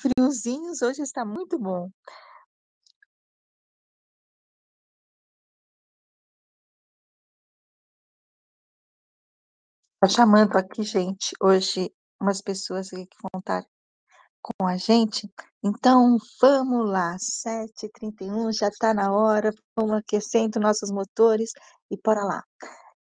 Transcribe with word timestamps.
friozinhos, 0.00 0.82
hoje 0.82 1.02
está 1.02 1.24
muito 1.24 1.58
bom. 1.58 1.90
Tá 10.00 10.08
chamando 10.08 10.56
aqui, 10.56 10.82
gente, 10.82 11.34
hoje 11.40 11.92
umas 12.20 12.40
pessoas 12.40 12.92
aqui 12.92 13.06
que 13.06 13.16
vão 13.22 13.40
estar 13.40 13.64
com 14.42 14.66
a 14.66 14.76
gente. 14.76 15.28
Então, 15.62 16.16
vamos 16.40 16.88
lá, 16.88 17.16
7h31, 17.18 18.52
já 18.52 18.68
está 18.68 18.94
na 18.94 19.12
hora, 19.12 19.52
vamos 19.76 19.96
aquecendo 19.98 20.60
nossos 20.60 20.90
motores 20.90 21.50
e 21.90 21.98
bora 22.02 22.24
lá. 22.24 22.44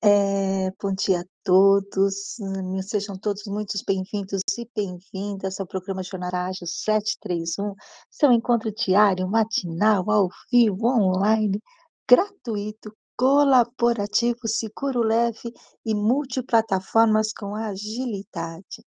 Eh, 0.03 0.71
bom 0.81 0.93
dia 0.95 1.21
a 1.21 1.25
todos, 1.43 2.39
hum, 2.39 2.81
sejam 2.81 3.15
todos 3.15 3.43
muito 3.45 3.73
bem-vindos 3.85 4.41
e 4.57 4.67
bem-vindas 4.75 5.59
ao 5.59 5.67
programa 5.67 6.01
Jornada 6.01 6.47
Ágil 6.47 6.65
731, 6.65 7.75
seu 8.09 8.31
encontro 8.31 8.71
diário, 8.73 9.27
matinal, 9.27 10.09
ao 10.09 10.27
vivo, 10.51 10.87
online, 10.87 11.61
gratuito, 12.09 12.91
colaborativo, 13.15 14.47
seguro, 14.47 15.03
leve 15.03 15.53
e 15.85 15.93
multiplataformas 15.93 17.31
com 17.31 17.53
agilidade. 17.55 18.83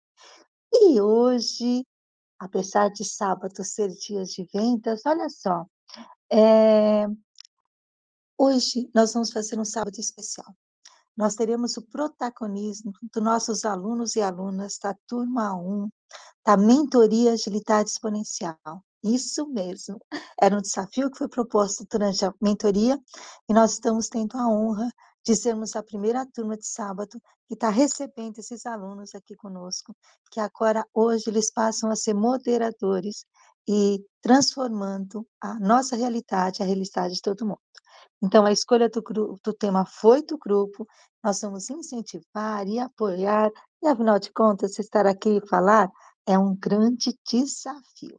E 0.73 1.01
hoje, 1.01 1.85
apesar 2.41 2.91
de 2.91 3.05
sábado 3.05 3.65
ser 3.65 3.89
dias 3.91 4.31
de 4.31 4.47
vendas, 4.55 5.03
olha 5.07 5.29
só, 5.31 5.65
eh 6.33 7.07
hoje 8.39 8.89
nós 8.95 9.13
vamos 9.13 9.33
fazer 9.33 9.59
um 9.59 9.65
sábado 9.65 9.99
especial. 9.99 10.55
Nós 11.17 11.35
teremos 11.37 11.77
o 11.77 11.83
protagonismo 11.83 12.93
dos 13.13 13.23
nossos 13.23 13.65
alunos 13.65 14.17
e 14.17 14.21
alunas 14.21 14.79
da 14.83 14.95
turma 15.07 15.55
1, 15.55 15.89
da 16.45 16.57
mentoria 16.57 17.33
Agilidade 17.33 17.91
Exponencial. 17.91 18.85
Isso 19.03 19.47
mesmo, 19.47 20.01
era 20.41 20.57
um 20.57 20.61
desafio 20.61 21.11
que 21.11 21.19
foi 21.19 21.29
proposto 21.29 21.87
durante 21.91 22.25
a 22.25 22.35
mentoria, 22.41 22.99
e 23.49 23.53
nós 23.53 23.73
estamos 23.75 24.09
tendo 24.09 24.37
a 24.37 24.49
honra 24.49 24.91
de 25.25 25.37
sermos 25.37 25.77
a 25.77 25.83
primeira 25.83 26.27
turma 26.35 26.57
de 26.57 26.67
sábado 26.67 27.21
que 27.47 27.57
tá 27.57 27.69
recebendo 27.71 28.39
esses 28.39 28.67
alunos 28.67 29.15
aqui 29.15 29.37
conosco, 29.37 29.95
que 30.31 30.41
agora, 30.41 30.85
hoje, 30.93 31.25
eles 31.29 31.53
passam 31.53 31.91
a 31.91 31.97
ser 31.97 32.15
moderadores 32.15 33.25
e 33.69 34.05
transformando 34.21 35.27
a 35.41 35.59
nossa 35.61 35.97
realidade, 35.97 36.63
a 36.63 36.67
realidade 36.67 37.15
de 37.15 37.23
todo 37.23 37.47
mundo. 37.47 37.64
Então 38.25 38.47
a 38.47 38.53
escolha 38.53 38.89
do 38.89 39.03
do 39.45 39.53
tema 39.53 39.85
foi 39.85 40.23
do 40.23 40.39
grupo, 40.39 40.87
nós 41.23 41.43
vamos 41.43 41.69
incentivar 41.69 42.67
e 42.67 42.79
apoiar, 42.79 43.51
e 43.83 43.87
afinal 43.87 44.19
de 44.19 44.33
contas, 44.33 44.79
estar 44.79 45.07
aqui 45.07 45.37
e 45.37 45.47
falar 45.47 45.91
é 46.27 46.39
um 46.39 46.57
grande 46.57 47.15
desafio. 47.31 48.19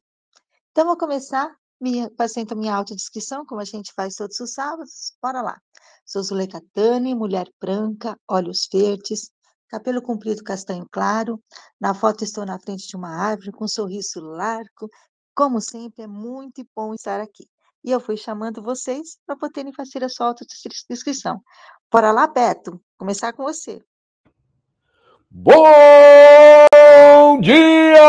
Então 0.70 0.86
vou 0.86 0.96
começar 0.96 1.52
minha 1.82 2.12
fazendo 2.16 2.52
a 2.52 2.56
minha 2.56 2.76
autodescrição, 2.76 3.48
como 3.48 3.62
a 3.62 3.66
gente 3.66 3.92
faz 3.96 4.14
todos 4.16 4.40
os 4.40 4.54
sábados, 4.54 5.14
bora 5.20 5.42
lá. 5.42 5.60
Sou 6.06 6.22
Zuleika 6.22 6.62
Tani, 6.72 7.16
mulher 7.16 7.50
branca, 7.60 8.16
olhos 8.28 8.68
verdes, 8.72 9.32
cabelo 9.68 10.04
comprido 10.04 10.44
castanho 10.44 10.88
claro, 10.92 11.44
na 11.82 11.96
foto 11.96 12.24
estou 12.24 12.46
na 12.46 12.60
frente 12.60 12.88
de 12.88 12.96
uma 12.96 13.10
árvore 13.10 13.52
com 13.52 13.66
um 13.66 13.68
sorriso 13.68 14.20
largo, 14.22 14.88
como 15.34 15.60
sempre, 15.60 16.04
é 16.04 16.08
muito 16.08 16.64
bom 16.76 16.94
estar 16.94 17.20
aqui. 17.20 17.50
E 17.86 17.92
eu 17.92 18.00
fui 18.00 18.18
chamando 18.18 18.64
vocês 18.64 19.20
para 19.28 19.36
poderem 19.36 19.72
fazer 19.72 20.04
a 20.04 20.10
sua 20.10 20.26
autodescri 20.30 20.74
descrição. 20.90 21.40
Bora 21.92 22.12
lá, 22.12 22.26
Beto, 22.26 22.82
começar 22.98 23.32
com 23.32 23.44
você. 23.44 23.80
Bom 25.30 25.54
dia! 27.42 28.02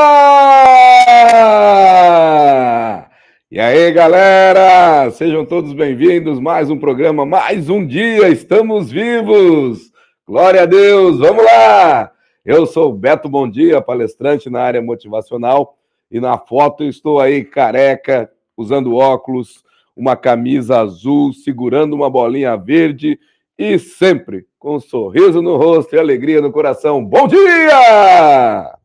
E 3.50 3.60
aí, 3.60 3.92
galera, 3.92 5.10
sejam 5.10 5.44
todos 5.44 5.74
bem-vindos, 5.74 6.40
mais 6.40 6.70
um 6.70 6.78
programa, 6.78 7.26
mais 7.26 7.68
um 7.68 7.86
dia, 7.86 8.30
estamos 8.30 8.90
vivos! 8.90 9.92
Glória 10.26 10.62
a 10.62 10.66
Deus, 10.66 11.18
vamos 11.18 11.44
lá! 11.44 12.10
Eu 12.42 12.64
sou 12.64 12.94
Beto 12.94 13.28
Bom 13.28 13.46
Dia, 13.46 13.82
palestrante 13.82 14.48
na 14.48 14.62
área 14.62 14.80
motivacional, 14.80 15.76
e 16.10 16.18
na 16.18 16.38
foto 16.38 16.82
estou 16.82 17.20
aí 17.20 17.44
careca, 17.44 18.32
usando 18.56 18.94
óculos, 18.94 19.64
uma 19.94 20.16
camisa 20.16 20.80
azul, 20.80 21.32
segurando 21.32 21.94
uma 21.94 22.10
bolinha 22.10 22.56
verde 22.56 23.18
e 23.58 23.78
sempre 23.78 24.46
com 24.58 24.76
um 24.76 24.80
sorriso 24.80 25.40
no 25.40 25.56
rosto 25.56 25.94
e 25.94 25.98
alegria 25.98 26.40
no 26.40 26.52
coração. 26.52 27.04
Bom 27.04 27.26
dia! 27.26 28.78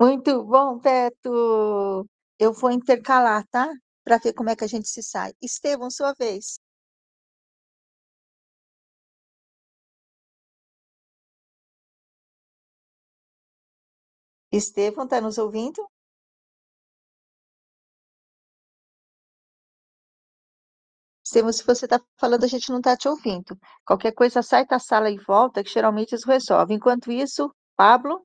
Muito 0.00 0.42
bom, 0.44 0.78
Beto. 0.78 2.06
Eu 2.38 2.52
vou 2.52 2.70
intercalar, 2.70 3.46
tá? 3.48 3.72
Para 4.04 4.18
ver 4.18 4.32
como 4.34 4.50
é 4.50 4.56
que 4.56 4.64
a 4.64 4.66
gente 4.66 4.88
se 4.88 5.02
sai. 5.02 5.32
Estevão, 5.42 5.90
sua 5.90 6.12
vez. 6.14 6.58
Estevão, 14.52 15.06
tá 15.06 15.20
nos 15.20 15.38
ouvindo? 15.38 15.86
Estevão, 21.36 21.52
se 21.52 21.66
você 21.66 21.86
tá 21.86 22.00
falando, 22.16 22.44
a 22.44 22.46
gente 22.46 22.70
não 22.70 22.80
tá 22.80 22.96
te 22.96 23.06
ouvindo. 23.06 23.58
Qualquer 23.84 24.12
coisa, 24.12 24.40
sai 24.40 24.66
da 24.66 24.78
sala 24.78 25.10
e 25.10 25.18
volta, 25.18 25.62
que 25.62 25.68
geralmente 25.68 26.14
isso 26.14 26.26
resolve. 26.26 26.72
Enquanto 26.72 27.12
isso, 27.12 27.54
Pablo? 27.76 28.24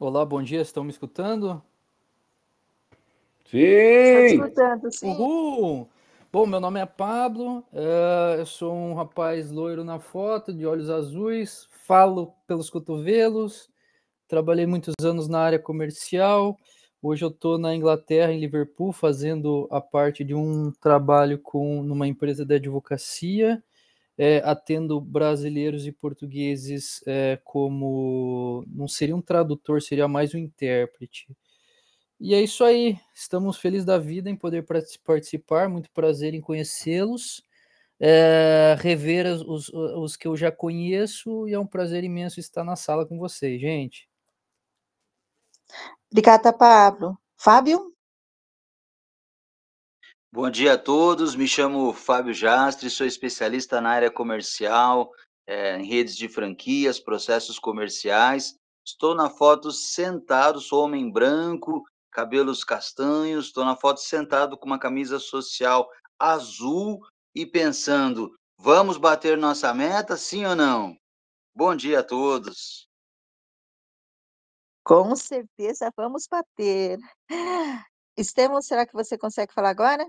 Olá, 0.00 0.24
bom 0.24 0.42
dia, 0.42 0.62
estão 0.62 0.82
me 0.82 0.90
escutando? 0.90 1.62
Sim! 3.50 3.58
escutando, 3.58 4.90
sim. 4.90 5.10
Uhul! 5.10 5.86
Bom, 6.32 6.46
meu 6.46 6.60
nome 6.60 6.80
é 6.80 6.86
Pablo, 6.86 7.62
eh, 7.70 8.36
eu 8.38 8.46
sou 8.46 8.72
um 8.72 8.94
rapaz 8.94 9.50
loiro 9.50 9.84
na 9.84 9.98
foto, 9.98 10.52
de 10.52 10.66
olhos 10.66 10.88
azuis, 10.88 11.68
falo 11.86 12.34
pelos 12.46 12.70
cotovelos, 12.70 13.68
trabalhei 14.26 14.66
muitos 14.66 14.94
anos 15.02 15.28
na 15.28 15.40
área 15.40 15.58
comercial, 15.58 16.56
hoje 17.02 17.24
eu 17.24 17.28
estou 17.30 17.58
na 17.58 17.74
Inglaterra, 17.74 18.32
em 18.32 18.40
Liverpool, 18.40 18.92
fazendo 18.92 19.68
a 19.70 19.80
parte 19.80 20.24
de 20.24 20.34
um 20.34 20.72
trabalho 20.80 21.38
com 21.38 21.82
numa 21.82 22.06
empresa 22.08 22.44
de 22.44 22.54
advocacia, 22.54 23.62
eh, 24.18 24.42
atendo 24.44 25.00
brasileiros 25.00 25.86
e 25.86 25.92
portugueses, 25.92 27.02
eh, 27.06 27.40
como 27.44 28.64
não 28.68 28.88
seria 28.88 29.16
um 29.16 29.22
tradutor, 29.22 29.82
seria 29.82 30.08
mais 30.08 30.34
um 30.34 30.38
intérprete. 30.38 31.28
E 32.20 32.34
é 32.34 32.40
isso 32.42 32.64
aí, 32.64 32.98
estamos 33.14 33.58
felizes 33.58 33.84
da 33.86 33.98
vida 33.98 34.30
em 34.30 34.36
poder 34.36 34.64
participar, 35.04 35.68
muito 35.68 35.90
prazer 35.92 36.34
em 36.34 36.40
conhecê-los, 36.40 37.42
eh, 38.00 38.76
rever 38.80 39.26
os 39.48 39.68
os 39.70 40.16
que 40.16 40.28
eu 40.28 40.36
já 40.36 40.52
conheço, 40.52 41.48
e 41.48 41.54
é 41.54 41.58
um 41.60 41.66
prazer 41.66 42.04
imenso 42.04 42.40
estar 42.40 42.64
na 42.64 42.76
sala 42.76 43.06
com 43.06 43.18
vocês, 43.18 43.60
gente. 43.60 44.06
Obrigada, 46.10 46.52
Pablo. 46.52 47.18
Fábio? 47.36 47.92
Bom 50.32 50.50
dia 50.50 50.74
a 50.74 50.78
todos, 50.78 51.34
me 51.34 51.46
chamo 51.46 51.92
Fábio 51.92 52.34
Jastre, 52.34 52.90
sou 52.90 53.06
especialista 53.06 53.80
na 53.80 53.90
área 53.90 54.10
comercial, 54.10 55.10
eh, 55.46 55.78
em 55.78 55.86
redes 55.86 56.16
de 56.16 56.28
franquias, 56.28 56.98
processos 56.98 57.58
comerciais. 57.58 58.54
Estou 58.86 59.14
na 59.14 59.28
foto 59.28 59.70
sentado, 59.70 60.60
sou 60.60 60.84
homem 60.84 61.10
branco, 61.10 61.84
cabelos 62.10 62.64
castanhos, 62.64 63.46
estou 63.46 63.64
na 63.64 63.76
foto 63.76 64.00
sentado 64.00 64.56
com 64.56 64.66
uma 64.66 64.78
camisa 64.78 65.18
social 65.18 65.90
azul 66.18 67.00
e 67.34 67.44
pensando: 67.44 68.34
"Vamos 68.58 68.96
bater 68.96 69.36
nossa 69.36 69.74
meta, 69.74 70.16
sim 70.16 70.44
ou 70.46 70.56
não?". 70.56 70.96
Bom 71.54 71.76
dia 71.76 72.00
a 72.00 72.04
todos. 72.04 72.87
Com 74.88 75.14
certeza 75.16 75.92
vamos 75.96 76.26
bater. 76.26 76.98
Estevão, 78.16 78.60
será 78.62 78.86
que 78.86 78.92
você 78.94 79.16
consegue 79.18 79.52
falar 79.52 79.70
agora? 79.70 80.04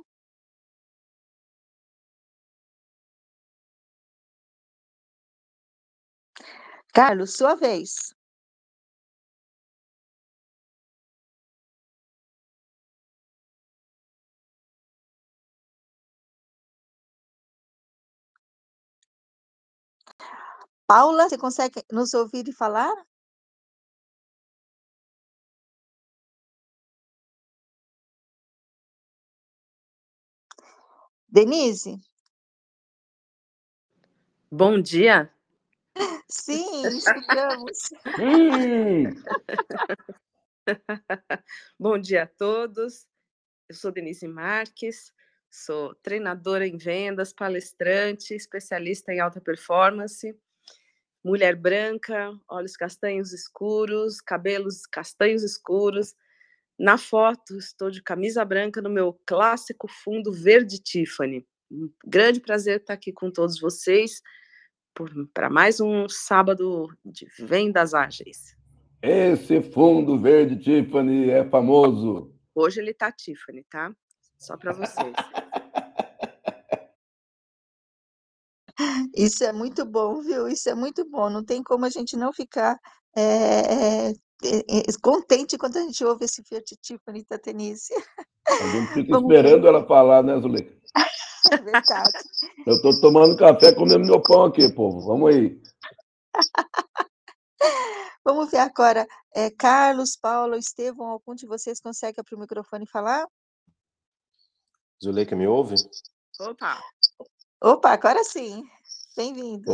Carlos, 6.94 7.36
sua 7.36 7.56
vez. 7.56 8.14
Paula, 20.88 21.30
você 21.30 21.38
consegue 21.38 21.84
nos 21.92 22.14
ouvir 22.14 22.48
e 22.48 22.54
falar? 22.54 22.94
Denise? 31.32 32.02
Bom 34.52 34.82
dia. 34.82 35.32
Sim. 36.28 36.84
Hum. 38.20 39.04
Bom 41.80 42.00
dia 42.00 42.24
a 42.24 42.28
todos. 42.28 43.08
Eu 43.68 43.76
sou 43.76 43.92
Denise 43.92 44.28
Marques, 44.28 45.14
sou 45.52 45.94
treinadora 45.96 46.68
em 46.68 46.78
vendas, 46.78 47.32
palestrante, 47.32 48.34
especialista 48.34 49.14
em 49.14 49.20
alta 49.20 49.40
performance, 49.40 50.36
mulher 51.24 51.56
branca, 51.56 52.36
olhos 52.50 52.76
castanhos 52.76 53.34
escuros, 53.34 54.20
cabelos 54.20 54.88
castanhos 54.88 55.44
escuros. 55.44 56.16
Na 56.80 56.98
foto, 56.98 57.58
estou 57.58 57.92
de 57.92 58.02
camisa 58.02 58.46
branca 58.46 58.82
no 58.82 58.90
meu 58.90 59.20
clássico 59.26 59.86
fundo 59.86 60.32
verde 60.32 60.82
Tiffany. 60.82 61.46
Um 61.70 61.92
grande 62.06 62.40
prazer 62.40 62.80
estar 62.80 62.94
aqui 62.94 63.12
com 63.12 63.30
todos 63.30 63.60
vocês 63.60 64.22
para 65.34 65.50
mais 65.50 65.82
um 65.82 66.08
sábado 66.08 66.88
de 67.04 67.28
vendas 67.38 67.94
ágeis. 67.94 68.56
Esse 69.02 69.62
fundo 69.62 70.18
verde 70.18 70.56
Tiffany 70.56 71.30
é 71.30 71.44
famoso. 71.44 72.34
Hoje 72.56 72.80
ele 72.80 72.94
tá 72.94 73.12
Tiffany, 73.12 73.66
tá? 73.70 73.94
Só 74.38 74.56
para 74.56 74.72
vocês. 74.72 75.14
Isso 79.14 79.44
é 79.44 79.52
muito 79.52 79.86
bom, 79.86 80.22
viu? 80.22 80.48
Isso 80.48 80.70
é 80.70 80.76
muito 80.76 81.04
bom. 81.10 81.30
Não 81.30 81.44
tem 81.44 81.62
como 81.62 81.84
a 81.84 81.90
gente 81.90 82.16
não 82.16 82.32
ficar 82.32 82.80
é, 83.18 84.14
contente 85.02 85.58
quando 85.58 85.78
a 85.78 85.82
gente 85.82 86.04
ouve 86.04 86.26
esse 86.26 86.44
Fiat 86.44 86.76
Tiffany 86.82 87.26
da 87.30 87.38
Tenise. 87.38 87.94
A 88.48 88.68
gente 88.72 88.94
fica 88.94 89.12
Vamos 89.12 89.30
esperando 89.32 89.62
ver. 89.64 89.68
ela 89.68 89.86
falar, 89.86 90.24
né, 90.24 90.40
Zuleika? 90.40 90.78
É 91.52 91.58
verdade. 91.58 92.12
Eu 92.68 92.76
estou 92.76 93.00
tomando 93.02 93.36
café 93.36 93.74
comendo 93.74 94.06
meu 94.06 94.22
pão 94.22 94.44
aqui, 94.44 94.72
povo. 94.72 95.02
Vamos 95.02 95.34
aí. 95.34 95.60
Vamos 98.24 98.52
ver 98.52 98.60
agora. 98.60 99.08
É, 99.34 99.50
Carlos, 99.50 100.16
Paulo, 100.16 100.56
Estevão, 100.56 101.08
algum 101.08 101.34
de 101.34 101.48
vocês 101.48 101.80
consegue 101.80 102.20
abrir 102.20 102.36
o 102.36 102.40
microfone 102.40 102.84
e 102.84 102.90
falar? 102.90 103.26
Zuleika, 105.04 105.36
me 105.36 105.48
ouve? 105.48 105.76
Opa! 106.42 106.80
Opa, 107.62 107.92
agora 107.92 108.24
sim. 108.24 108.64
Bem-vindo. 109.16 109.72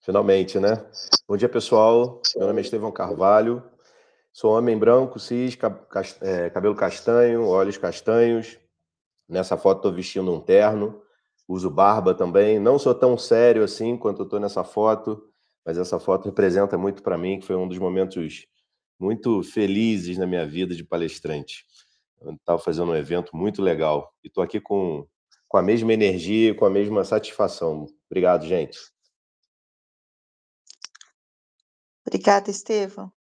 Finalmente, 0.00 0.58
né? 0.58 0.84
Bom 1.28 1.36
dia, 1.36 1.48
pessoal. 1.48 2.20
Meu 2.36 2.46
nome 2.46 2.60
é 2.60 2.62
Estevão 2.64 2.90
Carvalho. 2.92 3.62
Sou 4.32 4.56
homem 4.56 4.78
branco, 4.78 5.18
cis, 5.18 5.56
é, 6.20 6.50
cabelo 6.50 6.74
castanho, 6.74 7.46
olhos 7.46 7.76
castanhos. 7.76 8.58
Nessa 9.28 9.56
foto 9.56 9.78
estou 9.78 9.92
vestindo 9.92 10.32
um 10.32 10.40
terno. 10.40 11.02
Uso 11.46 11.70
barba 11.70 12.14
também. 12.14 12.58
Não 12.58 12.78
sou 12.78 12.94
tão 12.94 13.18
sério 13.18 13.62
assim 13.62 13.96
quanto 13.96 14.22
estou 14.22 14.40
nessa 14.40 14.64
foto 14.64 15.30
mas 15.64 15.78
essa 15.78 15.98
foto 15.98 16.26
representa 16.26 16.76
muito 16.78 17.02
para 17.02 17.18
mim, 17.18 17.38
que 17.38 17.46
foi 17.46 17.56
um 17.56 17.68
dos 17.68 17.78
momentos 17.78 18.46
muito 18.98 19.42
felizes 19.42 20.18
na 20.18 20.26
minha 20.26 20.46
vida 20.46 20.74
de 20.74 20.84
palestrante. 20.84 21.64
Estava 22.38 22.58
fazendo 22.58 22.90
um 22.90 22.96
evento 22.96 23.36
muito 23.36 23.62
legal 23.62 24.12
e 24.22 24.28
estou 24.28 24.42
aqui 24.42 24.60
com, 24.60 25.06
com 25.48 25.56
a 25.56 25.62
mesma 25.62 25.92
energia, 25.92 26.54
com 26.54 26.66
a 26.66 26.70
mesma 26.70 27.04
satisfação. 27.04 27.86
Obrigado, 28.10 28.46
gente. 28.46 28.78
Obrigada, 32.06 32.50
Estevam. 32.50 33.12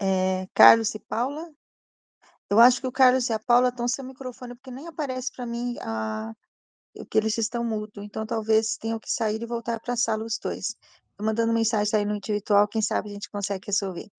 É, 0.00 0.48
Carlos 0.54 0.94
e 0.94 0.98
Paula? 1.00 1.52
Eu 2.50 2.60
acho 2.60 2.80
que 2.80 2.86
o 2.86 2.92
Carlos 2.92 3.28
e 3.28 3.32
a 3.32 3.38
Paula 3.38 3.68
estão 3.70 3.88
sem 3.88 4.04
microfone, 4.04 4.54
porque 4.54 4.70
nem 4.70 4.86
aparece 4.88 5.32
para 5.32 5.46
mim 5.46 5.76
a, 5.80 6.34
que 7.10 7.18
eles 7.18 7.38
estão 7.38 7.64
mudos. 7.64 8.04
Então, 8.04 8.26
talvez 8.26 8.76
tenham 8.76 9.00
que 9.00 9.10
sair 9.10 9.42
e 9.42 9.46
voltar 9.46 9.80
para 9.80 9.94
a 9.94 9.96
sala 9.96 10.24
os 10.24 10.38
dois 10.38 10.76
mandando 11.20 11.52
mensagem 11.52 11.98
aí 12.00 12.04
no 12.04 12.14
individual, 12.14 12.68
quem 12.68 12.82
sabe 12.82 13.10
a 13.10 13.12
gente 13.12 13.30
consegue 13.30 13.66
resolver. 13.66 14.10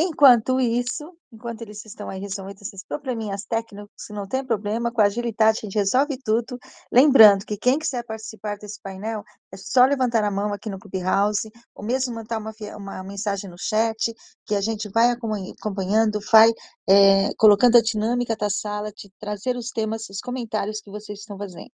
Enquanto 0.00 0.60
isso, 0.60 1.12
enquanto 1.32 1.62
eles 1.62 1.84
estão 1.84 2.08
aí 2.08 2.20
resolvendo 2.20 2.62
esses 2.62 2.84
probleminhas 2.84 3.44
técnicos, 3.44 4.06
não 4.10 4.28
tem 4.28 4.46
problema, 4.46 4.92
com 4.92 5.00
agilidade 5.00 5.58
a 5.58 5.66
gente 5.66 5.74
resolve 5.74 6.16
tudo. 6.24 6.56
Lembrando 6.92 7.44
que 7.44 7.56
quem 7.56 7.80
quiser 7.80 8.04
participar 8.04 8.56
desse 8.58 8.80
painel, 8.80 9.24
é 9.52 9.56
só 9.56 9.84
levantar 9.84 10.22
a 10.22 10.30
mão 10.30 10.52
aqui 10.52 10.70
no 10.70 10.78
Clubhouse, 10.78 11.50
ou 11.74 11.84
mesmo 11.84 12.14
mandar 12.14 12.38
uma, 12.38 12.52
uma 12.76 13.02
mensagem 13.02 13.50
no 13.50 13.58
chat, 13.58 14.14
que 14.46 14.54
a 14.54 14.60
gente 14.60 14.88
vai 14.88 15.10
acompanhando, 15.10 16.20
vai 16.30 16.48
é, 16.88 17.34
colocando 17.36 17.76
a 17.76 17.82
dinâmica 17.82 18.36
da 18.36 18.48
sala, 18.48 18.92
de 18.92 19.10
trazer 19.18 19.56
os 19.56 19.70
temas, 19.70 20.08
os 20.08 20.20
comentários 20.20 20.80
que 20.80 20.92
vocês 20.92 21.18
estão 21.18 21.36
fazendo. 21.36 21.72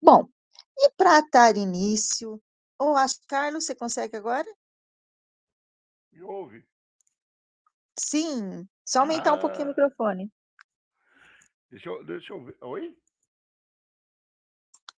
Bom, 0.00 0.26
e 0.78 0.90
para 0.96 1.20
dar 1.30 1.58
início, 1.58 2.40
ou 2.78 2.96
acho, 2.96 3.16
Carlos, 3.28 3.66
você 3.66 3.74
consegue 3.74 4.16
agora? 4.16 4.48
Me 6.10 6.22
ouve? 6.22 6.64
Sim, 7.98 8.68
só 8.84 9.00
aumentar 9.00 9.32
um 9.32 9.38
pouquinho 9.38 9.64
o 9.64 9.66
ah. 9.66 9.68
microfone. 9.68 10.32
Deixa 11.70 11.88
eu, 11.88 12.04
deixa 12.04 12.32
eu 12.32 12.44
ver. 12.44 12.56
Oi? 12.62 12.96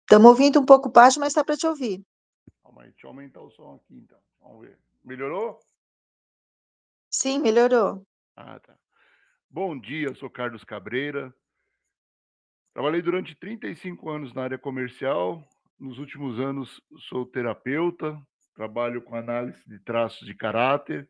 Estamos 0.00 0.28
ouvindo 0.28 0.60
um 0.60 0.66
pouco 0.66 0.90
baixo, 0.90 1.20
mas 1.20 1.28
está 1.28 1.44
para 1.44 1.56
te 1.56 1.66
ouvir. 1.66 2.04
Calma 2.62 2.82
aí, 2.82 2.90
deixa 2.90 3.06
eu 3.06 3.10
aumentar 3.10 3.40
o 3.40 3.50
som 3.50 3.74
aqui 3.74 3.94
então. 3.94 4.18
Vamos 4.40 4.66
ver. 4.66 4.78
Melhorou? 5.04 5.60
Sim, 7.10 7.38
melhorou. 7.38 8.06
Ah, 8.36 8.58
tá. 8.60 8.76
Bom 9.48 9.78
dia, 9.78 10.14
sou 10.14 10.28
Carlos 10.28 10.64
Cabreira. 10.64 11.34
Trabalhei 12.74 13.00
durante 13.00 13.34
35 13.34 14.10
anos 14.10 14.34
na 14.34 14.42
área 14.42 14.58
comercial, 14.58 15.42
nos 15.78 15.98
últimos 15.98 16.38
anos, 16.38 16.80
sou 17.08 17.24
terapeuta, 17.24 18.20
trabalho 18.54 19.02
com 19.02 19.16
análise 19.16 19.62
de 19.66 19.78
traços 19.78 20.26
de 20.26 20.34
caráter 20.34 21.08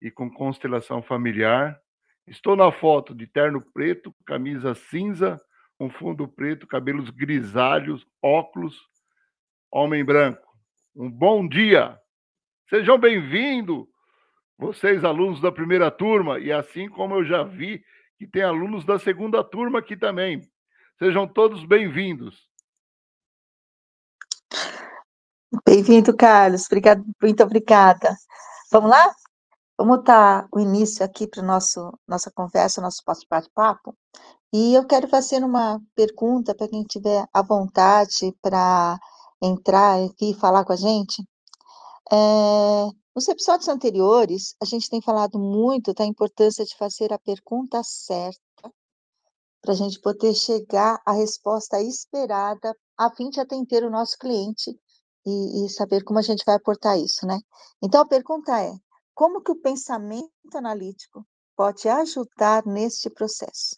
e 0.00 0.10
com 0.10 0.30
constelação 0.30 1.02
familiar. 1.02 1.80
Estou 2.26 2.56
na 2.56 2.70
foto 2.70 3.14
de 3.14 3.26
terno 3.26 3.60
preto, 3.60 4.14
camisa 4.24 4.74
cinza, 4.74 5.40
um 5.78 5.90
fundo 5.90 6.28
preto, 6.28 6.66
cabelos 6.66 7.10
grisalhos, 7.10 8.06
óculos, 8.22 8.78
homem 9.70 10.04
branco. 10.04 10.46
Um 10.94 11.10
bom 11.10 11.46
dia! 11.46 11.98
Sejam 12.68 12.98
bem-vindos, 12.98 13.86
vocês 14.56 15.04
alunos 15.04 15.40
da 15.40 15.50
primeira 15.50 15.90
turma, 15.90 16.38
e 16.38 16.52
assim 16.52 16.88
como 16.88 17.14
eu 17.16 17.24
já 17.24 17.42
vi 17.42 17.82
que 18.16 18.26
tem 18.26 18.42
alunos 18.42 18.84
da 18.84 18.98
segunda 18.98 19.42
turma 19.42 19.78
aqui 19.78 19.96
também. 19.96 20.42
Sejam 20.98 21.26
todos 21.26 21.64
bem-vindos. 21.64 22.48
Bem-vindo, 25.66 26.14
Carlos. 26.16 26.66
Obrigado, 26.66 27.04
muito 27.20 27.42
obrigada. 27.42 28.14
Vamos 28.70 28.90
lá? 28.90 29.19
Vamos 29.80 30.04
dar 30.04 30.46
o 30.52 30.60
início 30.60 31.02
aqui 31.02 31.26
para 31.26 31.42
nosso 31.42 31.98
nossa 32.06 32.30
conversa, 32.30 32.82
nosso 32.82 33.02
bate-papo. 33.30 33.96
E 34.52 34.74
eu 34.74 34.86
quero 34.86 35.08
fazer 35.08 35.42
uma 35.42 35.80
pergunta 35.94 36.54
para 36.54 36.68
quem 36.68 36.82
tiver 36.82 37.26
à 37.32 37.40
vontade 37.40 38.30
para 38.42 39.00
entrar 39.42 40.04
aqui 40.04 40.32
e 40.32 40.34
falar 40.34 40.66
com 40.66 40.74
a 40.74 40.76
gente. 40.76 41.26
É, 42.12 42.90
nos 43.16 43.26
episódios 43.26 43.68
anteriores, 43.68 44.54
a 44.62 44.66
gente 44.66 44.90
tem 44.90 45.00
falado 45.00 45.38
muito 45.38 45.94
da 45.94 46.04
importância 46.04 46.62
de 46.62 46.76
fazer 46.76 47.10
a 47.10 47.18
pergunta 47.18 47.80
certa 47.82 48.38
para 49.62 49.72
a 49.72 49.76
gente 49.76 49.98
poder 49.98 50.34
chegar 50.34 51.00
à 51.06 51.12
resposta 51.12 51.80
esperada 51.80 52.76
a 52.98 53.08
fim 53.08 53.30
de 53.30 53.40
atender 53.40 53.82
o 53.82 53.90
nosso 53.90 54.18
cliente 54.18 54.78
e, 55.24 55.64
e 55.64 55.70
saber 55.70 56.04
como 56.04 56.18
a 56.18 56.22
gente 56.22 56.44
vai 56.44 56.56
aportar 56.56 56.98
isso, 56.98 57.26
né? 57.26 57.40
Então 57.82 58.02
a 58.02 58.06
pergunta 58.06 58.60
é: 58.60 58.74
como 59.20 59.42
que 59.42 59.52
o 59.52 59.56
pensamento 59.56 60.30
analítico 60.54 61.26
pode 61.54 61.86
ajudar 61.86 62.64
neste 62.64 63.10
processo? 63.10 63.76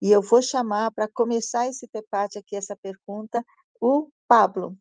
E 0.00 0.12
eu 0.12 0.22
vou 0.22 0.40
chamar 0.40 0.92
para 0.92 1.08
começar 1.08 1.66
esse 1.66 1.88
debate 1.92 2.38
aqui, 2.38 2.54
essa 2.54 2.76
pergunta, 2.76 3.44
o 3.80 4.08
Pablo. 4.28 4.78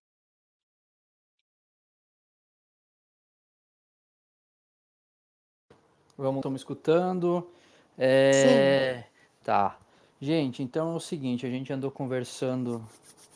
Vamos, 6.15 6.41
estamos 6.41 6.61
escutando. 6.61 7.49
É... 7.97 9.01
Sim. 9.01 9.09
Tá. 9.43 9.79
Gente, 10.21 10.61
então 10.61 10.93
é 10.93 10.95
o 10.95 10.99
seguinte, 10.99 11.43
a 11.47 11.49
gente 11.49 11.73
andou 11.73 11.89
conversando 11.89 12.87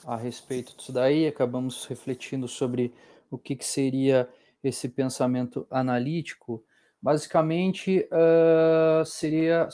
a 0.05 0.15
respeito 0.15 0.77
disso 0.77 0.91
daí, 0.91 1.25
acabamos 1.25 1.85
refletindo 1.85 2.47
sobre 2.47 2.93
o 3.31 3.37
que, 3.39 3.55
que 3.55 3.65
seria 3.65 4.29
esse 4.63 4.89
pensamento 4.89 5.67
analítico. 5.69 6.63
Basicamente, 7.01 8.07
uh, 8.11 9.05
seria, 9.05 9.67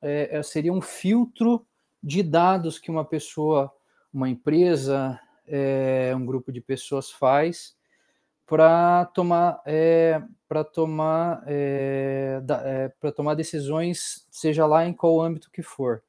é, 0.00 0.42
seria 0.42 0.72
um 0.72 0.80
filtro 0.80 1.66
de 2.02 2.22
dados 2.22 2.78
que 2.78 2.90
uma 2.90 3.04
pessoa, 3.04 3.72
uma 4.12 4.28
empresa, 4.28 5.20
é, 5.46 6.12
um 6.16 6.24
grupo 6.24 6.52
de 6.52 6.60
pessoas 6.60 7.10
faz 7.10 7.76
para 8.46 9.06
tomar 9.06 9.62
é, 9.64 10.22
para 10.48 10.64
tomar 10.64 11.42
é, 11.46 12.42
é, 12.64 12.88
para 13.00 13.12
tomar 13.12 13.34
decisões 13.34 14.26
seja 14.30 14.66
lá 14.66 14.86
em 14.86 14.92
qual 14.92 15.20
âmbito 15.20 15.50
que 15.50 15.62
for 15.62 16.02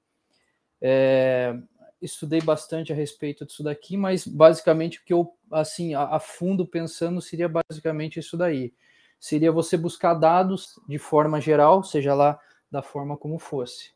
é, 0.82 1.56
estudei 2.04 2.42
bastante 2.42 2.92
a 2.92 2.96
respeito 2.96 3.46
disso 3.46 3.64
daqui, 3.64 3.98
mas 3.98 4.28
basicamente 4.28 5.00
o 5.00 5.04
que 5.04 5.14
eu, 5.14 5.34
assim, 5.52 5.94
a, 5.94 6.04
a 6.04 6.20
fundo 6.20 6.68
pensando 6.68 7.22
seria 7.22 7.50
basicamente 7.50 8.20
isso 8.20 8.38
daí. 8.38 8.74
Seria 9.20 9.52
você 9.52 9.78
buscar 9.78 10.14
dados 10.14 10.80
de 10.88 10.98
forma 10.98 11.40
geral, 11.40 11.84
seja 11.84 12.14
lá 12.14 12.40
da 12.70 12.82
forma 12.82 13.16
como 13.16 13.40
fosse. 13.40 13.92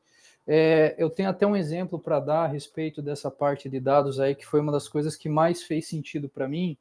É, 0.48 0.96
eu 0.98 1.10
tenho 1.10 1.30
até 1.30 1.46
um 1.46 1.56
exemplo 1.56 2.00
para 2.00 2.22
dar 2.22 2.44
a 2.46 2.48
respeito 2.48 3.02
dessa 3.02 3.30
parte 3.30 3.68
de 3.68 3.80
dados 3.80 4.20
aí, 4.20 4.34
que 4.34 4.46
foi 4.46 4.62
uma 4.62 4.72
das 4.72 4.88
coisas 4.88 5.18
que 5.18 5.28
mais 5.28 5.64
fez 5.64 5.88
sentido 5.88 6.30
para 6.30 6.48
mim. 6.48 6.78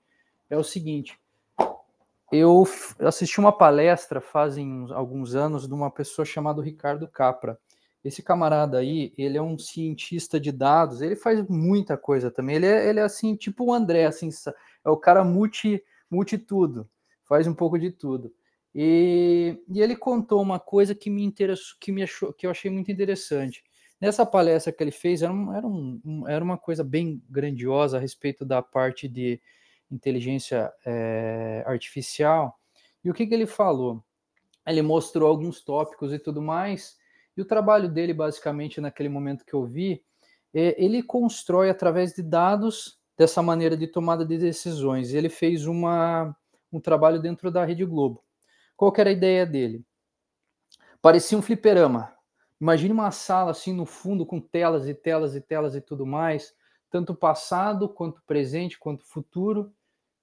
É 0.49 0.57
o 0.57 0.63
seguinte: 0.63 1.19
eu 2.31 2.65
assisti 3.01 3.41
uma 3.41 3.51
palestra 3.51 4.21
fazem 4.21 4.87
alguns 4.93 5.35
anos 5.35 5.67
de 5.67 5.75
uma 5.75 5.91
pessoa 5.91 6.25
chamada 6.25 6.63
Ricardo 6.63 7.09
Capra. 7.09 7.59
Esse 8.07 8.23
camarada 8.23 8.79
aí, 8.79 9.13
ele 9.19 9.37
é 9.37 9.43
um 9.43 9.59
cientista 9.59 10.39
de 10.39 10.53
dados, 10.53 11.03
ele 11.03 11.17
faz 11.17 11.45
muita 11.49 11.97
coisa 11.97 12.31
também. 12.31 12.55
Ele 12.55 12.67
é, 12.67 12.89
ele 12.89 13.01
é 13.01 13.03
assim, 13.03 13.35
tipo 13.35 13.65
o 13.65 13.73
André, 13.73 14.07
assim, 14.07 14.29
é 14.85 14.89
o 14.89 14.97
cara 14.97 15.25
multi, 15.25 15.83
multi 16.09 16.39
tudo, 16.39 16.89
faz 17.25 17.49
um 17.49 17.55
pouco 17.55 17.77
de 17.77 17.91
tudo. 17.91 18.33
E, 18.73 19.61
e 19.69 19.83
ele 19.83 19.97
contou 19.97 20.41
uma 20.41 20.61
coisa 20.61 20.95
que 20.95 21.11
me 21.11 21.25
interessou, 21.25 21.77
que 21.81 21.91
me 21.91 22.05
achou, 22.05 22.33
que 22.33 22.47
eu 22.47 22.51
achei 22.51 22.71
muito 22.71 22.93
interessante. 22.93 23.65
Nessa 24.01 24.25
palestra 24.25 24.73
que 24.73 24.85
ele 24.85 24.93
fez, 24.93 25.23
era, 25.23 25.33
um, 25.33 25.53
era, 25.53 25.67
um, 25.67 26.29
era 26.29 26.45
uma 26.45 26.57
coisa 26.57 26.85
bem 26.85 27.21
grandiosa 27.29 27.97
a 27.97 28.01
respeito 28.01 28.45
da 28.45 28.63
parte 28.63 29.09
de 29.09 29.41
inteligência 29.91 30.73
é, 30.85 31.65
artificial. 31.67 32.57
E 33.03 33.11
o 33.11 33.15
que, 33.15 33.27
que 33.27 33.35
ele 33.35 33.47
falou? 33.47 34.05
Ele 34.65 34.83
mostrou 34.83 35.29
alguns 35.29 35.61
tópicos 35.61 36.13
e 36.13 36.21
tudo 36.21 36.41
mais, 36.41 36.97
e 37.37 37.43
o 37.43 37.45
trabalho 37.45 37.89
dele, 37.89 38.15
basicamente, 38.15 38.81
naquele 38.81 39.09
momento 39.09 39.45
que 39.45 39.55
eu 39.55 39.65
vi, 39.65 40.03
é, 40.55 40.83
ele 40.83 41.03
constrói 41.03 41.69
através 41.69 42.15
de 42.15 42.23
dados 42.23 42.99
dessa 43.17 43.43
maneira 43.43 43.77
de 43.77 43.87
tomada 43.87 44.25
de 44.25 44.39
decisões. 44.39 45.13
Ele 45.13 45.29
fez 45.29 45.67
uma, 45.67 46.35
um 46.73 46.81
trabalho 46.81 47.21
dentro 47.21 47.51
da 47.51 47.65
Rede 47.65 47.85
Globo. 47.85 48.25
Qual 48.77 48.93
era 48.97 49.11
a 49.11 49.13
ideia 49.13 49.45
dele? 49.45 49.85
Parecia 51.03 51.37
um 51.37 51.43
fliperama. 51.43 52.13
Imagine 52.61 52.93
uma 52.93 53.11
sala 53.11 53.51
assim 53.51 53.73
no 53.73 53.85
fundo 53.85 54.25
com 54.25 54.41
telas 54.41 54.89
e 54.89 54.95
telas 54.95 55.35
e 55.35 55.41
telas 55.41 55.75
e 55.75 55.81
tudo 55.81 56.07
mais, 56.07 56.55
tanto 56.91 57.15
passado 57.15 57.89
quanto 57.89 58.23
presente 58.27 58.79
quanto 58.79 59.05
futuro. 59.05 59.73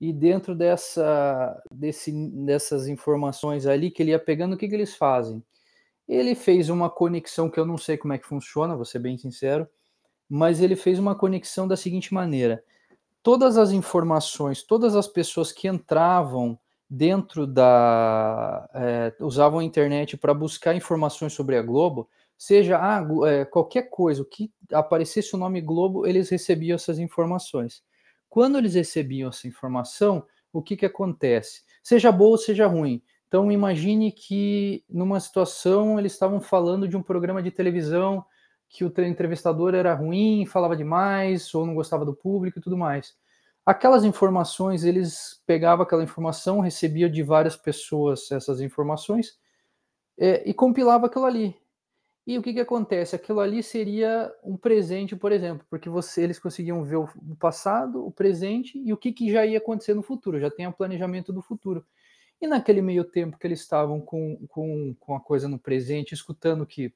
E 0.02 0.12
dentro 0.12 0.56
dessa, 0.56 1.62
desse, 1.72 2.12
dessas 2.44 2.88
informações 2.88 3.66
ali 3.66 3.90
que 3.90 4.02
ele 4.04 4.12
ia 4.12 4.20
pegando, 4.20 4.54
o 4.54 4.58
que, 4.58 4.68
que 4.68 4.76
eles 4.76 4.96
fazem? 4.96 5.44
Ele 6.08 6.36
fez 6.36 6.70
uma 6.70 6.90
conexão 6.90 7.50
que 7.50 7.60
eu 7.60 7.66
não 7.66 7.78
sei 7.78 7.98
como 7.98 8.14
é 8.14 8.18
que 8.18 8.28
funciona, 8.28 8.76
vou 8.76 8.86
ser 8.86 9.00
bem 9.00 9.18
sincero, 9.18 9.68
mas 10.30 10.60
ele 10.62 10.76
fez 10.76 11.00
uma 11.00 11.16
conexão 11.16 11.68
da 11.68 11.78
seguinte 11.78 12.14
maneira: 12.14 12.64
todas 13.22 13.58
as 13.58 13.72
informações, 13.72 14.64
todas 14.64 14.96
as 14.96 15.08
pessoas 15.08 15.52
que 15.52 15.68
entravam 15.68 16.60
dentro 16.90 17.48
da. 17.48 18.70
É, 18.74 19.14
usavam 19.20 19.60
a 19.60 19.64
internet 19.64 20.18
para 20.18 20.34
buscar 20.34 20.76
informações 20.76 21.34
sobre 21.34 21.58
a 21.58 21.62
Globo, 21.62 22.10
seja 22.38 22.78
ah, 22.78 23.06
é, 23.28 23.46
qualquer 23.46 23.90
coisa, 23.90 24.22
o 24.22 24.26
que 24.26 24.52
aparecesse 24.72 25.36
o 25.36 25.40
nome 25.40 25.62
Globo, 25.62 26.06
eles 26.06 26.30
recebiam 26.30 26.76
essas 26.76 27.00
informações. 27.00 27.84
Quando 28.30 28.58
eles 28.58 28.76
recebiam 28.76 29.30
essa 29.30 29.48
informação, 29.48 30.26
o 30.52 30.62
que, 30.62 30.76
que 30.76 30.86
acontece? 30.86 31.64
Seja 31.82 32.12
boa 32.12 32.32
ou 32.32 32.38
seja 32.38 32.68
ruim, 32.68 33.02
então, 33.34 33.52
imagine 33.52 34.12
que 34.12 34.86
numa 34.88 35.20
situação 35.20 35.98
eles 35.98 36.14
estavam 36.14 36.40
falando 36.40 36.88
de 36.88 36.96
um 36.96 37.02
programa 37.02 37.42
de 37.42 37.50
televisão 37.50 38.24
que 38.70 38.86
o 38.86 38.94
entrevistador 39.08 39.74
era 39.74 39.92
ruim, 39.96 40.46
falava 40.46 40.76
demais, 40.76 41.52
ou 41.56 41.66
não 41.66 41.74
gostava 41.74 42.06
do 42.06 42.14
público 42.14 42.60
e 42.60 42.62
tudo 42.62 42.78
mais. 42.78 43.16
Aquelas 43.66 44.04
informações, 44.04 44.84
eles 44.84 45.42
pegavam 45.48 45.82
aquela 45.82 46.04
informação, 46.04 46.60
recebiam 46.60 47.10
de 47.10 47.24
várias 47.24 47.58
pessoas 47.58 48.32
essas 48.32 48.62
informações 48.62 49.36
é, 50.16 50.48
e 50.48 50.54
compilava 50.54 51.08
aquilo 51.08 51.26
ali. 51.26 51.56
E 52.28 52.38
o 52.38 52.42
que, 52.44 52.54
que 52.54 52.60
acontece? 52.60 53.16
Aquilo 53.16 53.40
ali 53.40 53.64
seria 53.64 54.32
um 54.44 54.56
presente, 54.56 55.16
por 55.16 55.32
exemplo, 55.32 55.66
porque 55.72 55.90
você, 55.90 56.22
eles 56.22 56.38
conseguiam 56.38 56.84
ver 56.84 56.98
o, 56.98 57.10
o 57.32 57.36
passado, 57.36 58.06
o 58.06 58.12
presente 58.12 58.78
e 58.78 58.94
o 58.94 58.98
que, 58.98 59.12
que 59.12 59.32
já 59.32 59.44
ia 59.44 59.58
acontecer 59.58 59.96
no 59.96 60.04
futuro, 60.04 60.40
já 60.40 60.52
tem 60.52 60.68
o 60.68 60.72
planejamento 60.72 61.34
do 61.34 61.42
futuro. 61.42 61.84
E 62.44 62.48
naquele 62.48 62.82
meio 62.82 63.06
tempo 63.06 63.38
que 63.40 63.48
eles 63.48 63.62
estavam 63.62 64.02
com, 64.02 64.36
com, 64.50 64.94
com 65.00 65.16
a 65.16 65.20
coisa 65.22 65.48
no 65.48 65.58
presente, 65.58 66.14
escutando 66.14 66.66
que 66.66 66.94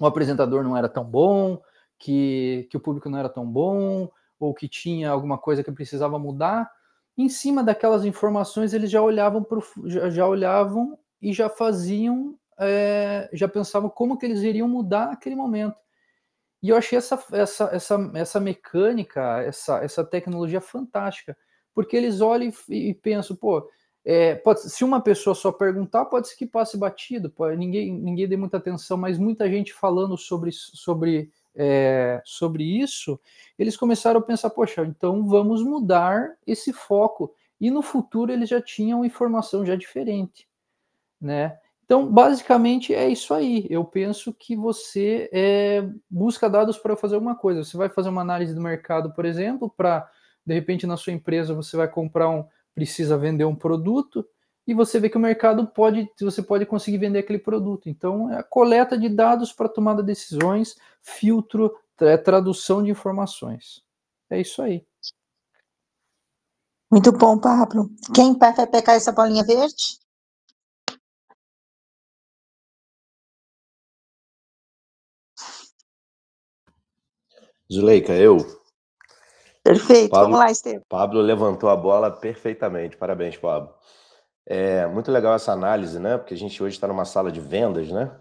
o 0.00 0.04
apresentador 0.04 0.64
não 0.64 0.76
era 0.76 0.88
tão 0.88 1.04
bom, 1.04 1.62
que, 1.96 2.66
que 2.68 2.76
o 2.76 2.80
público 2.80 3.08
não 3.08 3.16
era 3.16 3.28
tão 3.28 3.48
bom, 3.48 4.10
ou 4.36 4.52
que 4.52 4.68
tinha 4.68 5.12
alguma 5.12 5.38
coisa 5.38 5.62
que 5.62 5.70
precisava 5.70 6.18
mudar, 6.18 6.68
em 7.16 7.28
cima 7.28 7.62
daquelas 7.62 8.04
informações 8.04 8.74
eles 8.74 8.90
já 8.90 9.00
olhavam 9.00 9.44
pro, 9.44 9.62
já, 9.84 10.10
já 10.10 10.26
olhavam 10.26 10.98
e 11.22 11.32
já 11.32 11.48
faziam, 11.48 12.36
é, 12.58 13.30
já 13.32 13.46
pensavam 13.46 13.88
como 13.88 14.18
que 14.18 14.26
eles 14.26 14.42
iriam 14.42 14.66
mudar 14.66 15.12
aquele 15.12 15.36
momento. 15.36 15.76
E 16.60 16.70
eu 16.70 16.76
achei 16.76 16.98
essa, 16.98 17.22
essa, 17.30 17.64
essa, 17.72 18.10
essa 18.12 18.40
mecânica, 18.40 19.40
essa, 19.40 19.84
essa 19.84 20.04
tecnologia 20.04 20.60
fantástica, 20.60 21.36
porque 21.72 21.96
eles 21.96 22.20
olham 22.20 22.52
e, 22.68 22.90
e 22.90 22.94
pensam, 22.94 23.36
pô, 23.36 23.70
é, 24.04 24.34
pode, 24.34 24.60
se 24.68 24.84
uma 24.84 25.00
pessoa 25.00 25.34
só 25.34 25.50
perguntar, 25.50 26.04
pode 26.04 26.28
ser 26.28 26.36
que 26.36 26.46
passe 26.46 26.76
batido, 26.76 27.30
pode, 27.30 27.56
ninguém, 27.56 27.90
ninguém 27.92 28.28
dê 28.28 28.36
muita 28.36 28.58
atenção, 28.58 28.98
mas 28.98 29.18
muita 29.18 29.48
gente 29.48 29.72
falando 29.72 30.16
sobre, 30.18 30.52
sobre, 30.52 31.30
é, 31.54 32.20
sobre 32.24 32.64
isso, 32.64 33.18
eles 33.58 33.76
começaram 33.76 34.20
a 34.20 34.22
pensar, 34.22 34.50
poxa, 34.50 34.84
então 34.84 35.26
vamos 35.26 35.62
mudar 35.62 36.36
esse 36.46 36.72
foco. 36.72 37.34
E 37.58 37.70
no 37.70 37.80
futuro 37.80 38.30
eles 38.30 38.48
já 38.48 38.60
tinham 38.60 39.04
informação 39.04 39.64
já 39.64 39.74
diferente, 39.74 40.46
né? 41.18 41.58
Então, 41.84 42.10
basicamente 42.10 42.94
é 42.94 43.08
isso 43.08 43.32
aí. 43.32 43.66
Eu 43.70 43.84
penso 43.84 44.32
que 44.32 44.56
você 44.56 45.28
é, 45.32 45.86
busca 46.10 46.48
dados 46.48 46.78
para 46.78 46.96
fazer 46.96 47.14
alguma 47.14 47.36
coisa. 47.36 47.62
Você 47.62 47.76
vai 47.76 47.88
fazer 47.88 48.08
uma 48.08 48.22
análise 48.22 48.54
do 48.54 48.60
mercado, 48.60 49.12
por 49.12 49.24
exemplo, 49.24 49.72
para 49.74 50.10
de 50.46 50.52
repente 50.52 50.86
na 50.86 50.96
sua 50.96 51.12
empresa 51.12 51.54
você 51.54 51.76
vai 51.76 51.88
comprar 51.88 52.28
um, 52.28 52.44
precisa 52.74 53.16
vender 53.16 53.44
um 53.44 53.54
produto 53.54 54.26
e 54.66 54.72
você 54.72 54.98
vê 54.98 55.10
que 55.10 55.16
o 55.16 55.20
mercado 55.20 55.66
pode, 55.66 56.10
você 56.18 56.42
pode 56.42 56.64
conseguir 56.64 56.98
vender 56.98 57.18
aquele 57.18 57.38
produto. 57.38 57.88
Então, 57.88 58.32
é 58.32 58.38
a 58.38 58.42
coleta 58.42 58.96
de 58.98 59.08
dados 59.08 59.52
para 59.52 59.68
tomada 59.68 60.02
de 60.02 60.06
decisões, 60.06 60.76
filtro, 61.02 61.76
é, 62.00 62.16
tradução 62.16 62.82
de 62.82 62.90
informações. 62.90 63.82
É 64.30 64.40
isso 64.40 64.62
aí. 64.62 64.86
Muito 66.90 67.12
bom, 67.12 67.38
Pablo. 67.38 67.90
Quem 68.14 68.36
vai 68.38 68.54
pegar 68.66 68.94
essa 68.94 69.12
bolinha 69.12 69.44
verde? 69.44 69.98
Zuleika, 77.70 78.12
eu. 78.12 78.63
Perfeito, 79.64 80.10
Pablo, 80.10 80.26
vamos 80.26 80.38
lá, 80.38 80.50
Estevam. 80.50 80.82
Pablo 80.86 81.20
levantou 81.22 81.70
a 81.70 81.76
bola 81.76 82.10
perfeitamente. 82.10 82.98
Parabéns, 82.98 83.38
Pablo. 83.38 83.74
É 84.46 84.86
muito 84.86 85.10
legal 85.10 85.34
essa 85.34 85.52
análise, 85.52 85.98
né? 85.98 86.18
Porque 86.18 86.34
a 86.34 86.36
gente 86.36 86.62
hoje 86.62 86.76
está 86.76 86.86
numa 86.86 87.06
sala 87.06 87.32
de 87.32 87.40
vendas, 87.40 87.90
né? 87.90 88.14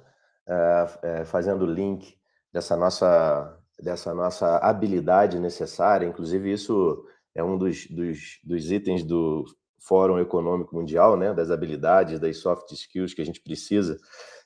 É, 0.48 0.88
é, 1.04 1.26
fazendo 1.26 1.64
o 1.64 1.72
link 1.72 2.18
dessa 2.52 2.78
nossa, 2.78 3.60
dessa 3.78 4.14
nossa 4.14 4.58
habilidade 4.60 5.38
necessária. 5.38 6.06
Inclusive, 6.06 6.50
isso 6.50 7.06
é 7.36 7.44
um 7.44 7.58
dos, 7.58 7.88
dos, 7.88 8.40
dos 8.42 8.72
itens 8.72 9.04
do 9.04 9.44
Fórum 9.82 10.20
Econômico 10.20 10.74
Mundial, 10.74 11.18
né? 11.18 11.34
Das 11.34 11.52
habilidades, 11.52 12.22
das 12.22 12.38
soft 12.38 12.72
skills 12.72 13.14
que 13.14 13.22
a 13.22 13.26
gente 13.26 13.42
precisa. 13.42 13.98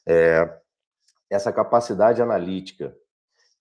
É, 0.07 0.49
essa 1.29 1.53
capacidade 1.53 2.23
analítica 2.23 2.95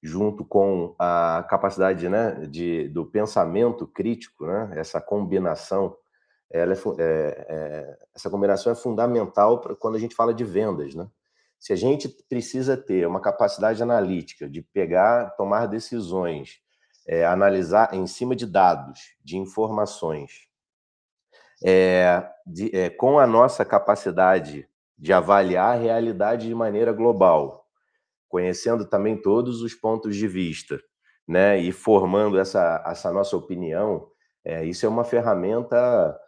junto 0.02 0.44
com 0.44 0.94
a 0.98 1.44
capacidade 1.48 2.08
né, 2.08 2.46
de, 2.46 2.88
do 2.88 3.04
pensamento 3.04 3.86
crítico, 3.86 4.46
né, 4.46 4.72
essa 4.76 5.00
combinação, 5.00 5.96
ela 6.50 6.74
é, 6.74 6.76
é, 6.76 7.46
é, 7.48 7.98
essa 8.14 8.30
combinação 8.30 8.72
é 8.72 8.74
fundamental 8.74 9.60
para 9.60 9.74
quando 9.74 9.96
a 9.96 9.98
gente 9.98 10.14
fala 10.14 10.32
de 10.32 10.44
vendas. 10.44 10.94
Né? 10.94 11.08
Se 11.58 11.72
a 11.72 11.76
gente 11.76 12.08
precisa 12.28 12.76
ter 12.76 13.06
uma 13.06 13.20
capacidade 13.20 13.82
analítica 13.82 14.48
de 14.48 14.62
pegar, 14.62 15.30
tomar 15.36 15.66
decisões, 15.66 16.60
é, 17.08 17.24
analisar 17.24 17.94
em 17.94 18.06
cima 18.06 18.36
de 18.36 18.46
dados, 18.46 19.16
de 19.24 19.36
informações, 19.36 20.46
é, 21.64 22.28
de, 22.46 22.74
é, 22.76 22.90
com 22.90 23.18
a 23.18 23.26
nossa 23.26 23.64
capacidade 23.64 24.68
de 24.98 25.12
avaliar 25.12 25.76
a 25.76 25.80
realidade 25.80 26.48
de 26.48 26.54
maneira 26.54 26.92
global, 26.92 27.65
conhecendo 28.28 28.85
também 28.88 29.21
todos 29.21 29.62
os 29.62 29.75
pontos 29.75 30.16
de 30.16 30.26
vista, 30.26 30.80
né, 31.26 31.59
e 31.59 31.73
formando 31.73 32.38
essa, 32.38 32.83
essa 32.87 33.12
nossa 33.12 33.37
opinião, 33.37 34.09
é, 34.45 34.64
isso 34.64 34.87
é 34.87 34.88
uma 34.88 35.04
ferramenta 35.04 36.18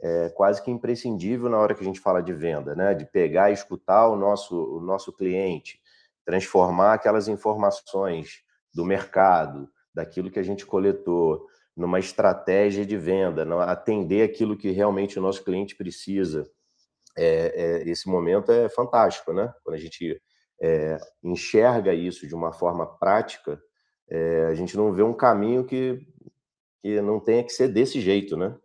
é, 0.00 0.28
quase 0.30 0.62
que 0.62 0.70
imprescindível 0.70 1.48
na 1.48 1.58
hora 1.58 1.74
que 1.74 1.80
a 1.80 1.84
gente 1.84 2.00
fala 2.00 2.22
de 2.22 2.32
venda, 2.32 2.74
né, 2.74 2.94
de 2.94 3.06
pegar 3.06 3.50
e 3.50 3.54
escutar 3.54 4.08
o 4.08 4.16
nosso, 4.16 4.56
o 4.76 4.80
nosso 4.80 5.12
cliente, 5.12 5.80
transformar 6.24 6.94
aquelas 6.94 7.28
informações 7.28 8.42
do 8.74 8.84
mercado, 8.84 9.68
daquilo 9.94 10.30
que 10.30 10.38
a 10.38 10.42
gente 10.42 10.66
coletou 10.66 11.46
numa 11.76 11.98
estratégia 11.98 12.84
de 12.84 12.96
venda, 12.96 13.46
atender 13.64 14.22
aquilo 14.22 14.56
que 14.56 14.70
realmente 14.70 15.18
o 15.18 15.22
nosso 15.22 15.44
cliente 15.44 15.76
precisa. 15.76 16.48
É, 17.16 17.82
é, 17.84 17.88
esse 17.88 18.08
momento 18.08 18.50
é 18.50 18.68
fantástico, 18.68 19.32
né? 19.32 19.52
Quando 19.64 19.76
a 19.76 19.78
gente 19.78 20.20
é, 20.60 20.98
enxerga 21.22 21.94
isso 21.94 22.26
de 22.26 22.34
uma 22.34 22.52
forma 22.52 22.86
prática, 22.98 23.60
é, 24.08 24.46
a 24.46 24.54
gente 24.54 24.76
não 24.76 24.92
vê 24.92 25.02
um 25.02 25.12
caminho 25.12 25.64
que, 25.64 26.00
que 26.82 27.00
não 27.00 27.20
tenha 27.20 27.44
que 27.44 27.52
ser 27.52 27.68
desse 27.68 28.00
jeito, 28.00 28.36
né? 28.36 28.56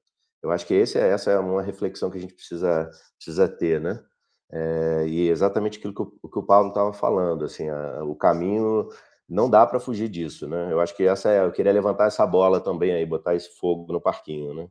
Eu 0.41 0.51
acho 0.51 0.65
que 0.65 0.73
esse, 0.73 0.97
é, 0.97 1.09
essa 1.09 1.31
é 1.31 1.39
uma 1.39 1.61
reflexão 1.61 2.09
que 2.09 2.17
a 2.17 2.21
gente 2.21 2.33
precisa, 2.33 2.89
precisa 3.17 3.47
ter, 3.47 3.79
né? 3.79 4.03
É, 4.51 5.05
e 5.07 5.29
exatamente 5.29 5.79
aquilo 5.79 5.93
que 5.93 6.01
o, 6.01 6.29
que 6.29 6.39
o 6.39 6.43
Paulo 6.43 6.69
estava 6.69 6.93
falando, 6.93 7.45
assim, 7.45 7.69
a, 7.69 8.03
o 8.03 8.15
caminho 8.15 8.87
não 9.27 9.49
dá 9.49 9.65
para 9.65 9.79
fugir 9.79 10.09
disso, 10.09 10.47
né? 10.47 10.71
Eu 10.71 10.79
acho 10.79 10.95
que 10.95 11.03
essa 11.03 11.29
é, 11.31 11.45
eu 11.45 11.51
queria 11.51 11.71
levantar 11.71 12.07
essa 12.07 12.25
bola 12.27 12.59
também 12.61 12.93
aí, 12.93 13.05
botar 13.05 13.35
esse 13.35 13.49
fogo 13.57 13.91
no 13.91 14.01
parquinho, 14.01 14.53
né? 14.53 14.69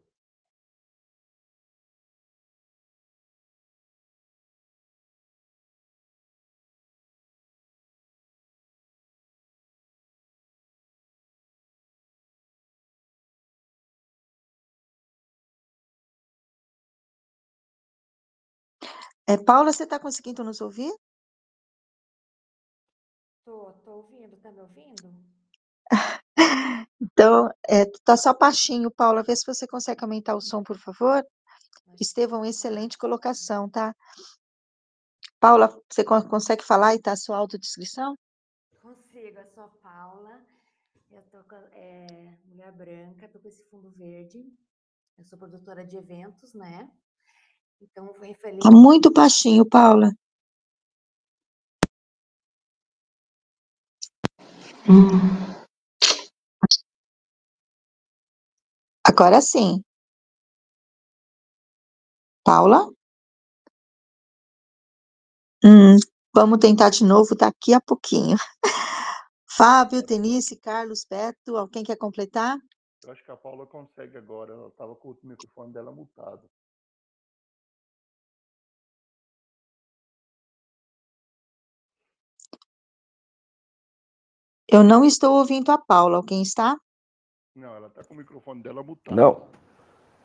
É, 19.26 19.36
Paula, 19.36 19.72
você 19.72 19.84
está 19.84 19.98
conseguindo 20.00 20.42
nos 20.42 20.60
ouvir? 20.60 20.92
Tô, 23.44 23.72
tô 23.84 23.90
ouvindo, 23.92 24.36
tá 24.38 24.50
me 24.50 24.60
ouvindo? 24.60 25.14
Então, 27.00 27.48
é, 27.68 27.84
tá 28.04 28.16
só 28.16 28.32
baixinho, 28.32 28.90
Paula. 28.90 29.22
Vê 29.24 29.34
se 29.34 29.44
você 29.44 29.66
consegue 29.66 30.02
aumentar 30.04 30.36
o 30.36 30.40
som, 30.40 30.62
por 30.62 30.78
favor. 30.78 31.24
Estevão, 32.00 32.44
excelente 32.44 32.96
colocação, 32.96 33.68
tá? 33.68 33.94
Paula, 35.40 35.68
você 35.90 36.04
consegue 36.04 36.62
falar 36.62 36.94
e 36.94 37.00
tá 37.00 37.12
a 37.12 37.16
sua 37.16 37.36
autodescrição? 37.36 38.16
Consigo, 38.80 39.38
eu 39.38 39.46
sou 39.46 39.64
a 39.64 39.68
Paula, 39.68 40.40
eu 41.10 41.22
tô 41.22 41.42
com, 41.44 41.56
é, 41.72 42.38
mulher 42.46 42.72
branca, 42.72 43.28
tô 43.28 43.40
com 43.40 43.48
esse 43.48 43.64
fundo 43.68 43.90
verde, 43.90 44.44
eu 45.18 45.24
sou 45.24 45.38
produtora 45.38 45.84
de 45.84 45.96
eventos, 45.96 46.54
né? 46.54 46.88
Então, 47.80 48.12
referente... 48.20 48.62
Tá 48.62 48.70
muito 48.70 49.12
baixinho, 49.12 49.68
Paula. 49.68 50.10
Hum. 54.88 55.52
Agora 59.06 59.40
sim. 59.40 59.82
Paula? 62.44 62.90
Hum, 65.64 65.96
vamos 66.34 66.58
tentar 66.58 66.90
de 66.90 67.04
novo 67.04 67.36
daqui 67.36 67.72
a 67.72 67.80
pouquinho. 67.80 68.36
Fábio, 69.56 70.02
Denise, 70.02 70.56
Carlos, 70.56 71.04
Beto, 71.08 71.56
alguém 71.56 71.84
quer 71.84 71.96
completar? 71.96 72.58
Eu 73.04 73.12
acho 73.12 73.24
que 73.24 73.30
a 73.30 73.36
Paula 73.36 73.66
consegue 73.66 74.16
agora, 74.16 74.52
ela 74.52 74.68
estava 74.68 74.96
com 74.96 75.10
o 75.10 75.18
microfone 75.22 75.72
dela 75.72 75.92
mutado. 75.92 76.48
Eu 84.72 84.82
não 84.82 85.04
estou 85.04 85.36
ouvindo 85.36 85.70
a 85.70 85.76
Paula. 85.76 86.16
Alguém 86.16 86.40
está? 86.40 86.80
Não, 87.54 87.76
ela 87.76 87.88
está 87.88 88.02
com 88.02 88.14
o 88.14 88.16
microfone 88.16 88.62
dela 88.62 88.82
mutado. 88.82 89.14
Não. 89.14 89.46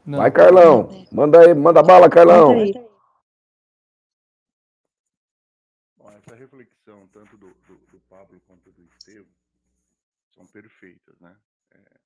não. 0.06 0.20
Vai, 0.20 0.32
Carlão. 0.32 0.88
Manda 1.12 1.42
aí, 1.42 1.54
manda 1.54 1.84
bala, 1.84 2.10
Carlão. 2.10 2.56
Bom, 5.98 6.10
essa 6.12 6.34
reflexão, 6.34 7.10
tanto 7.10 7.38
do, 7.38 7.48
do, 7.68 7.75
do 7.92 8.00
Pablo 8.08 8.39
quanto 8.48 8.72
do 8.72 8.86
Estevam, 8.86 9.27
são 10.34 10.48
perfeitas, 10.48 11.19
né? 11.19 11.36
É, 11.71 12.00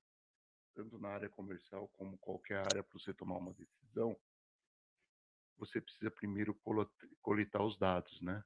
tanto 0.73 0.97
na 0.97 1.09
área 1.09 1.29
comercial 1.29 1.87
como 1.89 2.17
qualquer 2.17 2.57
área 2.57 2.81
para 2.81 2.99
você 2.99 3.13
tomar 3.13 3.37
uma 3.37 3.53
decisão, 3.53 4.17
você 5.59 5.79
precisa 5.79 6.09
primeiro 6.09 6.59
coletar 7.21 7.63
os 7.63 7.77
dados, 7.77 8.19
né? 8.19 8.43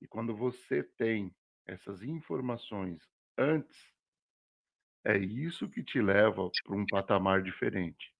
E 0.00 0.08
quando 0.08 0.34
você 0.34 0.82
tem 0.82 1.32
essas 1.66 2.02
informações 2.02 3.02
antes, 3.36 3.92
é 5.04 5.18
isso 5.18 5.68
que 5.68 5.82
te 5.82 6.00
leva 6.00 6.50
para 6.64 6.76
um 6.76 6.86
patamar 6.86 7.42
diferente. 7.42 8.12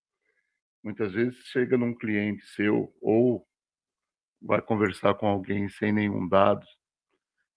Muitas 0.82 1.12
vezes 1.12 1.38
chega 1.46 1.78
num 1.78 1.94
cliente 1.94 2.46
seu 2.48 2.94
ou 3.00 3.46
vai 4.40 4.60
conversar 4.60 5.14
com 5.14 5.26
alguém 5.26 5.68
sem 5.68 5.92
nenhum 5.92 6.28
dado, 6.28 6.66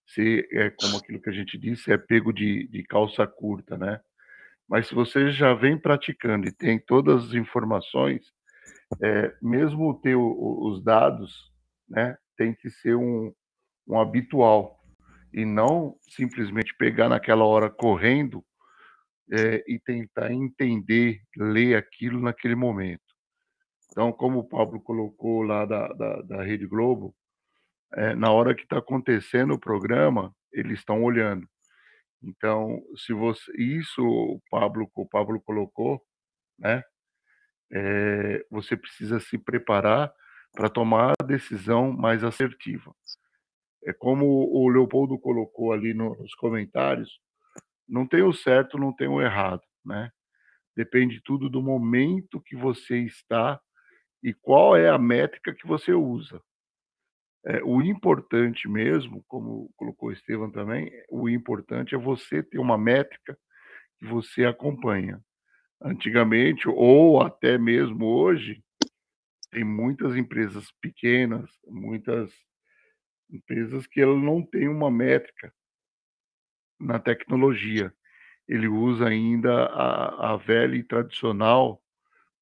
se 0.06 0.48
é 0.52 0.70
como 0.70 0.96
aquilo 0.96 1.20
que 1.20 1.28
a 1.28 1.32
gente 1.32 1.58
disse, 1.58 1.92
é 1.92 1.98
pego 1.98 2.32
de, 2.32 2.66
de 2.68 2.82
calça 2.82 3.26
curta, 3.26 3.76
né? 3.76 4.00
Mas 4.66 4.88
se 4.88 4.94
você 4.94 5.30
já 5.30 5.52
vem 5.52 5.78
praticando 5.78 6.48
e 6.48 6.52
tem 6.52 6.78
todas 6.78 7.26
as 7.26 7.34
informações, 7.34 8.32
é, 9.02 9.34
mesmo 9.42 9.98
ter 10.00 10.14
o, 10.14 10.66
os 10.66 10.82
dados, 10.82 11.52
né, 11.88 12.16
tem 12.36 12.54
que 12.54 12.70
ser 12.70 12.94
um, 12.94 13.34
um 13.86 14.00
habitual 14.00 14.77
e 15.32 15.44
não 15.44 15.96
simplesmente 16.08 16.74
pegar 16.76 17.08
naquela 17.08 17.44
hora 17.44 17.70
correndo 17.70 18.44
é, 19.30 19.62
e 19.66 19.78
tentar 19.78 20.32
entender, 20.32 21.20
ler 21.36 21.76
aquilo 21.76 22.20
naquele 22.20 22.54
momento. 22.54 23.02
Então, 23.90 24.12
como 24.12 24.40
o 24.40 24.48
Pablo 24.48 24.80
colocou 24.80 25.42
lá 25.42 25.64
da, 25.64 25.88
da, 25.88 26.22
da 26.22 26.42
Rede 26.42 26.66
Globo, 26.66 27.14
é, 27.94 28.14
na 28.14 28.30
hora 28.30 28.54
que 28.54 28.62
está 28.62 28.78
acontecendo 28.78 29.54
o 29.54 29.60
programa, 29.60 30.34
eles 30.52 30.78
estão 30.78 31.02
olhando. 31.02 31.46
Então, 32.22 32.82
se 32.96 33.12
você 33.12 33.50
isso 33.56 34.02
o 34.02 34.40
Pablo 34.50 34.90
o 34.94 35.08
Pablo 35.08 35.40
colocou, 35.40 36.02
né? 36.58 36.82
É, 37.70 38.44
você 38.50 38.76
precisa 38.76 39.20
se 39.20 39.36
preparar 39.38 40.12
para 40.52 40.70
tomar 40.70 41.12
a 41.20 41.24
decisão 41.24 41.92
mais 41.92 42.24
assertiva 42.24 42.94
é 43.84 43.92
como 43.92 44.26
o 44.26 44.68
Leopoldo 44.68 45.18
colocou 45.18 45.72
ali 45.72 45.94
nos 45.94 46.34
comentários, 46.34 47.20
não 47.88 48.06
tem 48.06 48.22
o 48.22 48.32
certo, 48.32 48.78
não 48.78 48.92
tem 48.92 49.08
o 49.08 49.20
errado, 49.20 49.62
né? 49.84 50.10
Depende 50.76 51.20
tudo 51.24 51.48
do 51.48 51.62
momento 51.62 52.40
que 52.40 52.54
você 52.54 52.98
está 52.98 53.60
e 54.22 54.32
qual 54.34 54.76
é 54.76 54.88
a 54.88 54.98
métrica 54.98 55.54
que 55.54 55.66
você 55.66 55.92
usa. 55.92 56.40
É, 57.46 57.62
o 57.64 57.80
importante 57.80 58.68
mesmo, 58.68 59.24
como 59.26 59.72
colocou 59.76 60.10
o 60.10 60.12
Estevam 60.12 60.50
também, 60.50 60.90
o 61.08 61.28
importante 61.28 61.94
é 61.94 61.98
você 61.98 62.42
ter 62.42 62.58
uma 62.58 62.76
métrica 62.76 63.38
que 63.98 64.06
você 64.06 64.44
acompanha. 64.44 65.20
Antigamente, 65.80 66.68
ou 66.68 67.22
até 67.22 67.56
mesmo 67.56 68.06
hoje, 68.06 68.62
tem 69.50 69.64
muitas 69.64 70.16
empresas 70.16 70.70
pequenas, 70.80 71.48
muitas 71.66 72.30
empresas 73.30 73.86
que 73.86 74.00
ela 74.00 74.16
não 74.16 74.42
tem 74.42 74.68
uma 74.68 74.90
métrica 74.90 75.52
na 76.78 76.98
tecnologia. 76.98 77.92
Ele 78.46 78.68
usa 78.68 79.08
ainda 79.08 79.66
a, 79.66 80.32
a 80.32 80.36
velha 80.36 80.76
e 80.76 80.82
tradicional 80.82 81.82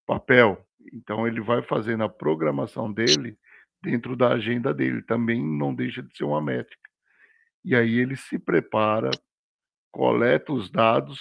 papel. 0.07 0.65
Então 0.93 1.27
ele 1.27 1.41
vai 1.41 1.63
fazendo 1.63 2.05
a 2.05 2.09
programação 2.09 2.93
dele 2.93 3.37
dentro 3.83 4.17
da 4.17 4.33
agenda 4.33 4.73
dele. 4.73 5.03
Também 5.03 5.43
não 5.45 5.75
deixa 5.75 6.03
de 6.03 6.17
ser 6.17 6.25
uma 6.25 6.41
métrica. 6.41 6.89
E 7.65 7.75
aí 7.75 7.99
ele 7.99 8.17
se 8.17 8.39
prepara, 8.39 9.11
coleta 9.91 10.53
os 10.53 10.71
dados 10.71 11.21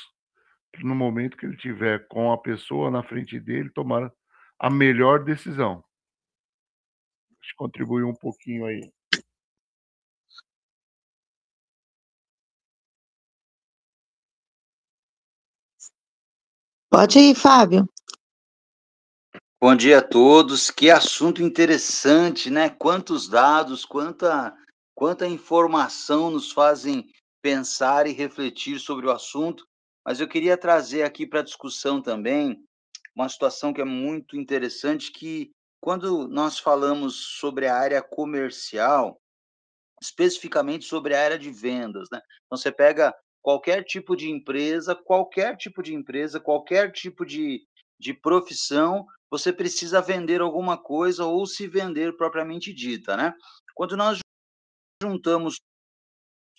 no 0.83 0.93
momento 0.93 1.37
que 1.37 1.45
ele 1.45 1.57
tiver 1.57 2.07
com 2.07 2.31
a 2.31 2.37
pessoa 2.37 2.91
na 2.91 3.01
frente 3.01 3.39
dele 3.39 3.69
tomar 3.69 4.11
a 4.59 4.69
melhor 4.69 5.23
decisão. 5.23 5.83
Acho 7.41 7.51
que 7.51 7.55
contribuiu 7.55 8.07
um 8.07 8.15
pouquinho 8.15 8.65
aí. 8.65 8.81
Pode 16.95 17.19
ir, 17.19 17.35
Fábio. 17.35 17.89
Bom 19.61 19.75
dia 19.75 19.97
a 19.97 20.01
todos. 20.01 20.71
Que 20.71 20.89
assunto 20.89 21.43
interessante, 21.43 22.49
né? 22.49 22.69
Quantos 22.69 23.27
dados, 23.27 23.83
quanta, 23.83 24.55
quanta 24.95 25.27
informação 25.27 26.31
nos 26.31 26.53
fazem 26.53 27.11
pensar 27.41 28.07
e 28.07 28.13
refletir 28.13 28.79
sobre 28.79 29.07
o 29.07 29.11
assunto. 29.11 29.67
Mas 30.05 30.21
eu 30.21 30.27
queria 30.29 30.57
trazer 30.57 31.03
aqui 31.03 31.27
para 31.27 31.41
discussão 31.41 32.01
também 32.01 32.63
uma 33.13 33.27
situação 33.27 33.73
que 33.73 33.81
é 33.81 33.85
muito 33.85 34.37
interessante 34.37 35.11
que 35.11 35.51
quando 35.81 36.29
nós 36.29 36.59
falamos 36.59 37.37
sobre 37.37 37.67
a 37.67 37.75
área 37.75 38.01
comercial, 38.01 39.19
especificamente 40.01 40.85
sobre 40.85 41.13
a 41.13 41.21
área 41.21 41.37
de 41.37 41.51
vendas, 41.51 42.07
né? 42.09 42.21
Então 42.45 42.57
você 42.57 42.71
pega 42.71 43.13
qualquer 43.45 43.83
tipo 43.83 44.15
de 44.15 44.31
empresa, 44.31 44.95
qualquer 44.95 45.55
tipo 45.55 45.83
de 45.83 45.93
empresa, 45.93 46.39
qualquer 46.39 46.91
tipo 46.91 47.23
de, 47.23 47.63
de 47.99 48.11
profissão, 48.11 49.05
você 49.29 49.53
precisa 49.53 50.01
vender 50.01 50.41
alguma 50.41 50.81
coisa 50.81 51.25
ou 51.25 51.45
se 51.45 51.67
vender 51.67 52.17
propriamente 52.17 52.73
dita, 52.73 53.15
né? 53.15 53.35
Quando 53.75 53.95
nós 53.95 54.17
juntamos 54.99 55.59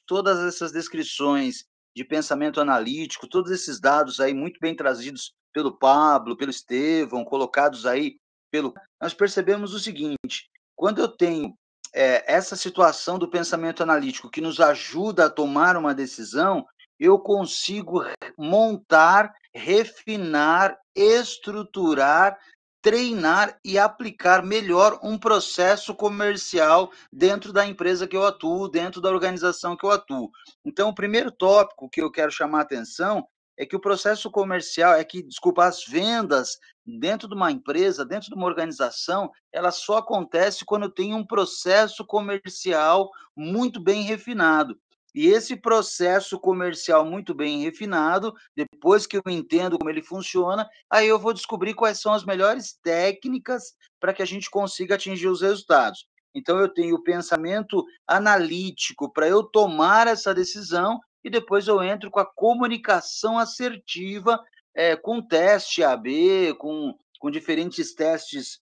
todas 0.07 0.38
essas 0.38 0.70
descrições 0.70 1.64
de 1.96 2.05
pensamento 2.05 2.61
analítico, 2.61 3.27
todos 3.27 3.51
esses 3.51 3.81
dados 3.81 4.20
aí 4.20 4.33
muito 4.33 4.61
bem 4.61 4.77
trazidos 4.77 5.35
pelo 5.53 5.77
Pablo, 5.77 6.37
pelo 6.37 6.53
Estevão, 6.53 7.25
colocados 7.25 7.85
aí 7.85 8.16
pelo. 8.49 8.72
Nós 9.03 9.12
percebemos 9.12 9.75
o 9.75 9.81
seguinte: 9.81 10.49
quando 10.77 11.01
eu 11.01 11.09
tenho 11.09 11.53
é, 11.92 12.33
essa 12.33 12.55
situação 12.55 13.18
do 13.18 13.29
pensamento 13.29 13.83
analítico 13.83 14.31
que 14.31 14.40
nos 14.40 14.61
ajuda 14.61 15.27
a 15.27 15.31
tomar 15.31 15.77
uma 15.77 15.92
decisão, 15.92 16.64
eu 16.99 17.19
consigo 17.19 18.05
montar, 18.37 19.35
refinar, 19.55 20.79
estruturar 20.95 22.39
treinar 22.87 23.59
e 23.65 23.77
aplicar 23.77 24.45
melhor 24.45 25.01
um 25.03 25.19
processo 25.19 25.93
comercial 25.93 26.93
dentro 27.13 27.53
da 27.53 27.67
empresa 27.67 28.07
que 28.07 28.17
eu 28.17 28.25
atuo, 28.25 28.69
dentro 28.69 29.01
da 29.01 29.11
organização 29.11 29.77
que 29.77 29.85
eu 29.85 29.91
atuo. 29.91 30.31
Então, 30.65 30.91
o 30.91 30.95
primeiro 30.95 31.33
tópico 31.33 31.91
que 31.91 32.01
eu 32.01 32.13
quero 32.13 32.31
chamar 32.31 32.61
a 32.61 32.63
atenção 32.63 33.27
é 33.59 33.67
que 33.67 33.75
o 33.75 33.81
processo 33.81 34.31
comercial, 34.31 34.95
é 34.95 35.03
que, 35.03 35.21
desculpa, 35.21 35.65
as 35.65 35.85
vendas 35.85 36.61
dentro 36.87 37.27
de 37.27 37.35
uma 37.35 37.51
empresa, 37.51 38.05
dentro 38.05 38.29
de 38.29 38.37
uma 38.37 38.47
organização, 38.47 39.33
ela 39.53 39.73
só 39.73 39.97
acontece 39.97 40.65
quando 40.65 40.89
tem 40.89 41.13
um 41.13 41.27
processo 41.27 42.07
comercial 42.07 43.11
muito 43.35 43.81
bem 43.81 44.03
refinado. 44.03 44.79
E 45.16 45.29
esse 45.29 45.57
processo 45.57 46.38
comercial 46.38 47.02
muito 47.02 47.35
bem 47.35 47.62
refinado, 47.62 48.35
depois 48.55 49.07
que 49.07 49.16
eu 49.16 49.22
entendo 49.29 49.79
como 49.79 49.88
ele 49.88 50.02
funciona, 50.02 50.68
aí 50.90 51.09
eu 51.09 51.18
vou 51.18 51.33
descobrir 51.33 51.72
quais 51.72 51.98
são 51.98 52.12
as 52.12 52.22
melhores 52.22 52.79
técnicas 52.83 53.74
para 53.98 54.12
que 54.12 54.20
a 54.20 54.26
gente 54.26 54.50
consiga 54.50 54.94
atingir 54.94 55.29
os 55.29 55.40
resultados. 55.40 56.07
Então 56.35 56.59
eu 56.59 56.68
tenho 56.68 56.96
o 56.96 57.02
pensamento 57.02 57.83
analítico 58.07 59.11
para 59.11 59.26
eu 59.26 59.42
tomar 59.42 60.07
essa 60.07 60.35
decisão 60.35 61.00
e 61.24 61.31
depois 61.31 61.66
eu 61.66 61.83
entro 61.83 62.11
com 62.11 62.20
a 62.20 62.31
comunicação 62.35 63.38
assertiva, 63.38 64.38
é, 64.74 64.96
com 64.96 65.26
teste 65.26 65.83
AB, 65.83 66.52
com, 66.59 66.94
com 67.18 67.31
diferentes 67.31 67.94
testes 67.94 68.61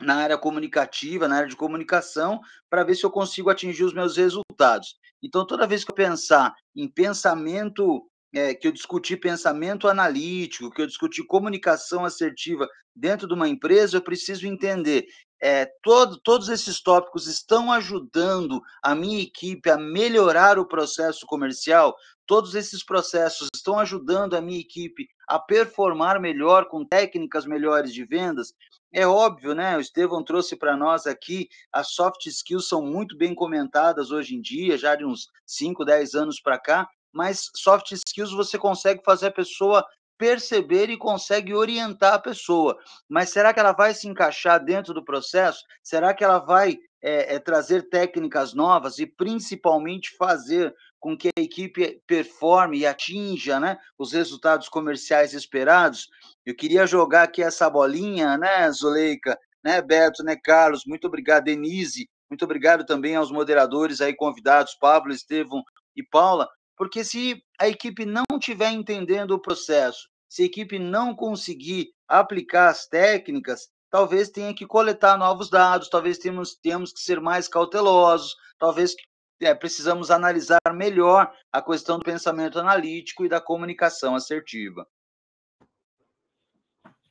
na 0.00 0.16
área 0.16 0.38
comunicativa, 0.38 1.28
na 1.28 1.36
área 1.36 1.48
de 1.48 1.56
comunicação, 1.56 2.40
para 2.68 2.84
ver 2.84 2.94
se 2.94 3.04
eu 3.04 3.10
consigo 3.10 3.50
atingir 3.50 3.84
os 3.84 3.94
meus 3.94 4.16
resultados. 4.16 4.96
Então, 5.22 5.46
toda 5.46 5.66
vez 5.66 5.84
que 5.84 5.90
eu 5.90 5.94
pensar 5.94 6.54
em 6.74 6.88
pensamento, 6.88 8.06
é, 8.34 8.54
que 8.54 8.66
eu 8.66 8.72
discutir 8.72 9.16
pensamento 9.18 9.88
analítico, 9.88 10.70
que 10.70 10.82
eu 10.82 10.86
discutir 10.86 11.24
comunicação 11.24 12.04
assertiva 12.04 12.68
dentro 12.94 13.26
de 13.26 13.34
uma 13.34 13.48
empresa, 13.48 13.96
eu 13.96 14.02
preciso 14.02 14.46
entender 14.46 15.06
é, 15.44 15.70
todo, 15.82 16.18
todos 16.20 16.48
esses 16.48 16.80
tópicos 16.80 17.26
estão 17.26 17.70
ajudando 17.70 18.62
a 18.82 18.94
minha 18.94 19.22
equipe 19.22 19.68
a 19.68 19.76
melhorar 19.76 20.58
o 20.58 20.66
processo 20.66 21.26
comercial, 21.26 21.94
todos 22.26 22.54
esses 22.54 22.82
processos 22.82 23.48
estão 23.54 23.78
ajudando 23.78 24.34
a 24.34 24.40
minha 24.40 24.58
equipe 24.58 25.06
a 25.28 25.38
performar 25.38 26.18
melhor 26.20 26.66
com 26.66 26.84
técnicas 26.84 27.44
melhores 27.44 27.92
de 27.92 28.04
vendas. 28.06 28.54
É 28.96 29.04
óbvio, 29.04 29.56
né? 29.56 29.76
O 29.76 29.80
Estevão 29.80 30.22
trouxe 30.22 30.54
para 30.54 30.76
nós 30.76 31.04
aqui, 31.04 31.48
as 31.72 31.88
soft 31.88 32.26
skills 32.26 32.68
são 32.68 32.80
muito 32.80 33.16
bem 33.16 33.34
comentadas 33.34 34.12
hoje 34.12 34.36
em 34.36 34.40
dia, 34.40 34.78
já 34.78 34.94
de 34.94 35.04
uns 35.04 35.28
5, 35.44 35.84
10 35.84 36.14
anos 36.14 36.40
para 36.40 36.60
cá, 36.60 36.88
mas 37.12 37.50
soft 37.56 37.90
skills 37.90 38.30
você 38.30 38.56
consegue 38.56 39.02
fazer 39.04 39.26
a 39.26 39.32
pessoa 39.32 39.84
perceber 40.16 40.90
e 40.90 40.96
consegue 40.96 41.52
orientar 41.52 42.14
a 42.14 42.20
pessoa. 42.20 42.78
Mas 43.08 43.30
será 43.30 43.52
que 43.52 43.58
ela 43.58 43.72
vai 43.72 43.92
se 43.94 44.06
encaixar 44.06 44.64
dentro 44.64 44.94
do 44.94 45.04
processo? 45.04 45.64
Será 45.82 46.14
que 46.14 46.22
ela 46.22 46.38
vai 46.38 46.78
é, 47.02 47.34
é, 47.34 47.38
trazer 47.40 47.88
técnicas 47.88 48.54
novas 48.54 49.00
e 49.00 49.06
principalmente 49.06 50.16
fazer 50.16 50.72
com 51.04 51.14
que 51.14 51.28
a 51.36 51.42
equipe 51.42 52.00
performe 52.06 52.78
e 52.78 52.86
atinja 52.86 53.60
né, 53.60 53.76
os 53.98 54.14
resultados 54.14 54.70
comerciais 54.70 55.34
esperados? 55.34 56.08
Eu 56.46 56.56
queria 56.56 56.86
jogar 56.86 57.24
aqui 57.24 57.42
essa 57.42 57.68
bolinha, 57.68 58.38
né, 58.38 58.72
Zuleika, 58.72 59.38
né, 59.62 59.82
Beto, 59.82 60.24
né, 60.24 60.34
Carlos, 60.34 60.84
muito 60.86 61.06
obrigado, 61.06 61.44
Denise, 61.44 62.08
muito 62.30 62.42
obrigado 62.46 62.86
também 62.86 63.16
aos 63.16 63.30
moderadores 63.30 64.00
aí 64.00 64.16
convidados, 64.16 64.76
Pablo, 64.80 65.12
Estevam 65.12 65.62
e 65.94 66.02
Paula, 66.02 66.48
porque 66.74 67.04
se 67.04 67.36
a 67.60 67.68
equipe 67.68 68.06
não 68.06 68.24
estiver 68.38 68.70
entendendo 68.70 69.32
o 69.32 69.42
processo, 69.42 70.08
se 70.26 70.40
a 70.40 70.46
equipe 70.46 70.78
não 70.78 71.14
conseguir 71.14 71.90
aplicar 72.08 72.70
as 72.70 72.86
técnicas, 72.86 73.68
talvez 73.90 74.30
tenha 74.30 74.54
que 74.54 74.66
coletar 74.66 75.18
novos 75.18 75.50
dados, 75.50 75.90
talvez 75.90 76.16
temos, 76.16 76.54
temos 76.54 76.94
que 76.94 77.00
ser 77.00 77.20
mais 77.20 77.46
cautelosos, 77.46 78.34
talvez 78.58 78.94
é, 79.40 79.54
precisamos 79.54 80.10
analisar 80.10 80.58
melhor 80.72 81.32
a 81.52 81.60
questão 81.60 81.98
do 81.98 82.04
pensamento 82.04 82.58
analítico 82.58 83.24
e 83.24 83.28
da 83.28 83.40
comunicação 83.40 84.14
assertiva. 84.14 84.86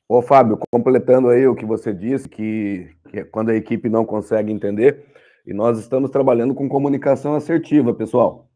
Ô, 0.08 0.20
Fábio, 0.20 0.58
completando 0.70 1.28
aí 1.28 1.46
o 1.46 1.54
que 1.54 1.64
você 1.64 1.92
disse, 1.92 2.28
que, 2.28 2.94
que 3.08 3.20
é 3.20 3.24
quando 3.24 3.50
a 3.50 3.56
equipe 3.56 3.88
não 3.88 4.04
consegue 4.04 4.52
entender, 4.52 5.06
e 5.46 5.52
nós 5.52 5.78
estamos 5.78 6.10
trabalhando 6.10 6.54
com 6.54 6.68
comunicação 6.68 7.34
assertiva, 7.34 7.94
pessoal. 7.94 8.48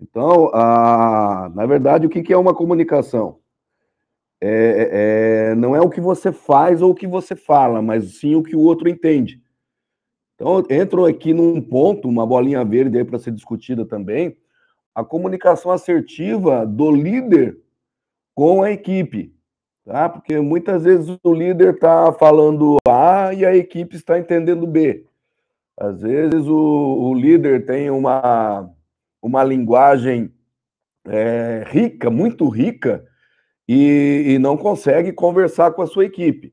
Então, 0.00 0.50
a, 0.52 1.50
na 1.54 1.66
verdade, 1.66 2.06
o 2.06 2.10
que, 2.10 2.22
que 2.22 2.32
é 2.32 2.36
uma 2.36 2.54
comunicação? 2.54 3.38
É, 4.40 5.50
é, 5.50 5.54
não 5.54 5.74
é 5.74 5.80
o 5.80 5.88
que 5.88 6.00
você 6.00 6.32
faz 6.32 6.82
ou 6.82 6.90
o 6.90 6.94
que 6.94 7.06
você 7.06 7.34
fala, 7.34 7.80
mas 7.80 8.18
sim 8.18 8.34
o 8.34 8.42
que 8.42 8.56
o 8.56 8.60
outro 8.60 8.88
entende. 8.88 9.40
Então, 10.34 10.62
entro 10.68 11.06
aqui 11.06 11.32
num 11.32 11.60
ponto, 11.60 12.08
uma 12.08 12.26
bolinha 12.26 12.64
verde 12.64 12.98
aí 12.98 13.04
para 13.04 13.18
ser 13.18 13.32
discutida 13.32 13.84
também, 13.84 14.36
a 14.94 15.04
comunicação 15.04 15.70
assertiva 15.70 16.66
do 16.66 16.90
líder 16.90 17.58
com 18.34 18.62
a 18.62 18.70
equipe 18.70 19.34
tá? 19.84 20.08
Porque 20.08 20.40
muitas 20.40 20.84
vezes 20.84 21.18
o 21.22 21.34
líder 21.34 21.74
está 21.74 22.12
falando 22.12 22.76
A 22.86 23.32
e 23.34 23.44
a 23.44 23.54
equipe 23.54 23.96
está 23.96 24.18
entendendo 24.18 24.66
B. 24.66 25.04
Às 25.76 26.02
vezes 26.02 26.46
o, 26.46 27.10
o 27.10 27.14
líder 27.14 27.66
tem 27.66 27.90
uma, 27.90 28.70
uma 29.20 29.44
linguagem 29.44 30.32
é, 31.06 31.64
rica, 31.66 32.10
muito 32.10 32.48
rica, 32.48 33.04
e, 33.66 34.34
e, 34.34 34.38
não 34.38 34.58
consegue 34.58 35.10
conversar 35.10 35.72
com 35.72 35.80
a 35.80 35.86
sua 35.86 36.04
equipe. 36.04 36.52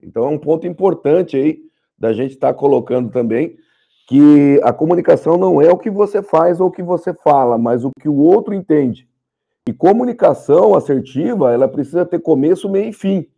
Então 0.00 0.24
é 0.24 0.28
um 0.28 0.38
ponto 0.38 0.64
importante 0.64 1.36
aí 1.36 1.58
da 2.02 2.12
gente 2.12 2.32
estar 2.32 2.52
tá 2.52 2.58
colocando 2.58 3.12
também 3.12 3.56
que 4.08 4.60
a 4.64 4.72
comunicação 4.72 5.38
não 5.38 5.62
é 5.62 5.70
o 5.70 5.78
que 5.78 5.88
você 5.88 6.20
faz 6.20 6.60
ou 6.60 6.66
o 6.66 6.72
que 6.72 6.82
você 6.82 7.14
fala, 7.14 7.56
mas 7.56 7.84
o 7.84 7.92
que 8.00 8.08
o 8.08 8.16
outro 8.16 8.52
entende. 8.52 9.08
E 9.68 9.72
comunicação 9.72 10.74
assertiva, 10.74 11.52
ela 11.52 11.68
precisa 11.68 12.04
ter 12.04 12.18
começo, 12.18 12.68
meio 12.68 12.88
e 12.88 12.92
fim. 12.92 13.28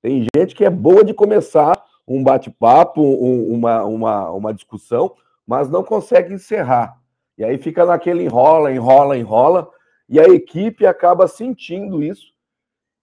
Tem 0.00 0.26
gente 0.34 0.54
que 0.54 0.64
é 0.64 0.70
boa 0.70 1.04
de 1.04 1.12
começar 1.12 1.84
um 2.08 2.24
bate-papo, 2.24 3.02
um, 3.02 3.52
uma, 3.52 3.84
uma, 3.84 4.30
uma 4.30 4.54
discussão, 4.54 5.12
mas 5.46 5.68
não 5.68 5.84
consegue 5.84 6.32
encerrar. 6.32 6.98
E 7.36 7.44
aí 7.44 7.58
fica 7.58 7.84
naquele 7.84 8.24
enrola, 8.24 8.72
enrola, 8.72 9.18
enrola, 9.18 9.68
e 10.08 10.18
a 10.18 10.24
equipe 10.24 10.86
acaba 10.86 11.28
sentindo 11.28 12.02
isso 12.02 12.32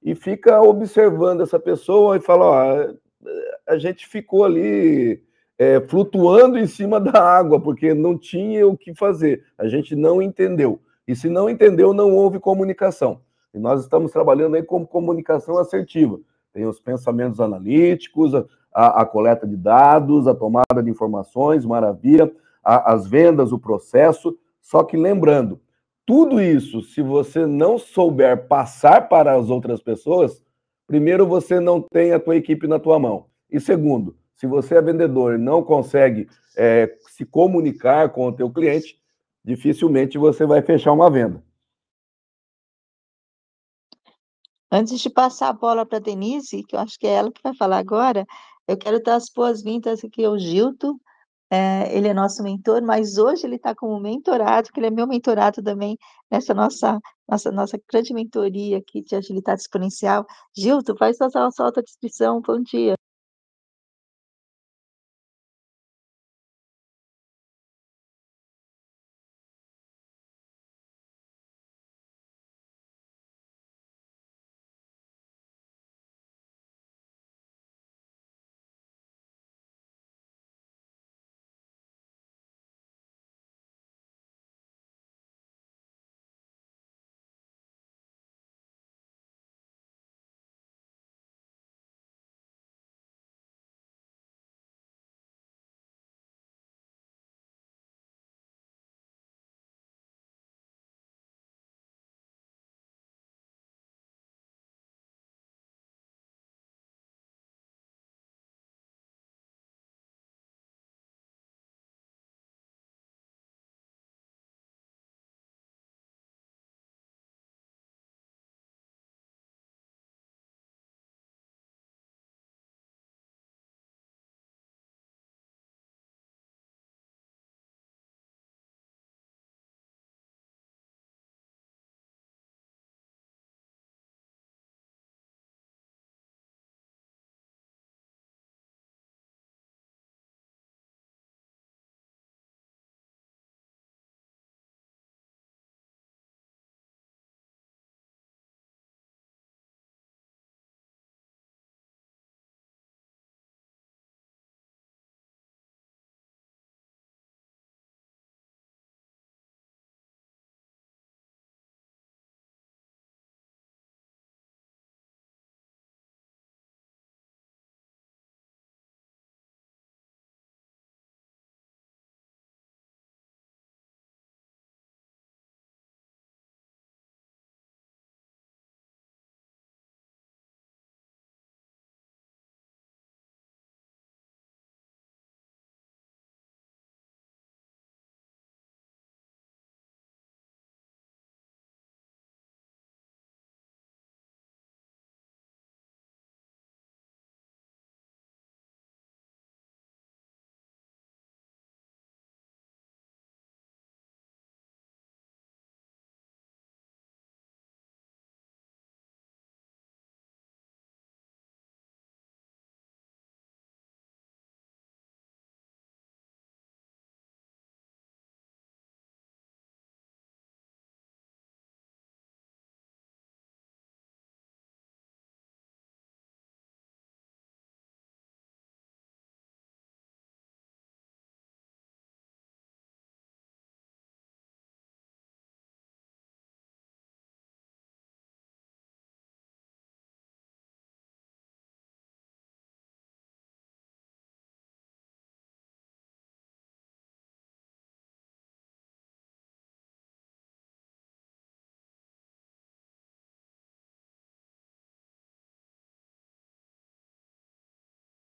e 0.01 0.15
fica 0.15 0.59
observando 0.61 1.41
essa 1.41 1.59
pessoa 1.59 2.17
e 2.17 2.21
fala: 2.21 2.45
ó, 2.45 2.93
a 3.67 3.77
gente 3.77 4.07
ficou 4.07 4.43
ali 4.43 5.21
é, 5.57 5.79
flutuando 5.81 6.57
em 6.57 6.67
cima 6.67 6.99
da 6.99 7.21
água, 7.21 7.59
porque 7.59 7.93
não 7.93 8.17
tinha 8.17 8.67
o 8.67 8.77
que 8.77 8.93
fazer, 8.93 9.43
a 9.57 9.67
gente 9.67 9.95
não 9.95 10.21
entendeu. 10.21 10.79
E 11.07 11.15
se 11.15 11.29
não 11.29 11.49
entendeu, 11.49 11.93
não 11.93 12.13
houve 12.15 12.39
comunicação. 12.39 13.21
E 13.53 13.59
nós 13.59 13.81
estamos 13.81 14.11
trabalhando 14.11 14.55
aí 14.55 14.63
com 14.63 14.85
comunicação 14.85 15.57
assertiva. 15.57 16.19
Tem 16.53 16.65
os 16.65 16.79
pensamentos 16.79 17.39
analíticos, 17.39 18.33
a, 18.73 19.01
a 19.01 19.05
coleta 19.05 19.45
de 19.45 19.55
dados, 19.55 20.27
a 20.27 20.33
tomada 20.33 20.81
de 20.81 20.89
informações, 20.89 21.65
maravilha, 21.65 22.31
a, 22.63 22.93
as 22.93 23.05
vendas, 23.05 23.51
o 23.51 23.59
processo. 23.59 24.37
Só 24.61 24.83
que 24.83 24.95
lembrando, 24.95 25.59
tudo 26.05 26.41
isso, 26.41 26.81
se 26.81 27.01
você 27.01 27.45
não 27.45 27.77
souber 27.77 28.47
passar 28.47 29.07
para 29.07 29.33
as 29.35 29.49
outras 29.49 29.81
pessoas, 29.81 30.43
primeiro 30.87 31.27
você 31.27 31.59
não 31.59 31.81
tem 31.81 32.13
a 32.13 32.19
tua 32.19 32.35
equipe 32.35 32.67
na 32.67 32.79
tua 32.79 32.99
mão. 32.99 33.27
E 33.49 33.59
segundo, 33.59 34.17
se 34.35 34.47
você 34.47 34.75
é 34.75 34.81
vendedor 34.81 35.35
e 35.35 35.37
não 35.37 35.63
consegue 35.63 36.27
é, 36.57 36.97
se 37.07 37.25
comunicar 37.25 38.09
com 38.09 38.27
o 38.27 38.33
teu 38.33 38.51
cliente, 38.51 38.99
dificilmente 39.43 40.17
você 40.17 40.45
vai 40.45 40.61
fechar 40.61 40.91
uma 40.91 41.09
venda. 41.09 41.43
Antes 44.71 44.99
de 44.99 45.09
passar 45.09 45.49
a 45.49 45.53
bola 45.53 45.85
para 45.85 45.99
a 45.99 46.01
Denise, 46.01 46.63
que 46.63 46.75
eu 46.75 46.79
acho 46.79 46.97
que 46.97 47.05
é 47.05 47.13
ela 47.13 47.31
que 47.31 47.43
vai 47.43 47.55
falar 47.55 47.77
agora, 47.77 48.25
eu 48.67 48.75
quero 48.75 49.01
dar 49.01 49.15
as 49.15 49.29
boas-vindas 49.29 50.03
aqui 50.03 50.25
ao 50.25 50.37
Gilto, 50.37 50.99
é, 51.51 51.95
ele 51.95 52.07
é 52.07 52.13
nosso 52.13 52.41
mentor, 52.41 52.81
mas 52.81 53.19
hoje 53.19 53.45
ele 53.45 53.57
está 53.57 53.75
como 53.75 53.99
mentorado, 53.99 54.67
porque 54.67 54.79
ele 54.79 54.87
é 54.87 54.91
meu 54.91 55.05
mentorado 55.05 55.61
também 55.61 55.95
nessa 56.31 56.53
nossa, 56.53 56.99
nossa, 57.27 57.51
nossa 57.51 57.79
grande 57.91 58.13
mentoria 58.13 58.77
aqui 58.77 59.01
de 59.03 59.15
agilidade 59.15 59.61
exponencial. 59.61 60.25
Gilto, 60.55 60.95
faz 60.97 61.17
sua, 61.17 61.29
sua 61.51 61.65
autodescrição, 61.67 62.41
bom 62.41 62.61
dia. 62.61 62.95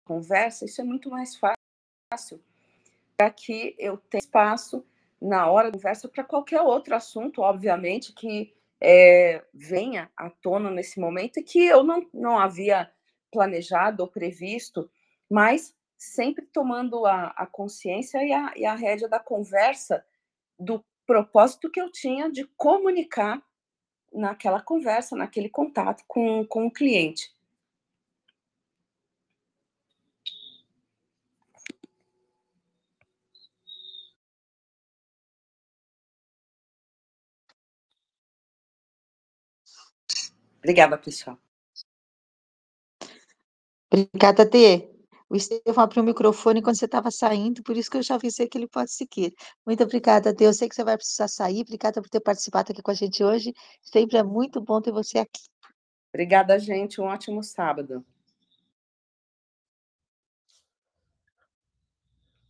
Conversa, 0.05 0.65
isso 0.65 0.81
é 0.81 0.85
muito 0.85 1.11
mais 1.11 1.37
fácil 1.37 2.43
para 3.17 3.31
que 3.31 3.75
eu 3.79 3.97
tenha 3.97 4.21
espaço 4.21 4.85
na 5.21 5.49
hora 5.49 5.71
da 5.71 5.79
conversa 5.79 6.09
para 6.09 6.25
qualquer 6.25 6.61
outro 6.61 6.95
assunto, 6.95 7.41
obviamente, 7.41 8.13
que 8.13 8.53
é, 8.81 9.45
venha 9.55 10.11
à 10.17 10.29
tona 10.29 10.71
nesse 10.71 10.99
momento 10.99 11.39
e 11.39 11.43
que 11.43 11.65
eu 11.65 11.85
não, 11.85 12.05
não 12.13 12.39
havia 12.39 12.91
planejado 13.31 14.03
ou 14.03 14.09
previsto, 14.09 14.91
mas 15.31 15.75
sempre 15.97 16.45
tomando 16.47 17.07
a, 17.07 17.29
a 17.29 17.47
consciência 17.47 18.25
e 18.25 18.33
a, 18.33 18.53
e 18.57 18.67
a 18.67 18.75
rédea 18.75 19.09
da 19.09 19.21
conversa 19.21 20.05
do 20.59 20.85
propósito 21.07 21.71
que 21.71 21.81
eu 21.81 21.91
tinha 21.91 22.31
de 22.31 22.45
comunicar 22.57 23.41
naquela 24.13 24.61
conversa, 24.61 25.17
naquele 25.17 25.49
contato 25.49 26.03
com, 26.09 26.45
com 26.45 26.67
o 26.67 26.71
cliente. 26.71 27.33
Obrigada, 40.63 40.97
pessoal. 40.97 41.37
Obrigada, 43.93 44.47
Dê. 44.47 44.89
O 45.29 45.35
Estevão 45.35 45.83
abriu 45.83 46.03
o 46.03 46.07
microfone 46.07 46.63
quando 46.63 46.77
você 46.77 46.85
estava 46.85 47.11
saindo, 47.11 47.63
por 47.63 47.77
isso 47.77 47.91
que 47.91 47.97
eu 47.97 48.03
já 48.03 48.15
avisei 48.15 48.47
que 48.47 48.57
ele 48.57 48.69
pode 48.69 48.93
seguir. 48.93 49.35
Muito 49.67 49.83
obrigada, 49.83 50.33
Dê. 50.33 50.47
Eu 50.47 50.55
sei 50.55 50.69
que 50.69 50.75
você 50.75 50.85
vai 50.85 50.97
precisar 50.97 51.27
sair. 51.27 51.63
Obrigada 51.63 52.01
por 52.01 52.09
ter 52.09 52.21
participado 52.21 52.71
aqui 52.71 52.81
com 52.81 52.91
a 52.91 52.95
gente 52.95 53.25
hoje. 53.25 53.53
Sempre 53.81 54.19
é 54.19 54.23
muito 54.23 54.61
bom 54.61 54.81
ter 54.81 54.93
você 54.93 55.19
aqui. 55.19 55.43
Obrigada, 56.11 56.59
gente. 56.59 57.01
Um 57.01 57.05
ótimo 57.05 57.43
sábado. 57.43 58.05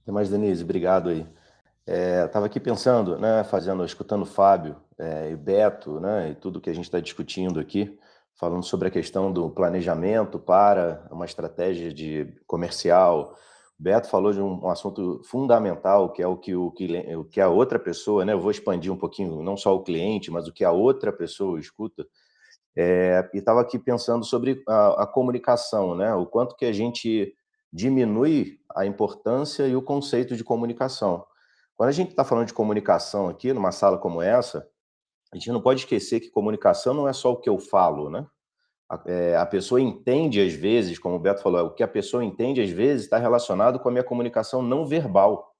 Até 0.02 0.12
mais, 0.12 0.28
Denise. 0.28 0.64
Obrigado 0.64 1.08
aí. 1.08 1.26
Estava 1.86 2.46
é, 2.46 2.48
aqui 2.48 2.60
pensando, 2.60 3.18
né, 3.18 3.42
fazendo, 3.42 3.84
escutando 3.84 4.22
o 4.22 4.26
Fábio 4.26 4.76
é, 4.96 5.30
e 5.32 5.36
Beto, 5.36 5.98
né, 5.98 6.30
e 6.30 6.34
tudo 6.36 6.60
que 6.60 6.70
a 6.70 6.74
gente 6.74 6.84
está 6.84 7.00
discutindo 7.00 7.58
aqui, 7.58 7.98
falando 8.38 8.62
sobre 8.62 8.86
a 8.86 8.90
questão 8.90 9.32
do 9.32 9.50
planejamento 9.50 10.38
para 10.38 11.04
uma 11.10 11.24
estratégia 11.24 11.92
de 11.92 12.32
comercial. 12.46 13.36
O 13.78 13.82
Beto 13.82 14.08
falou 14.08 14.32
de 14.32 14.40
um, 14.40 14.64
um 14.64 14.68
assunto 14.68 15.20
fundamental, 15.24 16.12
que 16.12 16.22
é 16.22 16.26
o 16.26 16.36
que, 16.36 16.54
o, 16.54 16.70
que, 16.70 17.16
o 17.16 17.24
que 17.24 17.40
a 17.40 17.48
outra 17.48 17.80
pessoa, 17.80 18.24
né, 18.24 18.32
eu 18.32 18.40
vou 18.40 18.52
expandir 18.52 18.92
um 18.92 18.96
pouquinho, 18.98 19.42
não 19.42 19.56
só 19.56 19.74
o 19.74 19.82
cliente, 19.82 20.30
mas 20.30 20.46
o 20.46 20.52
que 20.52 20.64
a 20.64 20.70
outra 20.70 21.12
pessoa 21.12 21.58
escuta. 21.58 22.06
É, 22.76 23.28
e 23.34 23.38
estava 23.38 23.60
aqui 23.60 23.76
pensando 23.76 24.24
sobre 24.24 24.62
a, 24.68 25.02
a 25.02 25.06
comunicação, 25.06 25.96
né, 25.96 26.14
o 26.14 26.26
quanto 26.26 26.54
que 26.54 26.64
a 26.64 26.72
gente 26.72 27.34
diminui 27.72 28.60
a 28.72 28.86
importância 28.86 29.66
e 29.66 29.74
o 29.74 29.82
conceito 29.82 30.36
de 30.36 30.44
comunicação. 30.44 31.24
Quando 31.76 31.88
a 31.88 31.92
gente 31.92 32.10
está 32.10 32.24
falando 32.24 32.46
de 32.46 32.54
comunicação 32.54 33.28
aqui, 33.28 33.52
numa 33.52 33.72
sala 33.72 33.98
como 33.98 34.22
essa, 34.22 34.68
a 35.32 35.36
gente 35.36 35.50
não 35.50 35.60
pode 35.60 35.80
esquecer 35.80 36.20
que 36.20 36.30
comunicação 36.30 36.92
não 36.92 37.08
é 37.08 37.12
só 37.12 37.32
o 37.32 37.36
que 37.36 37.48
eu 37.48 37.58
falo, 37.58 38.10
né? 38.10 38.26
A, 38.88 39.02
é, 39.06 39.36
a 39.36 39.46
pessoa 39.46 39.80
entende 39.80 40.40
às 40.40 40.52
vezes, 40.52 40.98
como 40.98 41.16
o 41.16 41.18
Beto 41.18 41.42
falou, 41.42 41.66
o 41.66 41.74
que 41.74 41.82
a 41.82 41.88
pessoa 41.88 42.22
entende 42.22 42.60
às 42.60 42.70
vezes 42.70 43.04
está 43.04 43.16
relacionado 43.16 43.80
com 43.80 43.88
a 43.88 43.92
minha 43.92 44.04
comunicação 44.04 44.60
não 44.60 44.86
verbal. 44.86 45.54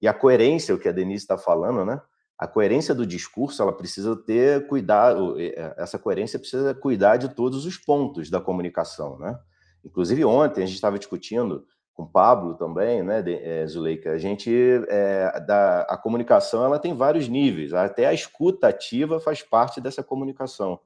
E 0.00 0.08
a 0.08 0.14
coerência, 0.14 0.74
o 0.74 0.78
que 0.78 0.88
a 0.88 0.92
Denise 0.92 1.24
está 1.24 1.36
falando, 1.36 1.84
né? 1.84 2.00
A 2.38 2.46
coerência 2.46 2.94
do 2.94 3.04
discurso, 3.04 3.60
ela 3.60 3.76
precisa 3.76 4.16
ter 4.16 4.66
cuidado, 4.68 5.38
é, 5.38 5.74
essa 5.76 5.98
coerência 5.98 6.38
precisa 6.38 6.72
cuidar 6.74 7.16
de 7.16 7.34
todos 7.34 7.66
os 7.66 7.76
pontos 7.76 8.30
da 8.30 8.40
comunicação, 8.40 9.18
né? 9.18 9.38
Inclusive 9.84 10.24
ontem 10.24 10.62
a 10.62 10.66
gente 10.66 10.76
estava 10.76 10.98
discutindo 10.98 11.66
com 11.98 12.06
Pablo 12.06 12.54
também, 12.54 13.02
né, 13.02 13.24
é, 13.26 13.66
Zuleika, 13.66 14.12
a 14.12 14.18
gente, 14.18 14.48
é, 14.88 15.40
da, 15.40 15.80
a 15.80 15.96
comunicação, 15.96 16.64
ela 16.64 16.78
tem 16.78 16.94
vários 16.94 17.26
níveis, 17.26 17.74
até 17.74 18.06
a 18.06 18.14
escuta 18.14 18.68
ativa 18.68 19.18
faz 19.18 19.42
parte 19.42 19.80
dessa 19.80 20.00
comunicação. 20.00 20.78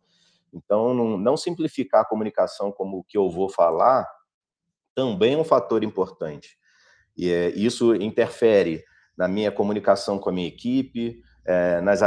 Então, 0.50 0.94
não, 0.94 1.18
não 1.18 1.36
simplificar 1.36 2.00
a 2.00 2.04
comunicação 2.06 2.72
como 2.72 2.96
o 2.96 3.04
que 3.04 3.18
eu 3.18 3.28
vou 3.28 3.50
falar 3.50 4.10
também 4.94 5.34
é 5.34 5.36
um 5.36 5.44
fator 5.44 5.84
importante. 5.84 6.56
E 7.14 7.30
é, 7.30 7.50
isso 7.50 7.94
interfere 7.94 8.82
na 9.14 9.28
minha 9.28 9.52
comunicação 9.52 10.18
com 10.18 10.30
a 10.30 10.32
minha 10.32 10.48
equipe, 10.48 11.20
nas, 11.82 12.00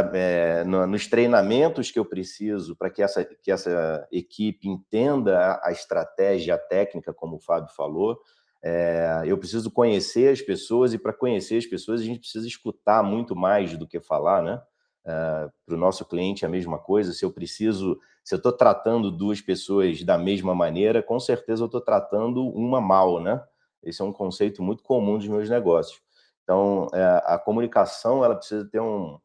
no, 0.66 0.88
nos 0.88 1.08
treinamentos 1.08 1.92
que 1.92 2.00
eu 2.00 2.06
preciso 2.06 2.76
para 2.76 2.90
que 2.90 3.04
essa, 3.04 3.24
que 3.24 3.52
essa 3.52 4.08
equipe 4.12 4.68
entenda 4.68 5.38
a, 5.38 5.68
a 5.68 5.72
estratégia, 5.72 6.56
a 6.56 6.58
técnica, 6.58 7.14
como 7.14 7.36
o 7.36 7.40
Fábio 7.40 7.72
falou, 7.76 8.18
é, 8.68 9.22
eu 9.28 9.38
preciso 9.38 9.70
conhecer 9.70 10.32
as 10.32 10.42
pessoas 10.42 10.92
e 10.92 10.98
para 10.98 11.14
conhecer 11.14 11.56
as 11.56 11.68
pessoas 11.68 12.02
a 12.02 12.04
gente 12.04 12.22
precisa 12.22 12.48
escutar 12.48 13.04
muito 13.04 13.36
mais 13.36 13.78
do 13.78 13.88
que 13.88 14.00
falar, 14.00 14.42
né? 14.42 14.60
É, 15.06 15.50
para 15.64 15.76
o 15.76 15.78
nosso 15.78 16.04
cliente 16.04 16.44
é 16.44 16.48
a 16.48 16.52
mesma 16.52 16.80
coisa. 16.80 17.14
Se 17.14 17.24
eu 17.24 17.32
preciso, 17.32 18.00
se 18.24 18.34
eu 18.34 18.38
estou 18.38 18.52
tratando 18.52 19.12
duas 19.12 19.40
pessoas 19.40 20.02
da 20.04 20.18
mesma 20.18 20.56
maneira, 20.56 21.04
com 21.04 21.20
certeza 21.20 21.62
eu 21.62 21.68
estou 21.68 21.80
tratando 21.80 22.44
uma 22.44 22.82
mal, 22.82 23.22
né? 23.22 23.40
Esse 23.84 24.02
é 24.02 24.06
um 24.06 24.12
conceito 24.12 24.64
muito 24.64 24.82
comum 24.82 25.20
dos 25.20 25.28
meus 25.28 25.48
negócios. 25.48 26.02
Então, 26.44 26.88
é, 26.92 27.22
a 27.24 27.38
comunicação 27.38 28.26
ela 28.26 28.36
precisa 28.36 28.66
ter 28.66 28.80
um, 28.80 29.20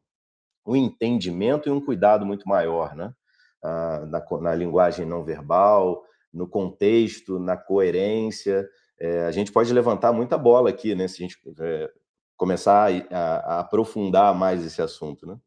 um 0.67 0.75
entendimento 0.75 1.67
e 1.67 1.71
um 1.71 1.83
cuidado 1.83 2.27
muito 2.27 2.47
maior, 2.47 2.95
né? 2.95 3.11
Ah, 3.63 4.05
na, 4.05 4.23
na 4.39 4.53
linguagem 4.53 5.03
não 5.03 5.23
verbal, 5.23 6.03
no 6.31 6.47
contexto, 6.47 7.39
na 7.39 7.57
coerência 7.57 8.69
é, 9.01 9.25
a 9.25 9.31
gente 9.31 9.51
pode 9.51 9.73
levantar 9.73 10.13
muita 10.13 10.37
bola 10.37 10.69
aqui, 10.69 10.93
né? 10.93 11.07
Se 11.07 11.15
a 11.15 11.27
gente 11.27 11.35
é, 11.59 11.91
começar 12.37 12.91
a, 12.91 13.17
a, 13.17 13.35
a, 13.37 13.59
aprofundar 13.61 14.35
mais 14.35 14.63
esse 14.63 14.79
assunto, 14.79 15.25
né? 15.25 15.39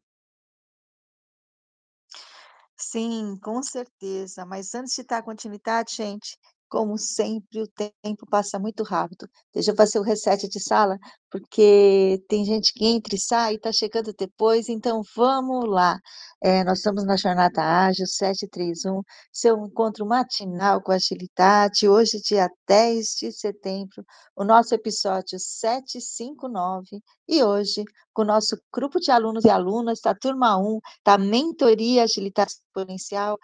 Sim, 2.75 3.39
com 3.41 3.63
certeza. 3.63 4.45
Mas 4.45 4.75
antes 4.75 4.93
de 4.93 5.03
dar 5.03 5.23
continuidade, 5.23 5.95
gente, 5.95 6.37
como 6.69 6.97
sempre, 6.97 7.61
o 7.61 7.67
tempo 7.67 8.25
passa 8.29 8.59
muito 8.59 8.83
rápido. 8.83 9.27
Deixa 9.53 9.71
eu 9.71 9.75
fazer 9.75 9.99
o 9.99 10.03
reset 10.03 10.47
de 10.47 10.59
sala, 10.59 10.97
porque 11.31 12.23
tem 12.27 12.45
gente 12.45 12.73
que 12.73 12.85
entra 12.85 13.15
e 13.15 13.19
sai, 13.19 13.55
está 13.55 13.71
chegando 13.71 14.13
depois, 14.17 14.69
então 14.69 15.01
vamos 15.15 15.65
lá. 15.69 15.97
É, 16.43 16.63
nós 16.63 16.79
estamos 16.79 17.05
na 17.05 17.17
Jornada 17.17 17.61
Ágil 17.61 18.05
731, 18.07 19.01
seu 19.31 19.57
encontro 19.65 20.05
matinal 20.05 20.81
com 20.81 20.91
agilidade, 20.91 21.87
hoje, 21.87 22.21
dia 22.21 22.49
10 22.67 23.05
de 23.19 23.31
setembro, 23.31 24.03
o 24.35 24.43
nosso 24.43 24.75
episódio 24.75 25.39
759, 25.39 27.01
e 27.27 27.43
hoje, 27.43 27.83
com 28.13 28.21
o 28.21 28.25
nosso 28.25 28.57
grupo 28.73 28.99
de 28.99 29.11
alunos 29.11 29.45
e 29.45 29.49
alunas 29.49 29.99
da 30.01 30.13
turma 30.13 30.57
1 30.57 30.79
da 31.03 31.17
Mentoria 31.17 32.03
Agilidade 32.03 32.51
Exponencial, 32.51 33.37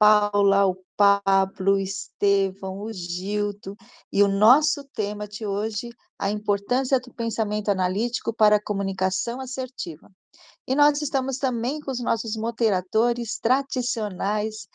Paula, 0.00 0.66
o 0.66 0.82
Pablo, 0.96 1.74
o 1.74 1.78
Estevão, 1.78 2.80
o 2.80 2.90
Gildo, 2.90 3.76
e 4.10 4.22
o 4.22 4.28
nosso 4.28 4.82
tema 4.94 5.28
de 5.28 5.46
hoje, 5.46 5.90
a 6.18 6.30
importância 6.30 6.98
do 6.98 7.12
pensamento 7.12 7.70
analítico 7.70 8.32
para 8.32 8.56
a 8.56 8.62
comunicação 8.62 9.42
assertiva. 9.42 10.10
E 10.66 10.74
nós 10.74 11.02
estamos 11.02 11.36
também 11.36 11.80
com 11.80 11.90
os 11.90 12.00
nossos 12.00 12.34
moderadores 12.34 13.38
tradicionais, 13.38 14.66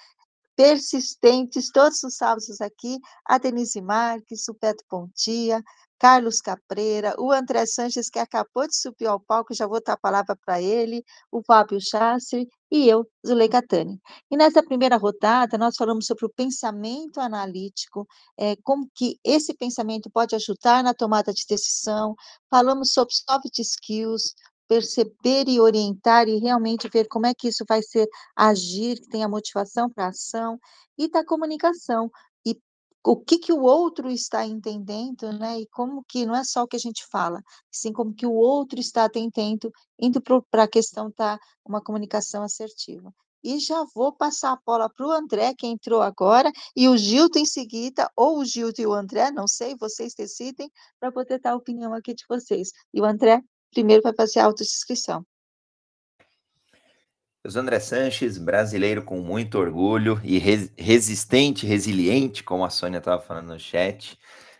persistentes, 0.55 1.71
todos 1.71 2.03
os 2.03 2.15
sábados 2.15 2.61
aqui, 2.61 2.99
a 3.25 3.39
Denise 3.39 3.81
Marques, 3.81 4.47
o 4.47 4.53
Beto 4.53 4.83
Pontia, 4.87 5.59
Carlos 5.99 6.41
Capreira, 6.41 7.15
o 7.17 7.31
André 7.31 7.65
Sanches, 7.65 8.09
que 8.09 8.19
acabou 8.19 8.67
de 8.67 8.75
subir 8.75 9.07
ao 9.07 9.19
palco, 9.19 9.53
já 9.53 9.65
vou 9.65 9.81
dar 9.83 9.93
a 9.93 9.97
palavra 9.97 10.35
para 10.45 10.61
ele, 10.61 11.03
o 11.31 11.41
Fábio 11.43 11.79
Chastre 11.81 12.47
e 12.71 12.87
eu, 12.87 13.07
Zuleika 13.25 13.61
Tani. 13.65 13.99
E 14.29 14.35
nessa 14.37 14.61
primeira 14.61 14.97
rodada, 14.97 15.57
nós 15.57 15.75
falamos 15.77 16.05
sobre 16.05 16.25
o 16.25 16.29
pensamento 16.29 17.19
analítico, 17.19 18.05
é, 18.37 18.55
como 18.63 18.89
que 18.93 19.17
esse 19.23 19.53
pensamento 19.53 20.09
pode 20.11 20.35
ajudar 20.35 20.83
na 20.83 20.93
tomada 20.93 21.33
de 21.33 21.45
decisão, 21.47 22.15
falamos 22.49 22.91
sobre 22.91 23.13
soft 23.13 23.57
skills, 23.59 24.33
perceber 24.67 25.47
e 25.47 25.59
orientar 25.59 26.27
e 26.27 26.39
realmente 26.39 26.89
ver 26.89 27.07
como 27.07 27.25
é 27.25 27.33
que 27.33 27.47
isso 27.47 27.63
vai 27.67 27.81
ser 27.81 28.07
agir, 28.35 28.99
que 28.99 29.07
tem 29.09 29.23
a 29.23 29.29
motivação 29.29 29.89
para 29.89 30.07
ação, 30.07 30.59
e 30.97 31.09
da 31.09 31.25
comunicação, 31.25 32.09
o 33.05 33.15
que 33.15 33.37
que 33.37 33.53
o 33.53 33.61
outro 33.61 34.09
está 34.09 34.45
entendendo, 34.45 35.31
né, 35.33 35.59
e 35.59 35.67
como 35.67 36.03
que 36.07 36.25
não 36.25 36.35
é 36.35 36.43
só 36.43 36.63
o 36.63 36.67
que 36.67 36.75
a 36.75 36.79
gente 36.79 37.05
fala, 37.11 37.41
sim 37.71 37.93
como 37.93 38.13
que 38.13 38.25
o 38.25 38.33
outro 38.33 38.79
está 38.79 39.05
atendendo, 39.05 39.71
indo 39.99 40.21
para 40.21 40.63
a 40.63 40.67
questão 40.67 41.11
da 41.15 41.39
uma 41.63 41.81
comunicação 41.81 42.43
assertiva. 42.43 43.13
E 43.43 43.59
já 43.59 43.85
vou 43.93 44.11
passar 44.11 44.53
a 44.53 44.59
bola 44.65 44.89
para 44.89 45.05
o 45.05 45.11
André, 45.11 45.53
que 45.53 45.67
entrou 45.67 46.01
agora, 46.01 46.51
e 46.75 46.89
o 46.89 46.97
Gildo 46.97 47.37
em 47.37 47.45
seguida, 47.45 48.09
ou 48.15 48.39
o 48.39 48.45
Gildo 48.45 48.81
e 48.81 48.87
o 48.87 48.93
André, 48.93 49.29
não 49.29 49.47
sei, 49.47 49.75
vocês 49.79 50.15
decidem, 50.15 50.67
para 50.99 51.11
poder 51.11 51.39
dar 51.39 51.51
a 51.51 51.55
opinião 51.55 51.93
aqui 51.93 52.15
de 52.15 52.23
vocês. 52.27 52.71
E 52.91 52.99
o 52.99 53.05
André 53.05 53.39
primeiro 53.71 54.01
vai 54.01 54.15
fazer 54.15 54.39
a 54.39 54.45
autodescrição. 54.45 55.23
Eu 57.45 57.61
André 57.61 57.79
Sanches, 57.79 58.39
brasileiro 58.39 59.03
com 59.03 59.19
muito 59.21 59.59
orgulho 59.59 60.19
e 60.23 60.39
resistente, 60.39 61.67
resiliente, 61.67 62.43
como 62.43 62.65
a 62.65 62.71
Sônia 62.71 62.97
estava 62.97 63.21
falando 63.21 63.49
no 63.49 63.59
chat. 63.59 64.17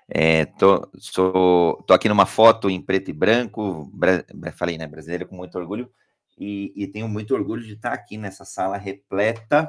É, 0.08 0.46
tô, 0.46 0.88
sou, 1.00 1.82
tô 1.88 1.96
aqui 1.96 2.08
numa 2.08 2.28
foto 2.28 2.70
em 2.70 2.80
preto 2.80 3.10
e 3.10 3.14
branco, 3.14 3.92
falei, 4.56 4.78
né, 4.78 4.86
brasileiro 4.86 5.28
com 5.28 5.36
muito 5.36 5.58
orgulho, 5.58 5.92
e, 6.38 6.72
e 6.76 6.86
tenho 6.86 7.10
muito 7.10 7.34
orgulho 7.34 7.64
de 7.64 7.74
estar 7.74 7.92
aqui 7.92 8.20
nessa 8.20 8.46
sala 8.46 8.78
repleta 8.78 9.68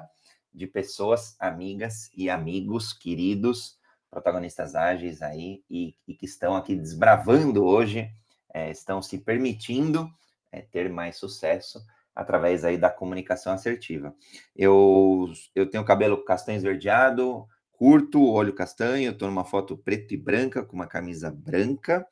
de 0.52 0.66
pessoas, 0.66 1.36
amigas 1.40 2.10
e 2.14 2.28
amigos 2.28 2.92
queridos, 2.92 3.78
protagonistas 4.10 4.74
ágeis 4.74 5.22
aí, 5.22 5.62
e, 5.70 5.94
e 6.06 6.14
que 6.14 6.26
estão 6.26 6.54
aqui 6.54 6.76
desbravando 6.76 7.64
hoje, 7.64 8.10
é, 8.52 8.70
estão 8.70 9.00
se 9.00 9.16
permitindo 9.16 10.06
é, 10.52 10.60
ter 10.60 10.90
mais 10.90 11.16
sucesso 11.16 11.80
através 12.16 12.64
aí 12.64 12.78
da 12.78 12.88
comunicação 12.88 13.52
assertiva. 13.52 14.16
Eu, 14.56 15.30
eu 15.54 15.68
tenho 15.68 15.84
cabelo 15.84 16.24
castanho 16.24 16.56
esverdeado, 16.56 17.46
curto, 17.70 18.24
olho 18.24 18.54
castanho, 18.54 19.12
estou 19.12 19.28
numa 19.28 19.44
foto 19.44 19.76
preto 19.76 20.14
e 20.14 20.16
branca, 20.16 20.64
com 20.64 20.74
uma 20.74 20.86
camisa 20.86 21.30
branca, 21.30 22.06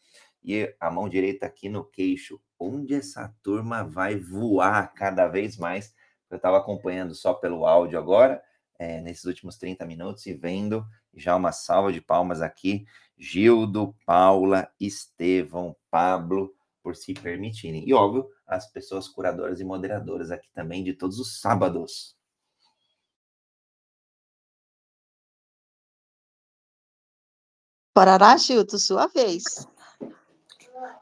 e 0.44 0.72
a 0.78 0.90
mão 0.90 1.08
direita 1.08 1.46
aqui 1.46 1.70
no 1.70 1.82
queixo. 1.82 2.38
Onde 2.58 2.94
essa 2.94 3.34
turma 3.42 3.82
vai 3.82 4.16
voar 4.16 4.92
cada 4.92 5.26
vez 5.26 5.56
mais? 5.56 5.94
Eu 6.30 6.36
estava 6.36 6.58
acompanhando 6.58 7.14
só 7.14 7.32
pelo 7.32 7.64
áudio 7.64 7.98
agora, 7.98 8.42
é, 8.78 9.00
nesses 9.00 9.24
últimos 9.24 9.56
30 9.56 9.86
minutos, 9.86 10.26
e 10.26 10.34
vendo 10.34 10.84
já 11.14 11.34
uma 11.34 11.50
salva 11.50 11.90
de 11.90 12.02
palmas 12.02 12.42
aqui. 12.42 12.84
Gildo, 13.16 13.96
Paula, 14.04 14.68
Estevão, 14.78 15.74
Pablo, 15.90 16.54
por 16.82 16.94
se 16.94 17.14
permitirem. 17.14 17.88
E, 17.88 17.94
óbvio, 17.94 18.28
as 18.46 18.70
pessoas 18.70 19.08
curadoras 19.08 19.60
e 19.60 19.64
moderadoras 19.64 20.30
aqui 20.30 20.48
também 20.52 20.82
de 20.84 20.94
todos 20.94 21.18
os 21.18 21.40
sábados. 21.40 22.16
Parará, 27.92 28.36
Gildo, 28.36 28.78
sua 28.78 29.06
vez. 29.06 29.44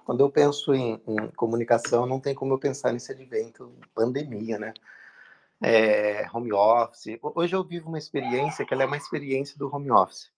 Quando 0.04 0.20
eu 0.20 0.30
penso 0.30 0.74
em, 0.74 1.00
em, 1.06 1.30
comunicação, 1.30 2.06
não 2.06 2.20
tem 2.20 2.34
como 2.34 2.54
eu 2.54 2.58
pensar 2.58 2.92
nesse 2.92 3.12
advento 3.12 3.72
pandemia, 3.94 4.58
né? 4.58 4.74
É, 5.60 6.26
home 6.34 6.52
office. 6.52 7.18
Hoje 7.22 7.54
eu 7.54 7.64
vivo 7.64 7.88
uma 7.88 7.98
experiência 7.98 8.66
que 8.66 8.74
ela 8.74 8.82
é 8.82 8.86
uma 8.86 8.96
experiência 8.96 9.56
do 9.56 9.74
home 9.74 9.90
office. 9.90 10.31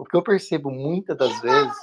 O 0.00 0.04
que 0.06 0.16
eu 0.16 0.22
percebo 0.22 0.70
muitas 0.70 1.14
das 1.14 1.38
vezes 1.42 1.76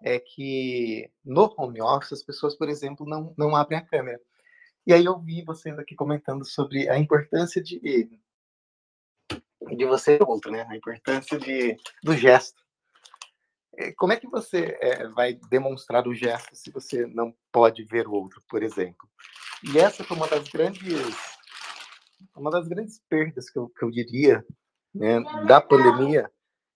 é 0.00 0.20
que 0.20 1.10
no 1.24 1.52
home 1.58 1.82
office 1.82 2.12
as 2.12 2.22
pessoas, 2.22 2.54
por 2.54 2.68
exemplo, 2.68 3.04
não, 3.04 3.34
não 3.36 3.56
abrem 3.56 3.80
a 3.80 3.84
câmera. 3.84 4.20
E 4.86 4.92
aí 4.92 5.04
eu 5.04 5.18
vi 5.18 5.42
vocês 5.42 5.76
aqui 5.76 5.96
comentando 5.96 6.44
sobre 6.44 6.88
a 6.88 6.96
importância 6.96 7.60
de 7.60 8.08
de 9.76 9.84
você 9.84 10.20
outro, 10.24 10.52
né? 10.52 10.64
A 10.70 10.76
importância 10.76 11.36
de 11.36 11.76
do 12.00 12.16
gesto. 12.16 12.62
é, 13.76 13.90
como 13.94 14.12
é 14.12 14.16
que 14.16 14.28
você 14.28 14.78
é, 14.80 15.08
vai 15.08 15.34
demonstrar 15.50 16.06
o 16.06 16.14
gesto 16.14 16.54
se 16.54 16.70
você 16.70 17.06
não 17.06 17.34
pode 17.50 17.82
ver 17.82 18.06
o 18.06 18.12
outro, 18.12 18.40
por 18.48 18.62
exemplo? 18.62 19.08
E 19.64 19.80
essa 19.80 20.04
foi 20.04 20.16
uma 20.16 20.28
das 20.28 20.46
grandes, 20.48 21.16
uma 22.36 22.52
das 22.52 22.68
grandes 22.68 23.02
perdas 23.08 23.50
que 23.50 23.58
eu, 23.58 23.68
que 23.68 23.84
eu 23.84 23.90
diria 23.90 24.46
né, 24.94 25.20
da 25.48 25.60
pandemia 25.60 26.30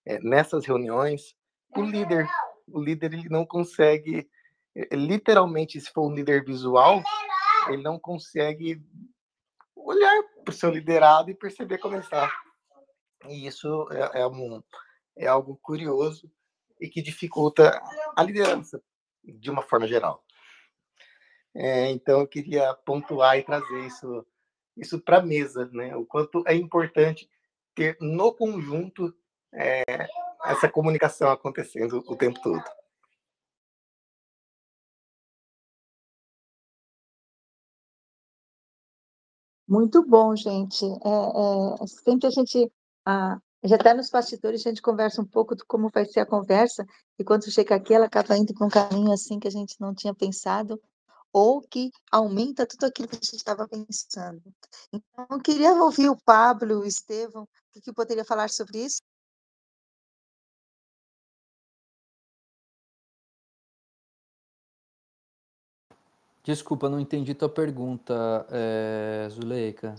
é, 0.05 0.19
nessas 0.19 0.65
reuniões. 0.65 1.35
O 1.75 1.81
líder, 1.81 2.27
o 2.67 2.81
líder 2.81 3.13
ele 3.13 3.29
não 3.29 3.45
consegue, 3.45 4.29
é, 4.75 4.95
literalmente, 4.95 5.79
se 5.79 5.91
for 5.91 6.09
um 6.09 6.13
líder 6.13 6.43
visual, 6.43 7.01
ele 7.67 7.81
não 7.81 7.99
consegue 7.99 8.81
olhar 9.75 10.23
para 10.43 10.51
o 10.51 10.55
seu 10.55 10.69
liderado 10.69 11.29
e 11.29 11.35
perceber 11.35 11.77
como 11.77 11.95
ele 11.95 12.03
está. 12.03 12.31
E 13.27 13.47
isso 13.47 13.87
é, 13.91 14.21
é, 14.21 14.27
um, 14.27 14.61
é 15.17 15.27
algo 15.27 15.57
curioso 15.61 16.29
e 16.79 16.89
que 16.89 17.01
dificulta 17.01 17.81
a 18.15 18.23
liderança 18.23 18.81
de 19.23 19.49
uma 19.49 19.61
forma 19.61 19.87
geral. 19.87 20.23
É, 21.55 21.91
então, 21.91 22.19
eu 22.21 22.27
queria 22.27 22.73
pontuar 22.73 23.37
e 23.37 23.43
trazer 23.43 23.85
isso, 23.85 24.25
isso 24.75 24.99
para 24.99 25.19
a 25.19 25.21
mesa, 25.21 25.69
né? 25.71 25.95
o 25.95 26.05
quanto 26.05 26.43
é 26.47 26.55
importante 26.55 27.29
ter 27.75 27.95
no 28.01 28.33
conjunto 28.33 29.15
é, 29.53 30.07
essa 30.45 30.69
comunicação 30.69 31.29
acontecendo 31.31 32.03
o 32.07 32.15
tempo 32.15 32.39
todo. 32.41 32.63
Muito 39.67 40.05
bom, 40.05 40.35
gente. 40.35 40.85
É, 40.85 41.83
é, 41.83 41.87
sempre 41.87 42.27
a 42.27 42.29
gente 42.29 42.71
ah, 43.05 43.37
já 43.63 43.75
até 43.75 43.93
nos 43.93 44.09
bastidores 44.09 44.65
a 44.65 44.69
gente 44.69 44.81
conversa 44.81 45.21
um 45.21 45.25
pouco 45.25 45.55
de 45.55 45.63
como 45.65 45.89
vai 45.89 46.05
ser 46.05 46.19
a 46.19 46.25
conversa, 46.25 46.85
e 47.17 47.23
quando 47.23 47.49
chega 47.49 47.75
aqui 47.75 47.93
ela 47.93 48.05
acaba 48.05 48.37
indo 48.37 48.53
para 48.53 48.67
um 48.67 48.69
caminho 48.69 49.11
assim 49.11 49.39
que 49.39 49.47
a 49.47 49.51
gente 49.51 49.75
não 49.79 49.93
tinha 49.95 50.13
pensado, 50.13 50.79
ou 51.31 51.61
que 51.61 51.89
aumenta 52.11 52.67
tudo 52.67 52.85
aquilo 52.85 53.07
que 53.07 53.15
a 53.15 53.19
gente 53.19 53.35
estava 53.35 53.67
pensando. 53.67 54.41
Então, 54.91 55.25
eu 55.31 55.39
queria 55.39 55.73
ouvir 55.73 56.09
o 56.09 56.17
Pablo, 56.17 56.81
o 56.81 56.85
Estevão, 56.85 57.47
o 57.75 57.81
que 57.81 57.93
poderia 57.93 58.25
falar 58.25 58.49
sobre 58.49 58.79
isso? 58.79 59.01
Desculpa, 66.43 66.89
não 66.89 66.99
entendi 66.99 67.33
tua 67.33 67.47
pergunta, 67.47 68.45
é, 68.51 69.27
Zuleika. 69.29 69.95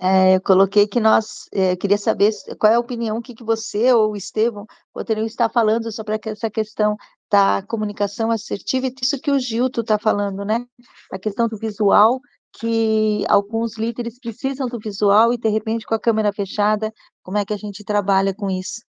É, 0.00 0.36
eu 0.36 0.40
coloquei 0.40 0.86
que 0.86 1.00
nós, 1.00 1.48
é, 1.52 1.76
queria 1.76 1.98
saber 1.98 2.32
qual 2.58 2.72
é 2.72 2.76
a 2.76 2.80
opinião, 2.80 3.20
que, 3.20 3.34
que 3.34 3.44
você 3.44 3.92
ou 3.92 4.12
o 4.12 4.16
Estevão 4.16 4.66
poderiam 4.92 5.26
estar 5.26 5.48
falando 5.48 5.90
sobre 5.92 6.18
essa 6.24 6.50
questão 6.50 6.96
da 7.30 7.62
comunicação 7.68 8.30
assertiva 8.30 8.86
e 8.86 8.94
isso 9.00 9.20
que 9.20 9.30
o 9.30 9.38
Gilto 9.38 9.80
está 9.82 9.98
falando, 9.98 10.44
né? 10.44 10.64
A 11.12 11.18
questão 11.18 11.46
do 11.48 11.58
visual, 11.58 12.20
que 12.52 13.24
alguns 13.28 13.76
líderes 13.76 14.18
precisam 14.18 14.66
do 14.68 14.78
visual 14.78 15.32
e, 15.32 15.38
de 15.38 15.48
repente, 15.48 15.86
com 15.86 15.94
a 15.94 16.00
câmera 16.00 16.32
fechada, 16.32 16.92
como 17.22 17.38
é 17.38 17.44
que 17.44 17.52
a 17.52 17.58
gente 17.58 17.84
trabalha 17.84 18.34
com 18.34 18.50
isso? 18.50 18.87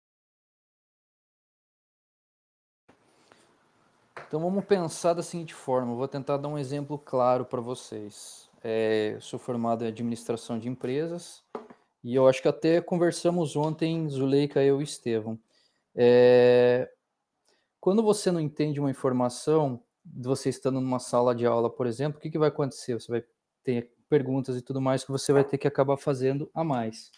Então 4.29 4.41
vamos 4.41 4.65
pensar 4.65 5.15
da 5.15 5.23
seguinte 5.23 5.55
forma, 5.55 5.95
vou 5.95 6.07
tentar 6.07 6.37
dar 6.37 6.49
um 6.49 6.59
exemplo 6.59 6.99
claro 6.99 7.45
para 7.45 7.61
vocês 7.61 8.49
é, 8.63 9.17
sou 9.21 9.39
formado 9.39 9.85
em 9.85 9.89
administração 9.89 10.59
de 10.59 10.69
empresas 10.69 11.43
e 12.03 12.15
eu 12.15 12.27
acho 12.29 12.43
que 12.43 12.49
até 12.49 12.81
conversamos 12.81 13.57
ontem, 13.57 14.09
Zuleika, 14.09 14.63
eu 14.63 14.81
e 14.81 14.85
Estevam. 14.85 15.39
É, 15.95 16.91
quando 17.81 18.03
você 18.03 18.31
não 18.31 18.41
entende 18.41 18.81
uma 18.81 18.91
informação, 18.91 19.83
você 20.05 20.49
estando 20.49 20.81
numa 20.81 20.99
sala 20.99 21.35
de 21.35 21.45
aula, 21.45 21.69
por 21.69 21.87
exemplo, 21.87 22.19
o 22.19 22.21
que, 22.21 22.31
que 22.31 22.39
vai 22.39 22.49
acontecer? 22.49 22.95
Você 22.95 23.11
vai 23.11 23.25
ter 23.65 23.93
perguntas 24.09 24.57
e 24.57 24.63
tudo 24.63 24.81
mais 24.81 25.05
que 25.05 25.11
você 25.11 25.33
vai 25.33 25.45
ter 25.45 25.59
que 25.59 25.69
acabar 25.69 25.97
fazendo 25.97 26.51
a 26.55 26.65
mais. 26.65 27.11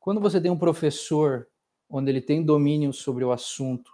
Quando 0.00 0.20
você 0.20 0.40
tem 0.40 0.50
um 0.50 0.58
professor 0.58 1.46
onde 1.88 2.10
ele 2.10 2.20
tem 2.20 2.44
domínio 2.44 2.92
sobre 2.92 3.24
o 3.24 3.32
assunto, 3.32 3.92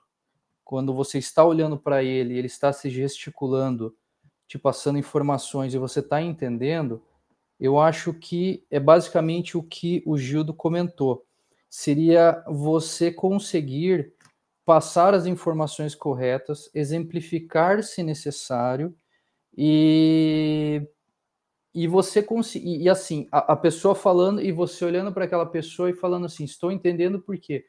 quando 0.73 0.95
você 0.95 1.19
está 1.19 1.45
olhando 1.45 1.77
para 1.77 2.03
ele, 2.03 2.39
ele 2.39 2.47
está 2.47 2.73
se 2.73 2.89
gesticulando, 2.89 3.95
te 4.49 4.59
passando 4.59 4.99
informações 4.99 5.75
e 5.75 5.79
você 5.79 6.01
está 6.01 6.23
entendendo, 6.23 7.05
eu 7.61 7.79
acho 7.79 8.15
que 8.15 8.65
é 8.71 8.81
basicamente 8.81 9.55
o 9.55 9.63
que 9.63 10.03
o 10.07 10.17
Gildo 10.17 10.55
comentou. 10.55 11.27
Seria 11.69 12.43
você 12.49 13.13
conseguir 13.13 14.15
passar 14.65 15.13
as 15.13 15.27
informações 15.27 15.95
corretas, 15.95 16.71
exemplificar 16.73 17.83
se 17.83 18.03
necessário 18.03 18.97
e 19.55 20.89
e 21.75 21.87
você 21.87 22.23
conseguir 22.23 22.81
e 22.81 22.89
assim 22.89 23.29
a, 23.31 23.53
a, 23.53 23.57
pessoa 23.57 23.95
falando 23.95 24.41
e 24.41 24.51
você 24.51 24.87
olhando 24.87 25.13
para 25.13 25.27
aquela 25.27 25.45
pessoa 25.45 25.91
e 25.91 25.95
falando 25.95 26.25
assim 26.25 26.45
estou 26.45 26.73
entendendo 26.73 27.21
por 27.21 27.37
quê 27.37 27.67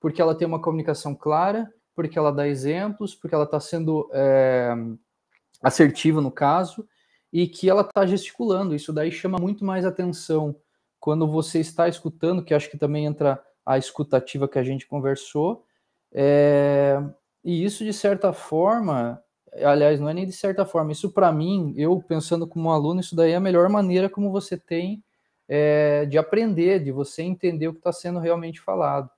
porque 0.00 0.20
ela 0.20 0.34
tem 0.34 0.46
uma 0.46 0.60
comunicação 0.60 1.14
clara 1.14 1.72
porque 1.94 2.18
ela 2.18 2.32
dá 2.32 2.48
exemplos 2.48 3.14
porque 3.14 3.34
ela 3.34 3.44
está 3.44 3.60
sendo 3.60 4.08
é, 4.12 4.74
assertiva 5.62 6.20
no 6.20 6.30
caso, 6.30 6.86
e 7.32 7.46
que 7.46 7.70
ela 7.70 7.82
está 7.82 8.04
gesticulando. 8.04 8.74
Isso 8.74 8.92
daí 8.92 9.10
chama 9.10 9.38
muito 9.38 9.64
mais 9.64 9.86
atenção 9.86 10.54
quando 11.00 11.26
você 11.26 11.60
está 11.60 11.88
escutando, 11.88 12.44
que 12.44 12.54
acho 12.54 12.70
que 12.70 12.76
também 12.76 13.06
entra 13.06 13.42
a 13.64 13.78
escutativa 13.78 14.48
que 14.48 14.58
a 14.58 14.62
gente 14.62 14.86
conversou. 14.86 15.64
É, 16.12 17.02
e 17.42 17.64
isso, 17.64 17.84
de 17.84 17.92
certa 17.92 18.32
forma, 18.32 19.22
aliás, 19.64 19.98
não 19.98 20.08
é 20.08 20.14
nem 20.14 20.26
de 20.26 20.32
certa 20.32 20.64
forma, 20.66 20.92
isso 20.92 21.10
para 21.10 21.32
mim, 21.32 21.72
eu 21.76 22.00
pensando 22.02 22.46
como 22.46 22.70
aluno, 22.70 23.00
isso 23.00 23.16
daí 23.16 23.32
é 23.32 23.36
a 23.36 23.40
melhor 23.40 23.68
maneira 23.68 24.08
como 24.10 24.30
você 24.30 24.56
tem 24.56 25.02
é, 25.48 26.04
de 26.06 26.18
aprender, 26.18 26.82
de 26.84 26.92
você 26.92 27.22
entender 27.22 27.68
o 27.68 27.72
que 27.72 27.80
está 27.80 27.92
sendo 27.92 28.18
realmente 28.18 28.60
falado. 28.60 29.10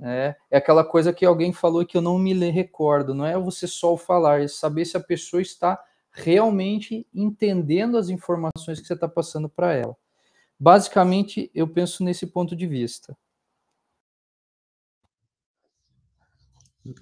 É, 0.00 0.34
é 0.50 0.56
aquela 0.56 0.84
coisa 0.84 1.12
que 1.12 1.24
alguém 1.24 1.52
falou 1.52 1.86
que 1.86 1.96
eu 1.96 2.02
não 2.02 2.18
me 2.18 2.32
recordo, 2.50 3.14
não 3.14 3.24
é 3.24 3.38
você 3.38 3.66
só 3.66 3.96
falar, 3.96 4.42
é 4.42 4.48
saber 4.48 4.84
se 4.84 4.96
a 4.96 5.00
pessoa 5.00 5.40
está 5.40 5.80
realmente 6.10 7.06
entendendo 7.14 7.96
as 7.96 8.08
informações 8.08 8.80
que 8.80 8.86
você 8.86 8.94
está 8.94 9.08
passando 9.08 9.48
para 9.48 9.72
ela. 9.72 9.96
Basicamente, 10.58 11.50
eu 11.54 11.68
penso 11.68 12.04
nesse 12.04 12.26
ponto 12.26 12.54
de 12.54 12.66
vista. 12.66 13.16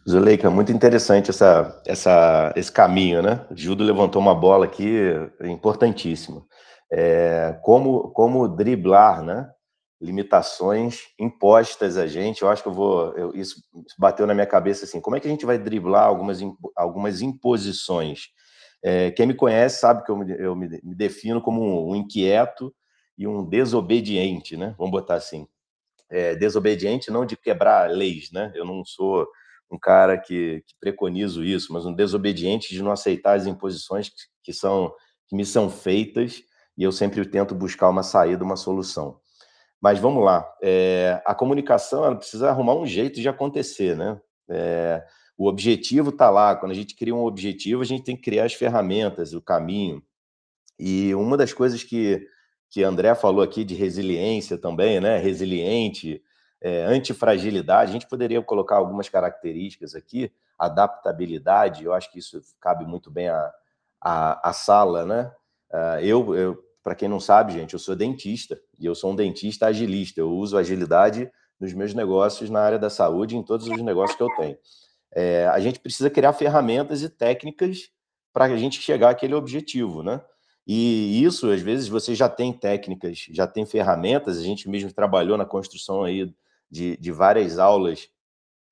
Zuleika, 0.09 0.49
muito 0.49 0.71
interessante 0.71 1.31
essa, 1.31 1.83
essa, 1.85 2.53
esse 2.57 2.71
caminho, 2.71 3.21
né? 3.21 3.45
O 3.51 3.57
Gildo 3.57 3.83
levantou 3.83 4.23
uma 4.23 4.35
bola 4.35 4.65
aqui 4.65 4.97
importantíssima. 5.43 6.47
É, 6.91 7.59
como, 7.63 8.11
como 8.11 8.49
driblar, 8.49 9.23
né? 9.23 9.51
Limitações 10.03 11.03
impostas 11.19 11.97
a 11.97 12.07
gente. 12.07 12.43
Eu 12.43 12.49
acho 12.49 12.63
que 12.63 12.69
eu 12.69 12.73
vou. 12.73 13.17
Eu, 13.17 13.35
isso 13.35 13.63
bateu 13.97 14.27
na 14.27 14.35
minha 14.35 14.47
cabeça 14.47 14.85
assim: 14.85 15.01
como 15.01 15.17
é 15.17 15.21
que 15.21 15.29
a 15.29 15.31
gente 15.31 15.47
vai 15.47 15.57
driblar 15.57 16.05
algumas, 16.05 16.41
algumas 16.77 17.23
imposições? 17.23 18.29
É, 18.83 19.13
quem 19.13 19.27
me 19.27 19.35
conhece 19.35 19.79
sabe 19.79 20.05
que 20.05 20.11
eu 20.11 20.17
me, 20.17 20.33
eu 20.39 20.57
me, 20.57 20.69
me 20.83 20.95
defino 20.95 21.41
como 21.41 21.63
um, 21.63 21.93
um, 21.93 21.97
inquieto 21.97 22.75
e 23.17 23.29
um 23.29 23.49
desobediente, 23.49 24.57
né? 24.57 24.75
Vamos 24.77 24.91
botar 24.91 25.15
assim. 25.15 25.47
É, 26.11 26.35
desobediente 26.35 27.11
não 27.11 27.25
de 27.25 27.37
quebrar 27.37 27.89
leis, 27.91 28.31
né? 28.33 28.53
Eu 28.55 28.67
não 28.67 28.85
sou 28.85 29.27
um 29.71 29.79
cara 29.79 30.19
que, 30.19 30.63
que 30.67 30.75
preconizo 30.79 31.43
isso, 31.43 31.73
mas 31.73 31.87
um 31.87 31.95
desobediente 31.95 32.75
de 32.75 32.83
não 32.83 32.91
aceitar 32.91 33.35
as 33.35 33.47
imposições 33.47 34.09
que, 34.09 34.17
que 34.43 34.53
são 34.53 34.93
que 35.29 35.37
me 35.37 35.47
são 35.47 35.71
feitas 35.71 36.43
e 36.77 36.83
eu 36.83 36.93
sempre 36.93 37.25
tento 37.25 37.55
buscar 37.55 37.89
uma 37.89 38.03
saída, 38.03 38.45
uma 38.45 38.57
solução. 38.57 39.22
Mas 39.83 39.99
vamos 39.99 40.25
lá, 40.25 40.49
é, 40.63 41.21
a 41.27 41.35
comunicação 41.35 42.05
ela 42.05 42.15
precisa 42.15 42.49
arrumar 42.49 42.77
um 42.77 42.87
jeito 42.87 43.21
de 43.21 43.29
acontecer, 43.29 43.97
né? 43.97 44.21
É, 44.49 45.05
o 45.37 45.49
objetivo 45.49 46.11
está 46.11 46.31
lá. 46.31 46.55
Quando 46.55 46.71
a 46.71 46.75
gente 46.75 46.95
cria 46.95 47.15
um 47.15 47.25
objetivo, 47.25 47.83
a 47.83 47.85
gente 47.85 48.05
tem 48.05 48.15
que 48.15 48.23
criar 48.23 48.45
as 48.45 48.55
ferramentas, 48.55 49.35
o 49.35 49.43
caminho. 49.43 50.01
E 50.79 51.13
uma 51.17 51.37
das 51.37 51.53
coisas 51.53 51.83
que 51.83 52.25
que 52.73 52.83
André 52.83 53.15
falou 53.15 53.43
aqui 53.43 53.65
de 53.65 53.75
resiliência 53.75 54.57
também, 54.57 54.99
né? 54.99 55.19
Resiliente, 55.19 56.23
é, 56.59 56.85
antifragilidade. 56.85 57.91
A 57.91 57.93
gente 57.93 58.09
poderia 58.09 58.41
colocar 58.41 58.77
algumas 58.77 59.11
características 59.11 59.95
aqui, 59.95 60.33
adaptabilidade. 60.59 61.85
Eu 61.85 61.93
acho 61.93 62.11
que 62.11 62.19
isso 62.19 62.41
cabe 62.59 62.87
muito 62.87 63.11
bem 63.11 63.29
à, 63.29 63.53
à, 64.01 64.49
à 64.49 64.53
sala, 64.55 65.05
né? 65.05 65.31
Uh, 65.71 66.01
eu, 66.01 66.35
eu 66.35 66.59
para 66.83 66.95
quem 66.95 67.09
não 67.09 67.21
sabe, 67.21 67.53
gente, 67.53 67.75
eu 67.75 67.79
sou 67.79 67.95
dentista 67.95 68.61
e 68.79 68.87
eu 68.87 68.95
sou 68.95 69.13
um 69.13 69.17
dentista 69.17 69.67
agilista. 69.67 70.21
Eu 70.21 70.31
uso 70.31 70.57
agilidade 70.57 71.31
nos 71.61 71.73
meus 71.73 71.95
negócios 71.95 72.51
na 72.51 72.61
área 72.61 72.79
da 72.79 72.91
saúde, 72.91 73.37
em 73.37 73.43
todos 73.43 73.69
os 73.69 73.83
negócios 73.83 74.17
que 74.17 74.23
eu 74.23 74.35
tenho. 74.37 74.59
É, 75.15 75.47
a 75.47 75.61
gente 75.61 75.79
precisa 75.79 76.11
criar 76.11 76.33
ferramentas 76.33 77.03
e 77.03 77.09
técnicas 77.09 77.91
para 78.33 78.47
a 78.47 78.57
gente 78.57 78.81
chegar 78.81 79.11
àquele 79.11 79.35
objetivo, 79.35 80.03
né? 80.03 80.21
E 80.67 81.23
isso, 81.23 81.51
às 81.51 81.61
vezes, 81.61 81.89
você 81.89 82.15
já 82.15 82.29
tem 82.29 82.53
técnicas, 82.53 83.27
já 83.31 83.47
tem 83.47 83.67
ferramentas. 83.67 84.39
A 84.39 84.43
gente 84.43 84.69
mesmo 84.69 84.93
trabalhou 84.93 85.37
na 85.37 85.45
construção 85.45 86.03
aí 86.03 86.33
de, 86.71 86.97
de 86.97 87.13
várias 87.13 87.59
aulas 87.59 88.09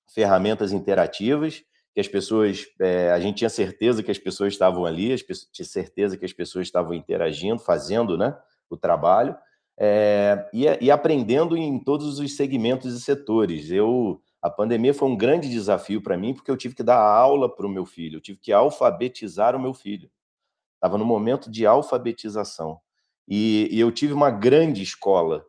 ferramentas 0.09 0.73
interativas, 0.73 1.63
que 1.93 2.01
as 2.01 2.09
pessoas, 2.09 2.67
é, 2.81 3.11
a 3.11 3.19
gente 3.19 3.39
tinha 3.39 3.51
certeza 3.51 4.03
que 4.03 4.11
as 4.11 4.19
pessoas 4.19 4.53
estavam 4.53 4.85
ali, 4.85 5.13
as 5.13 5.23
pessoas, 5.23 5.51
tinha 5.53 5.67
certeza 5.67 6.17
que 6.17 6.25
as 6.25 6.33
pessoas 6.33 6.67
estavam 6.67 6.95
interagindo, 6.95 7.59
fazendo 7.59 8.17
né, 8.17 8.37
o 8.69 8.77
trabalho, 8.77 9.37
é, 9.79 10.49
e, 10.53 10.67
e, 10.81 10.91
aprendendo 10.91 11.57
em 11.57 11.83
todos 11.83 12.19
os 12.19 12.37
segmentos 12.37 12.95
e 12.95 13.01
setores. 13.01 13.71
Eu, 13.71 14.21
a 14.41 14.51
pandemia 14.51 14.95
foi 14.95 15.09
um 15.09 15.17
grande 15.17 15.49
desafio 15.49 16.03
para 16.03 16.17
mim, 16.17 16.35
porque 16.35 16.51
eu 16.51 16.57
tive 16.57 16.75
que 16.75 16.83
dar 16.83 17.01
aula 17.01 17.53
para 17.53 17.67
o 17.67 17.71
meu 17.71 17.87
filho, 17.87 18.17
eu 18.17 18.21
tive 18.21 18.39
que 18.39 18.53
alfabetizar 18.53 19.57
o 19.57 19.61
meu 19.61 19.73
filho. 19.75 20.11
Estava 20.75 20.97
no 20.97 21.05
momento 21.05 21.51
de 21.51 21.67
alfabetização. 21.67 22.79
E, 23.27 23.69
e, 23.71 23.81
eu 23.81 23.91
tive 23.91 24.13
uma 24.13 24.31
grande 24.31 24.83
escola. 24.83 25.45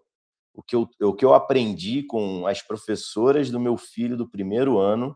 O 0.53 0.61
que, 0.61 0.75
eu, 0.75 0.89
o 1.01 1.13
que 1.13 1.23
eu 1.23 1.33
aprendi 1.33 2.03
com 2.03 2.45
as 2.45 2.61
professoras 2.61 3.49
do 3.49 3.59
meu 3.59 3.77
filho 3.77 4.17
do 4.17 4.29
primeiro 4.29 4.77
ano, 4.77 5.15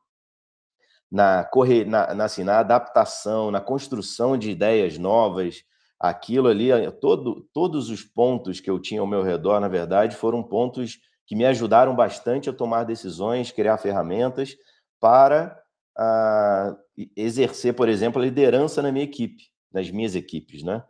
na, 1.16 1.45
corre, 1.45 1.86
na, 1.86 2.13
na, 2.13 2.26
assim, 2.26 2.43
na 2.43 2.59
adaptação, 2.59 3.49
na 3.49 3.61
construção 3.61 4.38
de 4.38 4.51
ideias 4.51 4.97
novas, 4.97 5.63
aquilo 5.97 6.49
ali, 6.49 6.72
eh, 6.72 6.91
todo, 6.91 7.47
todos 7.53 7.89
os 7.89 8.03
pontos 8.03 8.59
que 8.59 8.70
eu 8.70 8.78
tinha 8.78 8.99
ao 8.99 9.07
meu 9.07 9.24
redor, 9.24 9.61
na 9.61 9.70
verdade, 9.70 10.13
foram 10.13 10.43
pontos 10.43 10.99
que 11.26 11.34
me 11.34 11.45
ajudaram 11.45 11.95
bastante 11.95 12.49
a 12.49 12.53
tomar 12.53 12.84
decisões, 12.84 13.49
criar 13.49 13.78
ferramentas 13.78 14.57
para 14.99 15.57
uh, 15.97 16.76
exercer, 17.16 17.74
por 17.74 17.88
exemplo, 17.88 18.22
a 18.22 18.26
liderança 18.26 18.82
na 18.82 18.91
minha 18.91 19.05
equipe, 19.05 19.43
nas 19.72 19.89
minhas 19.89 20.16
equipes, 20.16 20.63
né? 20.63 20.84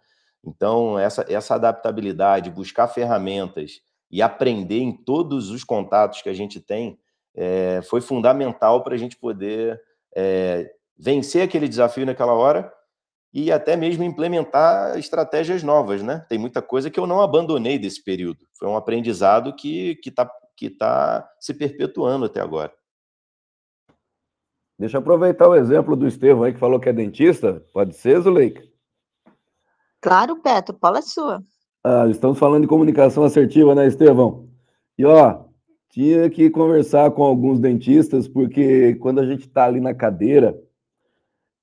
Então, 0.44 0.98
essa, 0.98 1.24
essa 1.30 1.54
adaptabilidade, 1.54 2.50
buscar 2.50 2.88
ferramentas 2.88 3.80
e 4.10 4.24
aprender 4.24 4.80
em 4.80 4.92
todos 4.92 5.52
os 5.52 5.64
contatos 5.64 6.24
que 6.24 6.30
a 6.30 6.34
gente 6.34 6.60
tem, 6.60 6.98
é, 7.36 7.82
foi 7.84 8.02
fundamental 8.02 8.84
para 8.84 8.96
a 8.96 8.98
gente 8.98 9.16
poder 9.18 9.80
é, 10.16 10.72
vencer 10.98 11.44
aquele 11.44 11.68
desafio 11.68 12.06
naquela 12.06 12.34
hora 12.34 12.72
e 13.34 13.52
até 13.52 13.76
mesmo 13.76 14.04
implementar 14.04 14.98
estratégias 14.98 15.62
novas, 15.62 16.02
né? 16.02 16.26
Tem 16.30 16.38
muita 16.38 16.62
coisa 16.62 16.90
que 16.90 17.00
eu 17.00 17.06
não 17.06 17.22
abandonei 17.22 17.78
desse 17.78 18.02
período. 18.04 18.46
Foi 18.58 18.68
um 18.68 18.78
aprendizado 18.78 19.56
que 19.56 20.00
está 20.06 20.30
que 20.58 20.70
tá 20.70 21.30
se 21.40 21.54
perpetuando 21.54 22.26
até 22.26 22.40
agora. 22.40 22.74
Deixa 24.80 24.98
eu 24.98 25.02
aproveitar 25.02 25.48
o 25.48 25.56
exemplo 25.56 25.96
do 25.96 26.08
Estevão 26.08 26.44
aí, 26.44 26.54
que 26.54 26.60
falou 26.60 26.80
que 26.80 26.90
é 26.90 26.94
dentista. 26.94 27.62
Pode 27.74 27.96
ser, 27.96 28.20
Zuleika? 28.22 28.64
Claro, 30.02 30.42
Petro, 30.42 30.78
fala 30.80 31.00
a 31.00 31.02
sua. 31.02 31.44
Ah, 31.84 32.08
estamos 32.08 32.38
falando 32.38 32.64
de 32.64 32.68
comunicação 32.68 33.24
assertiva, 33.24 33.74
né, 33.74 33.88
Estevão? 33.88 34.50
E, 34.98 35.06
ó, 35.06 35.45
tinha 35.96 36.30
que 36.30 36.50
conversar 36.50 37.10
com 37.12 37.24
alguns 37.24 37.58
dentistas, 37.58 38.28
porque 38.28 38.96
quando 38.96 39.22
a 39.22 39.26
gente 39.26 39.48
está 39.48 39.64
ali 39.64 39.80
na 39.80 39.94
cadeira, 39.94 40.62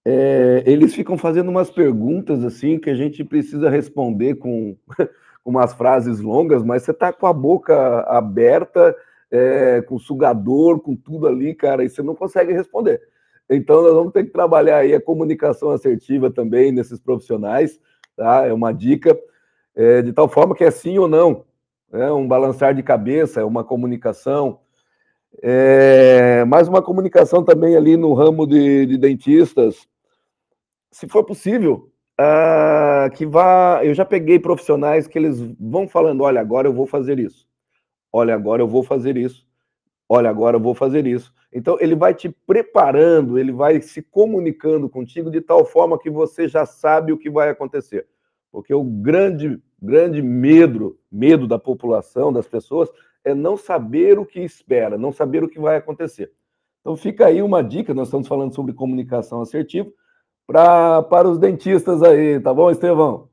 é, 0.06 0.62
eles 0.64 0.94
ficam 0.94 1.18
fazendo 1.18 1.50
umas 1.50 1.70
perguntas 1.70 2.42
assim 2.42 2.78
que 2.78 2.88
a 2.88 2.94
gente 2.94 3.22
precisa 3.22 3.68
responder 3.68 4.36
com, 4.36 4.74
umas 5.44 5.74
frases 5.74 6.18
longas, 6.20 6.62
mas 6.62 6.82
você 6.82 6.92
está 6.92 7.12
com 7.12 7.26
a 7.26 7.32
boca 7.32 8.00
aberta, 8.08 8.96
é, 9.30 9.82
com 9.82 9.98
sugador, 9.98 10.80
com 10.80 10.96
tudo 10.96 11.26
ali, 11.26 11.54
cara, 11.54 11.84
e 11.84 11.90
você 11.90 12.02
não 12.02 12.14
consegue 12.14 12.54
responder. 12.54 13.02
Então, 13.50 13.82
nós 13.82 13.92
vamos 13.92 14.14
ter 14.14 14.24
que 14.24 14.30
trabalhar 14.30 14.78
aí 14.78 14.94
a 14.94 15.00
comunicação 15.00 15.72
assertiva 15.72 16.30
também 16.30 16.72
nesses 16.72 16.98
profissionais, 16.98 17.78
tá? 18.16 18.46
É 18.46 18.52
uma 18.52 18.72
dica, 18.72 19.14
é, 19.76 20.00
de 20.00 20.10
tal 20.10 20.26
forma 20.26 20.54
que 20.54 20.64
é 20.64 20.70
sim 20.70 20.96
ou 20.96 21.06
não, 21.06 21.44
é 21.92 22.12
um 22.12 22.26
balançar 22.26 22.74
de 22.74 22.82
cabeça, 22.82 23.40
é 23.40 23.44
uma 23.44 23.62
comunicação, 23.62 24.60
é, 25.42 26.44
mais 26.44 26.68
uma 26.68 26.82
comunicação 26.82 27.44
também 27.44 27.76
ali 27.76 27.96
no 27.96 28.12
ramo 28.12 28.46
de, 28.46 28.86
de 28.86 28.98
dentistas, 28.98 29.86
se 30.90 31.08
for 31.08 31.24
possível, 31.24 31.90
uh, 32.20 33.10
que 33.14 33.26
vá. 33.26 33.80
Eu 33.82 33.94
já 33.94 34.04
peguei 34.04 34.38
profissionais 34.38 35.06
que 35.06 35.18
eles 35.18 35.40
vão 35.58 35.88
falando: 35.88 36.22
olha, 36.22 36.40
agora 36.40 36.68
eu 36.68 36.72
vou 36.72 36.86
fazer 36.86 37.18
isso. 37.18 37.46
Olha, 38.12 38.34
agora 38.34 38.62
eu 38.62 38.68
vou 38.68 38.82
fazer 38.82 39.16
isso. 39.16 39.46
Olha, 40.08 40.28
agora 40.28 40.56
eu 40.56 40.60
vou 40.60 40.74
fazer 40.74 41.06
isso. 41.06 41.32
Então, 41.50 41.78
ele 41.80 41.94
vai 41.94 42.14
te 42.14 42.28
preparando, 42.28 43.38
ele 43.38 43.52
vai 43.52 43.80
se 43.80 44.02
comunicando 44.02 44.88
contigo 44.88 45.30
de 45.30 45.40
tal 45.40 45.64
forma 45.64 45.98
que 45.98 46.10
você 46.10 46.46
já 46.46 46.66
sabe 46.66 47.12
o 47.12 47.18
que 47.18 47.30
vai 47.30 47.48
acontecer. 47.48 48.06
Porque 48.50 48.74
o 48.74 48.84
grande, 48.84 49.58
grande 49.82 50.22
medo, 50.22 50.96
medo 51.10 51.48
da 51.48 51.58
população, 51.58 52.32
das 52.32 52.46
pessoas, 52.46 52.88
é 53.24 53.34
não 53.34 53.56
saber 53.56 54.18
o 54.18 54.24
que 54.24 54.40
espera, 54.40 54.96
não 54.96 55.12
saber 55.12 55.42
o 55.42 55.48
que 55.48 55.58
vai 55.58 55.76
acontecer. 55.76 56.32
Então, 56.80 56.96
fica 56.96 57.26
aí 57.26 57.42
uma 57.42 57.62
dica: 57.62 57.92
nós 57.92 58.08
estamos 58.08 58.28
falando 58.28 58.54
sobre 58.54 58.72
comunicação 58.72 59.42
assertiva 59.42 59.90
pra, 60.46 61.02
para 61.02 61.28
os 61.28 61.38
dentistas 61.38 62.02
aí, 62.02 62.40
tá 62.40 62.54
bom, 62.54 62.70
Estevão? 62.70 63.28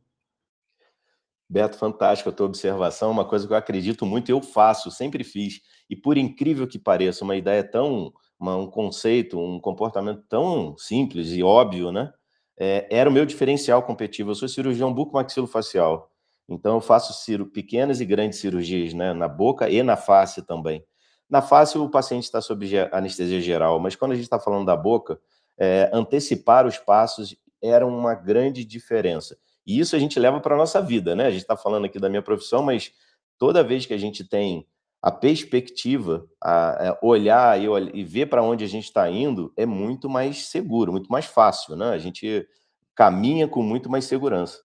Beto, 1.52 1.78
fantástico 1.78 2.30
a 2.30 2.32
tua 2.32 2.46
observação, 2.46 3.10
uma 3.10 3.26
coisa 3.26 3.48
que 3.48 3.54
eu 3.54 3.58
acredito 3.58 4.06
muito, 4.06 4.30
eu 4.30 4.40
faço, 4.40 4.92
sempre 4.92 5.24
fiz, 5.24 5.62
e 5.90 5.96
por 5.96 6.16
incrível 6.16 6.68
que 6.68 6.78
pareça, 6.78 7.24
uma 7.24 7.36
ideia 7.36 7.64
tão, 7.64 8.14
uma, 8.40 8.56
um 8.56 8.70
conceito, 8.70 9.40
um 9.40 9.60
comportamento 9.60 10.24
tão 10.30 10.78
simples 10.78 11.32
e 11.32 11.42
óbvio, 11.42 11.92
né? 11.92 12.14
É, 12.56 12.88
era 12.92 13.10
o 13.10 13.14
meu 13.14 13.26
diferencial 13.26 13.82
competitivo. 13.82 14.32
Eu 14.32 14.36
sou 14.36 14.48
cirurgião 14.48 14.94
bucomaxilofacial, 14.94 16.09
então 16.50 16.76
eu 16.76 16.82
faço 16.82 17.14
pequenas 17.54 18.02
e 18.02 18.06
grandes 18.06 18.40
cirurgias, 18.40 18.94
né? 18.94 19.14
Na 19.14 19.28
boca 19.28 19.70
e 19.70 19.84
na 19.84 19.96
face 19.96 20.42
também. 20.42 20.84
Na 21.30 21.42
face 21.42 21.78
o 21.78 21.90
paciente 21.90 22.24
está 22.24 22.42
sob 22.42 22.68
anestesia 22.92 23.40
geral, 23.40 23.80
mas 23.80 23.96
quando 23.96 24.14
a 24.14 24.16
gente 24.16 24.24
está 24.24 24.40
falando 24.40 24.66
da 24.66 24.76
boca, 24.76 25.20
é, 25.58 25.90
antecipar 25.94 26.66
os 26.66 26.78
passos 26.78 27.36
era 27.62 27.86
uma 27.86 28.16
grande 28.16 28.66
diferença. 28.66 29.38
E 29.66 29.80
isso 29.80 29.96
a 29.96 30.00
gente 30.00 30.20
leva 30.20 30.40
para 30.40 30.56
a 30.56 30.58
nossa 30.58 30.82
vida, 30.82 31.16
né? 31.16 31.28
A 31.28 31.30
gente 31.30 31.42
está 31.42 31.56
falando 31.56 31.86
aqui 31.86 32.00
da 32.00 32.10
minha 32.10 32.22
profissão, 32.22 32.64
mas 32.64 32.92
toda 33.38 33.64
vez 33.64 33.86
que 33.86 33.94
a 33.94 33.98
gente 33.98 34.24
tem 34.24 34.66
a 35.02 35.12
perspectiva, 35.12 36.28
a, 36.42 36.90
a 36.90 37.00
olhar 37.02 37.62
e, 37.62 37.68
e 37.94 38.04
ver 38.04 38.26
para 38.26 38.42
onde 38.42 38.64
a 38.64 38.68
gente 38.68 38.86
está 38.86 39.10
indo, 39.10 39.54
é 39.56 39.66
muito 39.66 40.10
mais 40.10 40.48
seguro, 40.48 40.92
muito 40.92 41.12
mais 41.12 41.26
fácil, 41.26 41.76
né? 41.76 41.90
A 41.90 41.98
gente 41.98 42.48
caminha 42.96 43.48
com 43.48 43.62
muito 43.62 43.90
mais 43.90 44.06
segurança. 44.06 44.60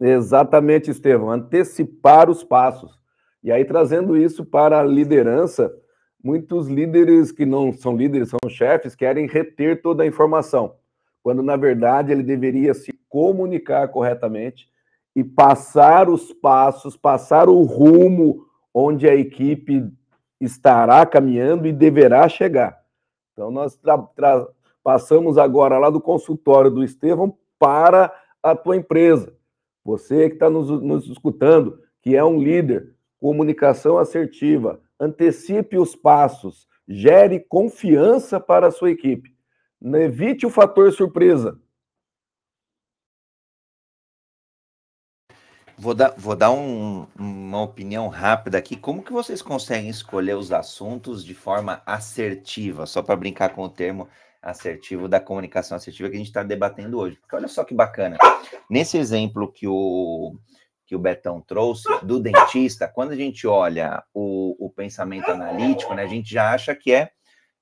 Exatamente, 0.00 0.90
Estevão, 0.90 1.30
antecipar 1.30 2.28
os 2.28 2.42
passos. 2.42 2.98
E 3.42 3.52
aí, 3.52 3.64
trazendo 3.64 4.16
isso 4.16 4.44
para 4.44 4.80
a 4.80 4.82
liderança, 4.82 5.72
muitos 6.22 6.68
líderes 6.68 7.30
que 7.30 7.44
não 7.44 7.72
são 7.72 7.96
líderes, 7.96 8.30
são 8.30 8.38
chefes, 8.48 8.94
querem 8.94 9.26
reter 9.26 9.82
toda 9.82 10.02
a 10.02 10.06
informação, 10.06 10.76
quando 11.22 11.42
na 11.42 11.56
verdade 11.56 12.10
ele 12.10 12.22
deveria 12.22 12.74
se 12.74 12.92
comunicar 13.08 13.88
corretamente 13.88 14.68
e 15.14 15.22
passar 15.22 16.08
os 16.08 16.32
passos, 16.32 16.96
passar 16.96 17.48
o 17.48 17.62
rumo 17.62 18.46
onde 18.72 19.08
a 19.08 19.14
equipe 19.14 19.88
estará 20.40 21.06
caminhando 21.06 21.68
e 21.68 21.72
deverá 21.72 22.28
chegar. 22.28 22.82
Então, 23.32 23.50
nós 23.50 23.78
passamos 24.82 25.38
agora 25.38 25.78
lá 25.78 25.90
do 25.90 26.00
consultório 26.00 26.70
do 26.70 26.82
Estevão 26.82 27.36
para 27.58 28.12
a 28.42 28.56
tua 28.56 28.76
empresa. 28.76 29.32
Você 29.84 30.28
que 30.28 30.36
está 30.36 30.48
nos, 30.48 30.70
nos 30.82 31.06
escutando, 31.08 31.80
que 32.02 32.16
é 32.16 32.24
um 32.24 32.38
líder, 32.38 32.94
comunicação 33.20 33.98
assertiva, 33.98 34.80
antecipe 34.98 35.78
os 35.78 35.94
passos, 35.94 36.66
gere 36.88 37.40
confiança 37.40 38.40
para 38.40 38.68
a 38.68 38.70
sua 38.70 38.90
equipe. 38.90 39.34
Evite 39.82 40.46
o 40.46 40.50
fator 40.50 40.92
surpresa. 40.92 41.60
Vou 45.76 45.92
dar, 45.92 46.14
vou 46.16 46.36
dar 46.36 46.52
um, 46.52 47.06
uma 47.18 47.62
opinião 47.62 48.08
rápida 48.08 48.56
aqui. 48.56 48.76
Como 48.76 49.02
que 49.02 49.12
vocês 49.12 49.42
conseguem 49.42 49.90
escolher 49.90 50.36
os 50.36 50.52
assuntos 50.52 51.24
de 51.24 51.34
forma 51.34 51.82
assertiva? 51.84 52.86
Só 52.86 53.02
para 53.02 53.16
brincar 53.16 53.50
com 53.50 53.64
o 53.64 53.68
termo 53.68 54.08
assertivo 54.44 55.08
da 55.08 55.18
comunicação 55.18 55.76
assertiva 55.76 56.10
que 56.10 56.16
a 56.16 56.18
gente 56.18 56.28
está 56.28 56.42
debatendo 56.42 56.98
hoje. 56.98 57.16
Porque 57.16 57.34
olha 57.34 57.48
só 57.48 57.64
que 57.64 57.74
bacana. 57.74 58.18
Nesse 58.68 58.98
exemplo 58.98 59.50
que 59.50 59.66
o, 59.66 60.36
que 60.86 60.94
o 60.94 60.98
Betão 60.98 61.40
trouxe, 61.40 61.88
do 62.02 62.20
dentista, 62.20 62.86
quando 62.86 63.12
a 63.12 63.16
gente 63.16 63.46
olha 63.46 64.04
o, 64.12 64.66
o 64.66 64.70
pensamento 64.70 65.30
analítico, 65.30 65.94
né, 65.94 66.02
a 66.02 66.08
gente 66.08 66.30
já 66.30 66.52
acha 66.52 66.74
que 66.74 66.92
é 66.92 67.10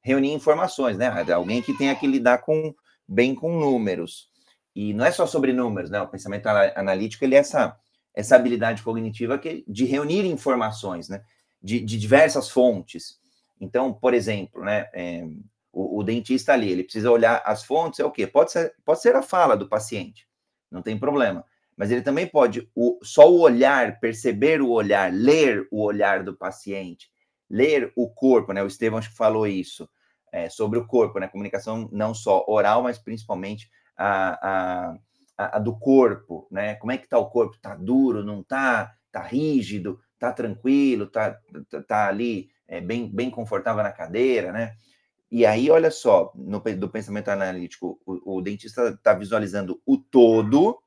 reunir 0.03 0.33
informações, 0.33 0.99
né? 0.99 1.09
Alguém 1.33 1.62
que 1.62 1.76
tenha 1.78 1.95
que 1.95 2.07
lidar 2.07 2.39
com 2.39 2.74
bem 3.07 3.35
com 3.35 3.59
números. 3.59 4.28
E 4.74 4.93
não 4.93 5.05
é 5.05 5.12
só 5.12 5.26
sobre 5.26 5.53
números, 5.53 5.91
né? 5.91 6.01
O 6.03 6.09
pensamento 6.09 6.49
analítico 6.49 7.24
ele 7.24 7.37
é 7.37 7.39
essa, 7.39 7.76
essa 8.12 8.35
habilidade 8.35 8.83
cognitiva 8.83 9.39
que, 9.39 9.64
de 9.68 9.85
reunir 9.85 10.24
informações, 10.24 11.09
né? 11.09 11.22
De, 11.62 11.78
de 11.78 11.97
diversas 11.97 12.51
fontes. 12.51 13.20
Então, 13.61 13.93
por 13.93 14.12
exemplo, 14.12 14.64
né? 14.64 14.89
É, 14.93 15.24
o, 15.73 15.99
o, 15.99 16.03
dentista 16.03 16.53
ali, 16.53 16.70
ele 16.70 16.85
precisa 16.85 17.11
olhar 17.11 17.43
as 17.45 17.64
fontes, 17.64 18.01
é 18.01 18.05
o 18.05 18.11
quê? 18.11 18.27
Pode 18.27 18.53
ser, 18.53 18.75
pode 18.85 19.01
ser 19.01 19.16
a 19.16 19.23
fala 19.23 19.57
do 19.57 19.68
paciente, 19.68 20.29
não 20.70 20.83
tem 20.83 20.99
problema 20.99 21.45
mas 21.77 21.91
ele 21.91 22.03
também 22.03 22.27
pode 22.27 22.68
o, 22.75 22.99
só 23.03 23.31
o 23.31 23.41
olhar, 23.41 23.99
perceber 23.99 24.61
o 24.61 24.70
olhar, 24.70 25.12
ler 25.12 25.66
o 25.70 25.83
olhar 25.83 26.23
do 26.23 26.33
paciente, 26.33 27.11
ler 27.49 27.93
o 27.97 28.09
corpo, 28.09 28.53
né? 28.53 28.62
O 28.62 28.66
Estevão 28.66 28.99
acho 28.99 29.11
que 29.11 29.16
falou 29.16 29.47
isso, 29.47 29.89
é, 30.31 30.49
sobre 30.49 30.79
o 30.79 30.87
corpo, 30.87 31.18
né? 31.18 31.29
Comunicação 31.29 31.89
não 31.93 32.14
só 32.14 32.45
oral, 32.47 32.83
mas 32.83 32.99
principalmente 32.99 33.70
a, 33.97 34.39
a, 34.49 34.95
a, 35.37 35.57
a 35.57 35.59
do 35.59 35.77
corpo, 35.79 36.47
né? 36.51 36.75
Como 36.77 36.93
é 36.93 36.99
que 36.99 37.09
tá 37.09 37.18
o 37.18 37.31
corpo? 37.31 37.59
Tá 37.61 37.75
duro, 37.75 38.25
não 38.25 38.43
tá? 38.43 38.93
Tá 39.11 39.23
rígido? 39.23 39.99
Tá 40.18 40.33
tranquilo? 40.33 41.07
Tá, 41.07 41.39
tá, 41.70 41.83
tá 41.83 42.09
ali 42.09 42.51
é, 42.68 42.81
bem, 42.81 43.11
bem 43.12 43.31
confortável 43.31 43.83
na 43.83 43.93
cadeira, 43.93 44.53
né? 44.53 44.75
E 45.35 45.47
aí, 45.47 45.70
olha 45.70 45.91
só, 45.91 46.30
no, 46.35 46.61
do 46.61 46.91
pensamento 46.91 47.30
analítico, 47.30 47.99
o, 48.05 48.37
o 48.37 48.43
dentista 48.43 48.91
está 48.91 49.14
visualizando 49.14 49.80
o 49.87 49.97
todo, 49.97 50.78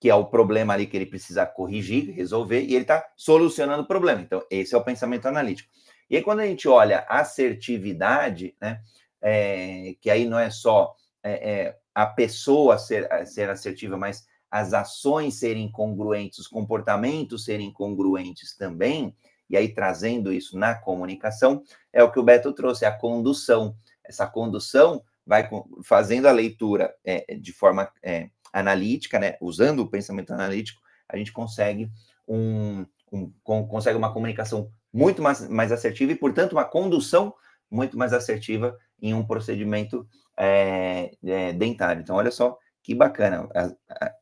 que 0.00 0.08
é 0.08 0.14
o 0.14 0.24
problema 0.24 0.72
ali 0.72 0.86
que 0.86 0.96
ele 0.96 1.04
precisa 1.04 1.44
corrigir, 1.44 2.10
resolver, 2.10 2.62
e 2.62 2.74
ele 2.74 2.84
está 2.84 3.06
solucionando 3.14 3.82
o 3.82 3.86
problema. 3.86 4.22
Então, 4.22 4.42
esse 4.50 4.74
é 4.74 4.78
o 4.78 4.82
pensamento 4.82 5.26
analítico. 5.28 5.68
E 6.08 6.16
aí, 6.16 6.22
quando 6.22 6.40
a 6.40 6.46
gente 6.46 6.66
olha 6.66 7.04
assertividade, 7.06 8.56
né, 8.58 8.80
é, 9.20 9.94
que 10.00 10.08
aí 10.08 10.24
não 10.24 10.38
é 10.38 10.48
só 10.48 10.94
é, 11.22 11.50
é, 11.52 11.78
a 11.94 12.06
pessoa 12.06 12.78
ser, 12.78 13.06
ser 13.26 13.50
assertiva, 13.50 13.98
mas 13.98 14.26
as 14.50 14.72
ações 14.72 15.38
serem 15.38 15.70
congruentes, 15.70 16.38
os 16.38 16.48
comportamentos 16.48 17.44
serem 17.44 17.70
congruentes 17.74 18.56
também, 18.56 19.14
e 19.48 19.56
aí 19.56 19.72
trazendo 19.72 20.32
isso 20.32 20.58
na 20.58 20.74
comunicação, 20.74 21.62
é 21.92 22.02
o 22.02 22.10
que 22.10 22.18
o 22.18 22.22
Beto 22.22 22.52
trouxe, 22.52 22.84
a 22.84 22.92
condução. 22.92 23.76
Essa 24.04 24.26
condução 24.26 25.02
vai 25.26 25.48
fazendo 25.82 26.26
a 26.26 26.32
leitura 26.32 26.94
é, 27.04 27.34
de 27.34 27.52
forma 27.52 27.90
é, 28.02 28.30
analítica, 28.52 29.18
né, 29.18 29.36
usando 29.40 29.80
o 29.80 29.90
pensamento 29.90 30.32
analítico, 30.32 30.80
a 31.08 31.16
gente 31.16 31.32
consegue 31.32 31.90
um, 32.26 32.86
um 33.12 33.30
consegue 33.66 33.96
uma 33.96 34.12
comunicação 34.12 34.70
muito 34.92 35.22
mais, 35.22 35.46
mais 35.48 35.70
assertiva 35.70 36.12
e, 36.12 36.16
portanto, 36.16 36.52
uma 36.52 36.64
condução 36.64 37.34
muito 37.70 37.98
mais 37.98 38.12
assertiva 38.12 38.76
em 39.00 39.12
um 39.14 39.24
procedimento 39.24 40.06
é, 40.36 41.12
é, 41.24 41.52
dentário. 41.52 42.02
Então, 42.02 42.16
olha 42.16 42.30
só 42.30 42.56
que 42.82 42.94
bacana, 42.94 43.48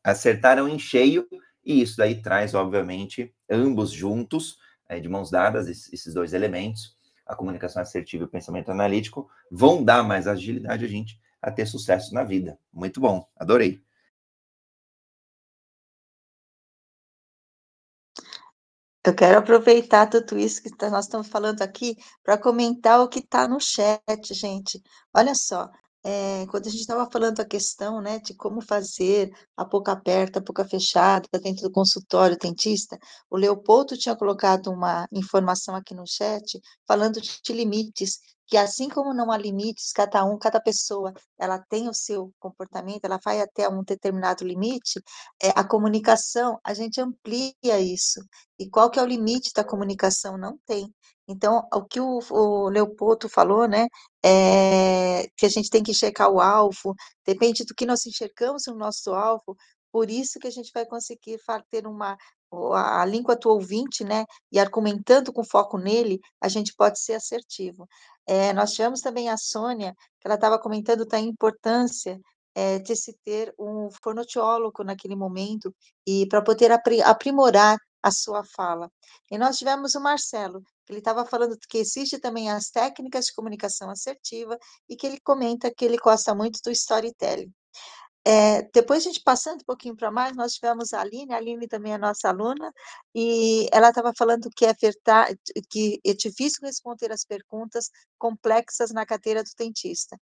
acertaram 0.03 0.67
em 0.67 0.79
cheio 0.79 1.27
e 1.63 1.81
isso 1.81 1.97
daí 1.97 2.21
traz, 2.21 2.53
obviamente, 2.53 3.33
ambos 3.49 3.91
juntos 3.91 4.57
é, 4.87 4.99
de 4.99 5.09
mãos 5.09 5.29
dadas, 5.29 5.67
esses 5.67 6.13
dois 6.13 6.33
elementos, 6.33 6.95
a 7.25 7.35
comunicação 7.35 7.81
assertiva 7.81 8.23
e 8.23 8.27
o 8.27 8.29
pensamento 8.29 8.71
analítico, 8.71 9.29
vão 9.51 9.83
dar 9.83 10.03
mais 10.03 10.27
agilidade 10.27 10.85
a 10.85 10.87
gente 10.87 11.19
a 11.41 11.51
ter 11.51 11.65
sucesso 11.65 12.13
na 12.13 12.23
vida. 12.23 12.59
Muito 12.71 12.99
bom, 12.99 13.27
adorei. 13.35 13.83
Eu 19.05 19.13
quero 19.13 19.37
aproveitar 19.37 20.07
tudo 20.07 20.37
isso 20.39 20.63
que 20.63 20.75
tá, 20.75 20.89
nós 20.89 21.05
estamos 21.05 21.27
falando 21.27 21.61
aqui 21.61 21.95
para 22.23 22.39
comentar 22.39 22.99
o 22.99 23.07
que 23.07 23.19
está 23.19 23.47
no 23.47 23.59
chat, 23.59 24.01
gente. 24.33 24.81
Olha 25.13 25.35
só, 25.35 25.69
é, 26.05 26.45
quando 26.51 26.67
a 26.67 26.69
gente 26.69 26.81
estava 26.81 27.09
falando 27.09 27.39
a 27.39 27.45
questão, 27.45 27.99
né, 27.99 28.19
de 28.19 28.35
como 28.35 28.61
fazer 28.61 29.31
a 29.57 29.65
boca 29.65 29.91
aberta, 29.91 30.37
a 30.37 30.41
boca 30.41 30.63
fechada, 30.63 31.27
dentro 31.41 31.63
do 31.63 31.71
consultório 31.71 32.37
dentista, 32.37 32.95
o 33.27 33.35
Leopoldo 33.35 33.97
tinha 33.97 34.15
colocado 34.15 34.67
uma 34.67 35.07
informação 35.11 35.75
aqui 35.75 35.95
no 35.95 36.05
chat 36.05 36.61
falando 36.87 37.19
de 37.19 37.53
limites, 37.53 38.19
que 38.47 38.57
assim 38.57 38.89
como 38.89 39.13
não 39.13 39.31
há 39.31 39.37
limites, 39.37 39.91
cada 39.91 40.23
um, 40.25 40.37
cada 40.37 40.61
pessoa, 40.61 41.13
ela 41.39 41.59
tem 41.59 41.89
o 41.89 41.93
seu 41.93 42.31
comportamento, 42.39 43.05
ela 43.05 43.19
vai 43.23 43.41
até 43.41 43.67
um 43.67 43.83
determinado 43.83 44.45
limite, 44.45 45.01
é, 45.41 45.49
a 45.55 45.63
comunicação, 45.67 46.59
a 46.63 46.73
gente 46.73 47.01
amplia 47.01 47.53
isso. 47.79 48.19
E 48.59 48.69
qual 48.69 48.89
que 48.89 48.99
é 48.99 49.03
o 49.03 49.05
limite 49.07 49.51
da 49.55 49.63
comunicação? 49.63 50.37
Não 50.37 50.57
tem. 50.65 50.93
Então, 51.27 51.67
o 51.73 51.83
que 51.83 51.99
o, 51.99 52.19
o 52.29 52.69
Leopoldo 52.69 53.27
falou, 53.27 53.67
né, 53.67 53.87
é 54.23 55.27
que 55.37 55.45
a 55.45 55.49
gente 55.49 55.69
tem 55.69 55.81
que 55.83 55.91
enxergar 55.91 56.29
o 56.29 56.39
alvo, 56.39 56.93
depende 57.25 57.65
do 57.65 57.73
que 57.73 57.85
nós 57.85 58.05
enxergamos 58.05 58.63
no 58.67 58.75
nosso 58.75 59.13
alvo, 59.13 59.55
por 59.91 60.09
isso 60.09 60.39
que 60.39 60.47
a 60.47 60.51
gente 60.51 60.71
vai 60.73 60.85
conseguir 60.85 61.39
ter 61.71 61.87
uma, 61.87 62.17
a 62.51 63.05
língua 63.05 63.35
do 63.35 63.49
ouvinte, 63.49 64.03
né, 64.03 64.25
e 64.51 64.59
argumentando 64.59 65.33
com 65.33 65.43
foco 65.43 65.77
nele, 65.77 66.19
a 66.41 66.47
gente 66.47 66.73
pode 66.75 66.99
ser 66.99 67.13
assertivo. 67.13 67.87
É, 68.27 68.53
nós 68.53 68.71
tivemos 68.73 69.01
também 69.01 69.29
a 69.29 69.37
Sônia, 69.37 69.93
que 70.19 70.27
ela 70.27 70.35
estava 70.35 70.59
comentando 70.59 71.05
da 71.05 71.19
importância 71.19 72.19
é, 72.55 72.79
de 72.79 72.95
se 72.95 73.13
ter 73.23 73.53
um 73.59 73.89
fonoaudiólogo 74.03 74.83
naquele 74.83 75.15
momento, 75.15 75.73
e 76.07 76.27
para 76.27 76.41
poder 76.41 76.71
aprimorar 76.71 77.77
a 78.01 78.11
sua 78.11 78.43
fala. 78.43 78.89
E 79.31 79.37
nós 79.37 79.57
tivemos 79.57 79.95
o 79.95 79.99
Marcelo, 79.99 80.61
ele 80.87 80.99
estava 80.99 81.25
falando 81.25 81.57
que 81.67 81.79
existe 81.79 82.19
também 82.19 82.51
as 82.51 82.69
técnicas 82.69 83.25
de 83.25 83.33
comunicação 83.33 83.89
assertiva 83.89 84.57
e 84.87 84.95
que 84.95 85.07
ele 85.07 85.19
comenta 85.19 85.73
que 85.75 85.83
ele 85.83 85.97
gosta 85.97 86.35
muito 86.35 86.59
do 86.63 86.71
storytelling. 86.71 87.51
É, 88.27 88.63
depois 88.73 89.03
a 89.03 89.07
gente 89.07 89.21
passando 89.23 89.61
um 89.61 89.65
pouquinho 89.65 89.95
para 89.95 90.09
mais, 90.11 90.35
nós 90.35 90.53
tivemos 90.53 90.93
a 90.93 91.01
Aline, 91.01 91.31
a 91.33 91.37
Aline 91.37 91.67
também 91.67 91.93
é 91.93 91.97
nossa 91.97 92.29
aluna, 92.29 92.71
e 93.13 93.67
ela 93.71 93.89
estava 93.89 94.11
falando 94.17 94.49
que 94.55 94.65
é 94.65 94.73
verdade, 94.73 95.37
que 95.69 95.99
é 96.03 96.13
difícil 96.13 96.59
responder 96.63 97.11
as 97.11 97.23
perguntas 97.23 97.89
complexas 98.17 98.91
na 98.91 99.05
cadeira 99.05 99.43
do 99.43 99.49
dentista. 99.57 100.17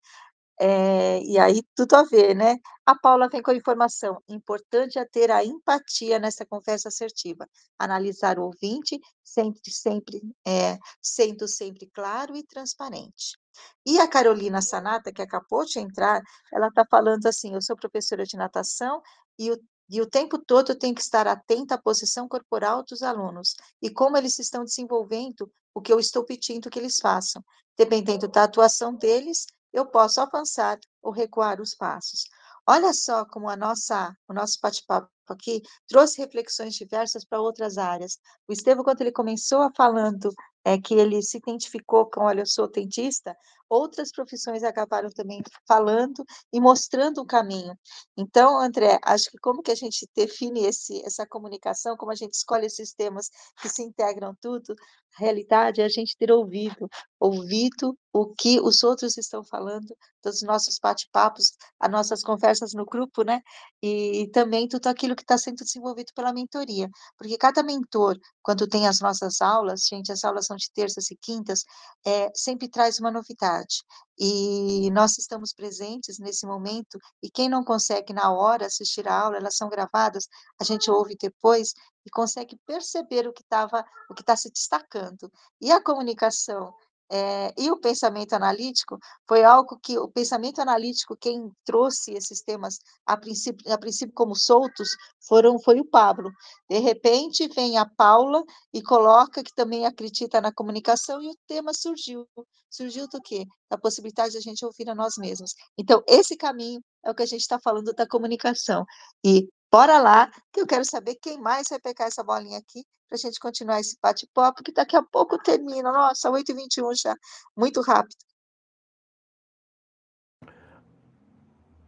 É, 0.60 1.20
e 1.22 1.38
aí 1.38 1.62
tudo 1.76 1.94
a 1.96 2.04
ver, 2.04 2.34
né? 2.36 2.56
A 2.86 2.94
Paula 2.98 3.28
vem 3.30 3.42
com 3.42 3.50
a 3.50 3.56
informação. 3.56 4.22
Importante 4.28 4.98
é 4.98 5.04
ter 5.06 5.30
a 5.30 5.44
empatia 5.44 6.18
nessa 6.18 6.46
conversa 6.46 6.88
assertiva. 6.88 7.46
Analisar 7.78 8.38
o 8.38 8.44
ouvinte, 8.46 9.00
sempre, 9.24 9.70
sempre, 9.72 10.22
é, 10.46 10.78
sendo 11.02 11.48
sempre 11.48 11.88
claro 11.94 12.36
e 12.36 12.44
transparente. 12.46 13.39
E 13.86 13.98
a 13.98 14.08
Carolina 14.08 14.62
Sanata, 14.62 15.12
que 15.12 15.22
acabou 15.22 15.64
de 15.64 15.78
entrar, 15.78 16.22
ela 16.52 16.68
está 16.68 16.84
falando 16.90 17.26
assim: 17.26 17.54
eu 17.54 17.62
sou 17.62 17.76
professora 17.76 18.24
de 18.24 18.36
natação 18.36 19.02
e 19.38 19.50
o 19.50 19.58
e 19.92 20.00
o 20.00 20.08
tempo 20.08 20.38
todo 20.38 20.70
eu 20.70 20.78
tenho 20.78 20.94
que 20.94 21.00
estar 21.00 21.26
atenta 21.26 21.74
à 21.74 21.78
posição 21.78 22.28
corporal 22.28 22.84
dos 22.84 23.02
alunos 23.02 23.56
e 23.82 23.90
como 23.90 24.16
eles 24.16 24.38
estão 24.38 24.62
desenvolvendo 24.62 25.50
o 25.74 25.80
que 25.80 25.92
eu 25.92 25.98
estou 25.98 26.24
pedindo 26.24 26.70
que 26.70 26.78
eles 26.78 27.00
façam. 27.00 27.44
Dependendo 27.76 28.28
da 28.28 28.44
atuação 28.44 28.94
deles, 28.94 29.46
eu 29.72 29.84
posso 29.84 30.20
avançar 30.20 30.78
ou 31.02 31.10
recuar 31.12 31.60
os 31.60 31.74
passos. 31.74 32.24
Olha 32.64 32.92
só 32.92 33.24
como 33.24 33.48
a 33.48 33.56
nossa, 33.56 34.14
o 34.28 34.32
nosso 34.32 34.58
bate-papo 34.62 35.10
aqui 35.28 35.60
trouxe 35.88 36.20
reflexões 36.20 36.74
diversas 36.74 37.24
para 37.24 37.40
outras 37.40 37.76
áreas. 37.76 38.16
O 38.46 38.52
Estevam, 38.52 38.84
quando 38.84 39.00
ele 39.00 39.10
começou 39.10 39.62
a 39.62 39.72
falando 39.74 40.32
é, 40.64 40.78
que 40.78 40.94
ele 40.94 41.22
se 41.22 41.38
identificou 41.38 42.08
com, 42.10 42.22
olha, 42.22 42.40
eu 42.40 42.46
sou 42.46 42.70
dentista, 42.70 43.36
outras 43.68 44.10
profissões 44.10 44.64
acabaram 44.64 45.08
também 45.10 45.42
falando 45.66 46.24
e 46.52 46.60
mostrando 46.60 47.18
o 47.18 47.26
caminho. 47.26 47.78
Então, 48.16 48.60
André, 48.60 48.98
acho 49.04 49.30
que 49.30 49.38
como 49.38 49.62
que 49.62 49.70
a 49.70 49.76
gente 49.76 50.08
define 50.14 50.64
esse, 50.64 51.00
essa 51.06 51.24
comunicação, 51.26 51.96
como 51.96 52.10
a 52.10 52.16
gente 52.16 52.34
escolhe 52.34 52.66
esses 52.66 52.92
temas 52.92 53.30
que 53.62 53.68
se 53.68 53.82
integram 53.82 54.34
tudo, 54.40 54.74
a 55.16 55.20
realidade 55.20 55.80
é 55.80 55.84
a 55.84 55.88
gente 55.88 56.16
ter 56.16 56.32
ouvido, 56.32 56.88
ouvido 57.18 57.96
o 58.12 58.34
que 58.34 58.60
os 58.60 58.82
outros 58.82 59.16
estão 59.16 59.44
falando, 59.44 59.94
dos 60.22 60.42
nossos 60.42 60.78
bate-papos, 60.78 61.52
as 61.78 61.90
nossas 61.90 62.22
conversas 62.22 62.74
no 62.74 62.84
grupo, 62.84 63.22
né? 63.22 63.40
E 63.82 64.28
também 64.32 64.68
tudo 64.68 64.86
aquilo 64.88 65.16
que 65.16 65.22
está 65.22 65.38
sendo 65.38 65.64
desenvolvido 65.64 66.12
pela 66.14 66.32
mentoria, 66.32 66.88
porque 67.16 67.38
cada 67.38 67.62
mentor, 67.62 68.18
quando 68.42 68.68
tem 68.68 68.86
as 68.86 69.00
nossas 69.00 69.40
aulas, 69.40 69.86
gente, 69.88 70.12
as 70.12 70.24
aulas 70.24 70.48
são 70.50 70.56
de 70.56 70.70
terças 70.72 71.10
e 71.10 71.16
quintas, 71.16 71.64
é, 72.04 72.28
sempre 72.34 72.68
traz 72.68 72.98
uma 72.98 73.10
novidade. 73.10 73.82
E 74.18 74.90
nós 74.90 75.16
estamos 75.16 75.52
presentes 75.52 76.18
nesse 76.18 76.44
momento, 76.44 76.98
e 77.22 77.30
quem 77.30 77.48
não 77.48 77.64
consegue 77.64 78.12
na 78.12 78.32
hora 78.32 78.66
assistir 78.66 79.06
a 79.08 79.14
aula, 79.14 79.36
elas 79.36 79.56
são 79.56 79.68
gravadas, 79.68 80.26
a 80.60 80.64
gente 80.64 80.90
ouve 80.90 81.16
depois 81.18 81.72
e 82.04 82.10
consegue 82.10 82.58
perceber 82.66 83.26
o 83.28 83.32
que 83.32 83.42
estava, 83.42 83.84
o 84.10 84.14
que 84.14 84.22
está 84.22 84.36
se 84.36 84.50
destacando. 84.50 85.30
E 85.60 85.70
a 85.70 85.82
comunicação 85.82 86.74
é, 87.10 87.52
e 87.58 87.70
o 87.70 87.80
pensamento 87.80 88.34
analítico 88.34 88.96
foi 89.26 89.42
algo 89.42 89.78
que 89.82 89.98
o 89.98 90.08
pensamento 90.08 90.60
analítico, 90.60 91.16
quem 91.16 91.50
trouxe 91.64 92.12
esses 92.12 92.40
temas 92.40 92.78
a 93.04 93.16
princípio, 93.16 93.72
a 93.72 93.76
princípio 93.76 94.14
como 94.14 94.36
soltos, 94.36 94.90
foram 95.26 95.58
foi 95.58 95.80
o 95.80 95.84
Pablo. 95.84 96.30
De 96.68 96.78
repente 96.78 97.48
vem 97.48 97.76
a 97.78 97.84
Paula 97.84 98.44
e 98.72 98.80
coloca 98.80 99.42
que 99.42 99.52
também 99.54 99.86
acredita 99.86 100.40
na 100.40 100.52
comunicação 100.52 101.20
e 101.20 101.28
o 101.28 101.36
tema 101.48 101.74
surgiu. 101.74 102.28
Surgiu 102.70 103.08
do 103.08 103.20
quê? 103.20 103.44
Da 103.68 103.76
possibilidade 103.76 104.32
de 104.32 104.38
a 104.38 104.40
gente 104.40 104.64
ouvir 104.64 104.88
a 104.88 104.94
nós 104.94 105.14
mesmos. 105.18 105.54
Então, 105.76 106.02
esse 106.06 106.36
caminho 106.36 106.80
é 107.04 107.10
o 107.10 107.14
que 107.14 107.24
a 107.24 107.26
gente 107.26 107.40
está 107.40 107.58
falando 107.58 107.92
da 107.92 108.06
comunicação. 108.06 108.84
E 109.24 109.48
bora 109.70 109.98
lá, 109.98 110.30
que 110.52 110.60
eu 110.60 110.66
quero 110.66 110.84
saber 110.84 111.16
quem 111.16 111.38
mais 111.38 111.68
vai 111.68 111.80
pegar 111.80 112.06
essa 112.06 112.22
bolinha 112.22 112.58
aqui 112.58 112.84
para 113.08 113.16
a 113.16 113.18
gente 113.18 113.40
continuar 113.40 113.80
esse 113.80 113.98
bate-papo, 114.00 114.62
que 114.62 114.72
daqui 114.72 114.96
a 114.96 115.02
pouco 115.02 115.36
termina. 115.38 115.90
Nossa, 115.90 116.30
8h21 116.30 116.94
já, 116.94 117.14
muito 117.56 117.80
rápido. 117.80 118.16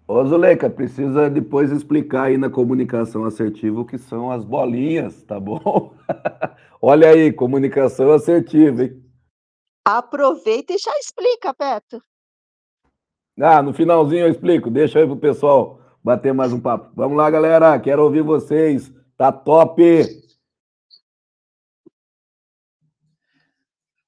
Ô, 0.06 0.24
Zuleika, 0.24 0.68
precisa 0.68 1.30
depois 1.30 1.70
explicar 1.70 2.24
aí 2.24 2.36
na 2.36 2.50
comunicação 2.50 3.24
assertiva 3.24 3.80
o 3.80 3.84
que 3.84 3.96
são 3.96 4.30
as 4.30 4.44
bolinhas, 4.44 5.22
tá 5.22 5.38
bom? 5.38 5.94
Olha 6.82 7.10
aí, 7.10 7.32
comunicação 7.32 8.12
assertiva, 8.12 8.84
hein? 8.84 9.02
Aproveita 9.84 10.74
e 10.74 10.78
já 10.78 10.92
explica, 10.98 11.54
Beto. 11.58 12.02
Ah, 13.40 13.62
no 13.62 13.72
finalzinho 13.72 14.26
eu 14.26 14.30
explico. 14.30 14.70
Deixa 14.70 14.98
aí 14.98 15.06
pro 15.06 15.16
pessoal 15.16 15.81
bater 16.02 16.34
mais 16.34 16.52
um 16.52 16.60
papo. 16.60 16.90
Vamos 16.94 17.16
lá, 17.16 17.30
galera. 17.30 17.78
Quero 17.78 18.02
ouvir 18.02 18.22
vocês. 18.22 18.92
Tá 19.16 19.30
top! 19.30 19.82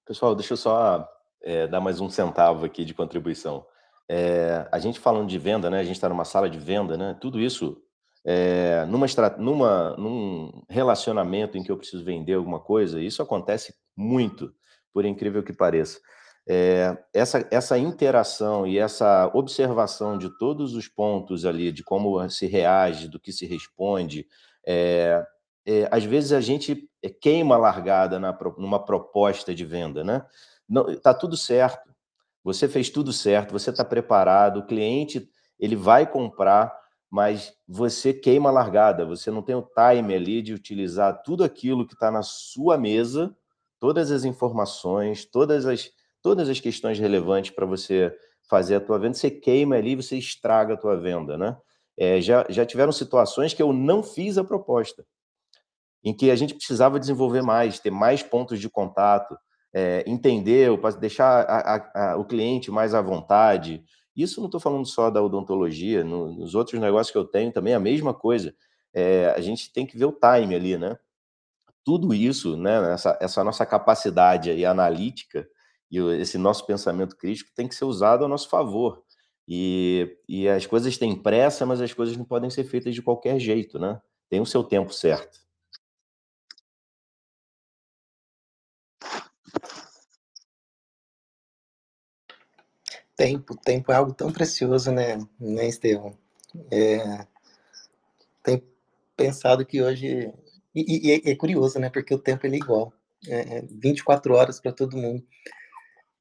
Pessoal, 0.04 0.34
deixa 0.34 0.52
eu 0.52 0.56
só 0.56 1.08
é, 1.42 1.66
dar 1.66 1.80
mais 1.80 2.00
um 2.00 2.10
centavo 2.10 2.64
aqui 2.64 2.84
de 2.84 2.92
contribuição. 2.92 3.64
É, 4.08 4.68
a 4.70 4.78
gente 4.78 5.00
falando 5.00 5.28
de 5.28 5.38
venda, 5.38 5.70
né? 5.70 5.80
A 5.80 5.84
gente 5.84 5.96
está 5.96 6.08
numa 6.08 6.24
sala 6.24 6.50
de 6.50 6.58
venda, 6.58 6.96
né? 6.96 7.16
Tudo 7.20 7.40
isso 7.40 7.80
é, 8.24 8.86
numa, 8.86 9.06
numa, 9.38 9.96
num 9.96 10.62
relacionamento 10.68 11.56
em 11.56 11.62
que 11.62 11.70
eu 11.70 11.76
preciso 11.76 12.04
vender 12.04 12.34
alguma 12.34 12.58
coisa, 12.58 13.00
isso 13.00 13.22
acontece 13.22 13.74
muito, 13.96 14.52
por 14.92 15.04
incrível 15.04 15.42
que 15.42 15.52
pareça. 15.52 16.00
É, 16.46 16.96
essa, 17.12 17.46
essa 17.50 17.78
interação 17.78 18.66
e 18.66 18.78
essa 18.78 19.30
observação 19.32 20.18
de 20.18 20.28
todos 20.38 20.74
os 20.74 20.88
pontos 20.88 21.46
ali, 21.46 21.72
de 21.72 21.82
como 21.82 22.28
se 22.28 22.46
reage, 22.46 23.08
do 23.08 23.18
que 23.18 23.32
se 23.32 23.46
responde, 23.46 24.26
é, 24.66 25.24
é, 25.66 25.88
às 25.90 26.04
vezes 26.04 26.32
a 26.32 26.40
gente 26.40 26.88
queima 27.20 27.54
a 27.54 27.58
largada 27.58 28.18
na, 28.18 28.36
numa 28.58 28.84
proposta 28.84 29.54
de 29.54 29.64
venda, 29.64 30.04
né? 30.04 30.24
Tá 31.02 31.14
tudo 31.14 31.36
certo, 31.36 31.90
você 32.42 32.68
fez 32.68 32.90
tudo 32.90 33.12
certo, 33.12 33.52
você 33.52 33.70
está 33.70 33.84
preparado, 33.84 34.58
o 34.58 34.66
cliente 34.66 35.28
ele 35.58 35.76
vai 35.76 36.06
comprar, 36.06 36.74
mas 37.10 37.54
você 37.66 38.12
queima 38.12 38.50
a 38.50 38.52
largada, 38.52 39.06
você 39.06 39.30
não 39.30 39.40
tem 39.42 39.54
o 39.54 39.62
time 39.62 40.14
ali 40.14 40.42
de 40.42 40.52
utilizar 40.52 41.22
tudo 41.22 41.42
aquilo 41.42 41.86
que 41.86 41.94
está 41.94 42.10
na 42.10 42.22
sua 42.22 42.76
mesa, 42.76 43.34
todas 43.78 44.10
as 44.10 44.24
informações, 44.24 45.24
todas 45.24 45.64
as 45.64 45.90
todas 46.24 46.48
as 46.48 46.58
questões 46.58 46.98
relevantes 46.98 47.50
para 47.50 47.66
você 47.66 48.10
fazer 48.48 48.76
a 48.76 48.80
tua 48.80 48.98
venda, 48.98 49.12
você 49.12 49.30
queima 49.30 49.76
ali, 49.76 49.94
você 49.94 50.16
estraga 50.16 50.72
a 50.72 50.76
tua 50.76 50.96
venda, 50.96 51.36
né? 51.36 51.54
É, 51.98 52.18
já, 52.18 52.46
já 52.48 52.64
tiveram 52.64 52.90
situações 52.90 53.52
que 53.52 53.62
eu 53.62 53.74
não 53.74 54.02
fiz 54.02 54.38
a 54.38 54.42
proposta, 54.42 55.04
em 56.02 56.16
que 56.16 56.30
a 56.30 56.36
gente 56.36 56.54
precisava 56.54 56.98
desenvolver 56.98 57.42
mais, 57.42 57.78
ter 57.78 57.90
mais 57.90 58.22
pontos 58.22 58.58
de 58.58 58.70
contato, 58.70 59.36
é, 59.72 60.02
entender, 60.06 60.70
deixar 60.98 61.42
a, 61.42 61.74
a, 61.74 62.12
a, 62.12 62.16
o 62.16 62.24
cliente 62.24 62.70
mais 62.70 62.94
à 62.94 63.02
vontade. 63.02 63.84
Isso 64.16 64.40
não 64.40 64.46
estou 64.46 64.60
falando 64.60 64.86
só 64.86 65.10
da 65.10 65.22
odontologia, 65.22 66.02
no, 66.02 66.32
nos 66.32 66.54
outros 66.54 66.80
negócios 66.80 67.12
que 67.12 67.18
eu 67.18 67.24
tenho 67.26 67.52
também 67.52 67.74
é 67.74 67.76
a 67.76 67.80
mesma 67.80 68.14
coisa. 68.14 68.54
É, 68.94 69.26
a 69.36 69.40
gente 69.42 69.70
tem 69.72 69.84
que 69.84 69.98
ver 69.98 70.06
o 70.06 70.12
time 70.12 70.54
ali, 70.54 70.78
né? 70.78 70.96
Tudo 71.84 72.14
isso, 72.14 72.56
né? 72.56 72.94
Essa, 72.94 73.18
essa 73.20 73.44
nossa 73.44 73.66
capacidade 73.66 74.50
aí 74.50 74.64
analítica, 74.64 75.46
e 75.94 76.20
esse 76.20 76.36
nosso 76.36 76.66
pensamento 76.66 77.16
crítico 77.16 77.52
tem 77.54 77.68
que 77.68 77.74
ser 77.74 77.84
usado 77.84 78.24
a 78.24 78.28
nosso 78.28 78.48
favor. 78.48 79.04
E, 79.46 80.18
e 80.28 80.48
as 80.48 80.66
coisas 80.66 80.98
têm 80.98 81.14
pressa, 81.14 81.64
mas 81.64 81.80
as 81.80 81.92
coisas 81.92 82.16
não 82.16 82.24
podem 82.24 82.50
ser 82.50 82.64
feitas 82.64 82.94
de 82.94 83.02
qualquer 83.02 83.38
jeito, 83.38 83.78
né? 83.78 84.00
Tem 84.28 84.40
o 84.40 84.46
seu 84.46 84.64
tempo 84.64 84.92
certo. 84.92 85.38
Tempo, 93.16 93.56
tempo 93.56 93.92
é 93.92 93.94
algo 93.94 94.12
tão 94.12 94.32
precioso, 94.32 94.90
né, 94.90 95.18
né 95.38 95.68
Estevão? 95.68 96.18
É, 96.70 97.24
tem 98.42 98.60
pensado 99.16 99.64
que 99.64 99.80
hoje. 99.80 100.32
E, 100.74 101.22
e, 101.22 101.30
é 101.30 101.36
curioso, 101.36 101.78
né? 101.78 101.88
Porque 101.88 102.12
o 102.12 102.18
tempo 102.18 102.44
ele 102.46 102.56
é 102.56 102.58
igual. 102.58 102.92
É 103.28 103.62
24 103.62 104.34
horas 104.34 104.60
para 104.60 104.72
todo 104.72 104.96
mundo. 104.96 105.24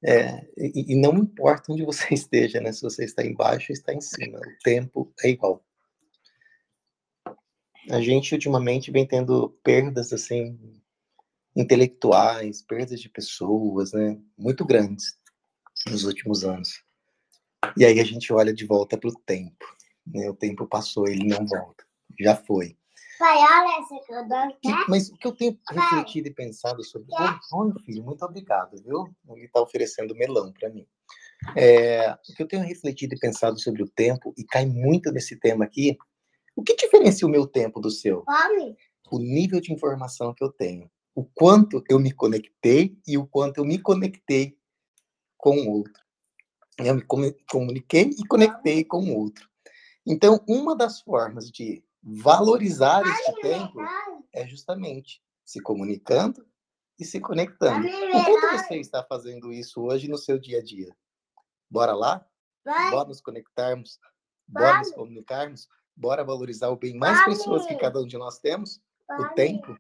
É, 0.06 0.46
e, 0.58 0.94
e, 0.94 0.96
não 0.96 1.18
importa 1.18 1.72
onde 1.72 1.86
você 1.86 2.12
esteja, 2.14 2.60
né? 2.60 2.72
Se 2.72 2.82
você 2.82 3.06
está 3.06 3.26
embaixo 3.26 3.72
ou 3.72 3.74
está 3.74 3.94
em 3.94 4.02
cima, 4.02 4.40
o 4.40 4.64
tempo 4.64 5.14
é 5.24 5.30
igual. 5.30 5.64
A 7.90 8.02
gente 8.02 8.34
ultimamente 8.34 8.92
vem 8.92 9.08
tendo 9.08 9.50
perdas 9.64 10.12
assim 10.12 10.58
intelectuais, 11.56 12.62
perdas 12.62 13.00
de 13.00 13.10
pessoas, 13.10 13.94
né? 13.94 14.20
Muito 14.38 14.66
grandes 14.66 15.18
nos 15.88 16.04
últimos 16.04 16.44
anos. 16.44 16.84
E 17.78 17.86
aí 17.86 18.00
a 18.00 18.04
gente 18.04 18.32
olha 18.34 18.54
de 18.54 18.66
volta 18.66 18.98
para 18.98 19.10
o 19.10 19.20
tempo. 19.26 19.66
Né? 20.06 20.30
O 20.30 20.36
tempo 20.36 20.68
passou, 20.68 21.08
ele 21.08 21.26
não 21.26 21.46
volta. 21.46 21.86
Já 22.20 22.36
foi. 22.36 22.78
Olha 23.26 23.80
essa 23.80 24.06
que 24.06 24.14
eu 24.14 24.28
dou, 24.28 24.86
Mas 24.90 25.10
o 25.10 25.18
que 25.18 25.28
eu 25.28 25.32
tenho 25.32 25.58
refletido 25.70 26.28
e 26.28 26.34
pensado 26.34 26.84
sobre. 26.84 27.08
Olha, 27.54 27.74
filho, 27.86 28.04
muito 28.04 28.24
obrigado, 28.26 28.76
viu? 28.84 29.08
Ele 29.30 29.46
está 29.46 29.62
oferecendo 29.62 30.14
melão 30.16 30.52
para 30.52 30.70
mim. 30.70 30.86
É, 31.56 32.12
o 32.12 32.36
que 32.36 32.44
eu 32.44 32.48
tenho 32.48 32.64
refletido 32.64 33.16
e 33.16 33.20
pensado 33.20 33.60
sobre 33.60 33.84
o 33.84 33.90
tempo, 33.90 34.34
e 34.38 34.44
cai 34.44 34.66
muito 34.66 35.12
nesse 35.12 35.38
tema 35.38 35.66
aqui, 35.66 35.98
o 36.56 36.64
que 36.64 36.76
diferencia 36.76 37.28
o 37.28 37.32
meu 37.32 37.48
tempo 37.48 37.80
do 37.80 37.90
seu? 37.90 38.24
Fome. 38.24 38.78
O 39.12 39.20
nível 39.20 39.60
de 39.60 39.74
informação 39.74 40.34
que 40.34 40.44
eu 40.44 40.52
tenho. 40.52 40.90
O 41.16 41.24
quanto 41.24 41.84
eu 41.90 42.00
me 42.00 42.12
conectei 42.12 42.98
e 43.08 43.18
o 43.18 43.26
quanto 43.26 43.60
eu 43.60 43.66
me 43.66 43.78
conectei 43.78 44.58
com 45.38 45.58
o 45.58 45.70
outro. 45.70 46.02
Eu 46.78 46.96
me 46.96 47.04
comuniquei 47.50 48.10
e 48.18 48.26
conectei 48.26 48.84
com 48.84 48.98
o 48.98 49.18
outro. 49.18 49.48
Então, 50.06 50.44
uma 50.48 50.76
das 50.76 51.02
formas 51.02 51.52
de 51.52 51.84
Valorizar 52.04 53.02
este 53.08 53.42
tempo 53.42 53.80
é 54.34 54.46
justamente 54.46 55.24
se 55.46 55.62
comunicando 55.62 56.46
e 57.00 57.06
se 57.06 57.20
conectando. 57.22 57.88
O 57.88 58.26
quanto 58.26 58.58
você 58.58 58.76
está 58.76 59.02
fazendo 59.04 59.54
isso 59.54 59.82
hoje 59.82 60.10
no 60.10 60.18
seu 60.18 60.38
dia 60.38 60.60
a 60.60 60.64
dia? 60.64 60.94
Bora 61.70 61.94
lá? 61.94 62.26
Bora 62.92 63.08
nos 63.08 63.22
conectarmos? 63.22 64.00
Bora 64.46 64.80
nos 64.80 64.92
comunicarmos? 64.92 65.70
Bora 65.96 66.26
valorizar 66.26 66.70
o 66.70 66.76
bem 66.76 66.98
mais 66.98 67.24
precioso 67.24 67.68
que 67.68 67.76
cada 67.76 68.02
um 68.02 68.06
de 68.06 68.18
nós 68.18 68.38
temos? 68.38 68.82
O 69.10 69.30
tempo? 69.36 69.78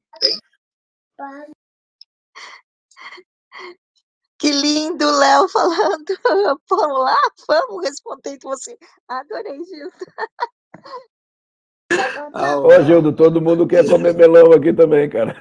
Que 4.38 4.52
lindo, 4.52 5.06
Léo 5.20 5.50
falando. 5.50 6.06
Vamos 6.70 7.00
lá, 7.00 7.18
vamos 7.48 7.86
responder 7.86 8.38
você. 8.42 8.78
Adorei, 9.08 9.64
Gilda. 9.66 9.96
Ah, 12.34 12.58
Ô, 12.58 12.84
Gildo, 12.84 13.14
todo 13.14 13.41
mundo 13.41 13.68
quer 13.68 13.88
comer 13.88 14.14
melão 14.16 14.52
aqui 14.54 14.74
também, 14.74 15.10
cara. 15.10 15.36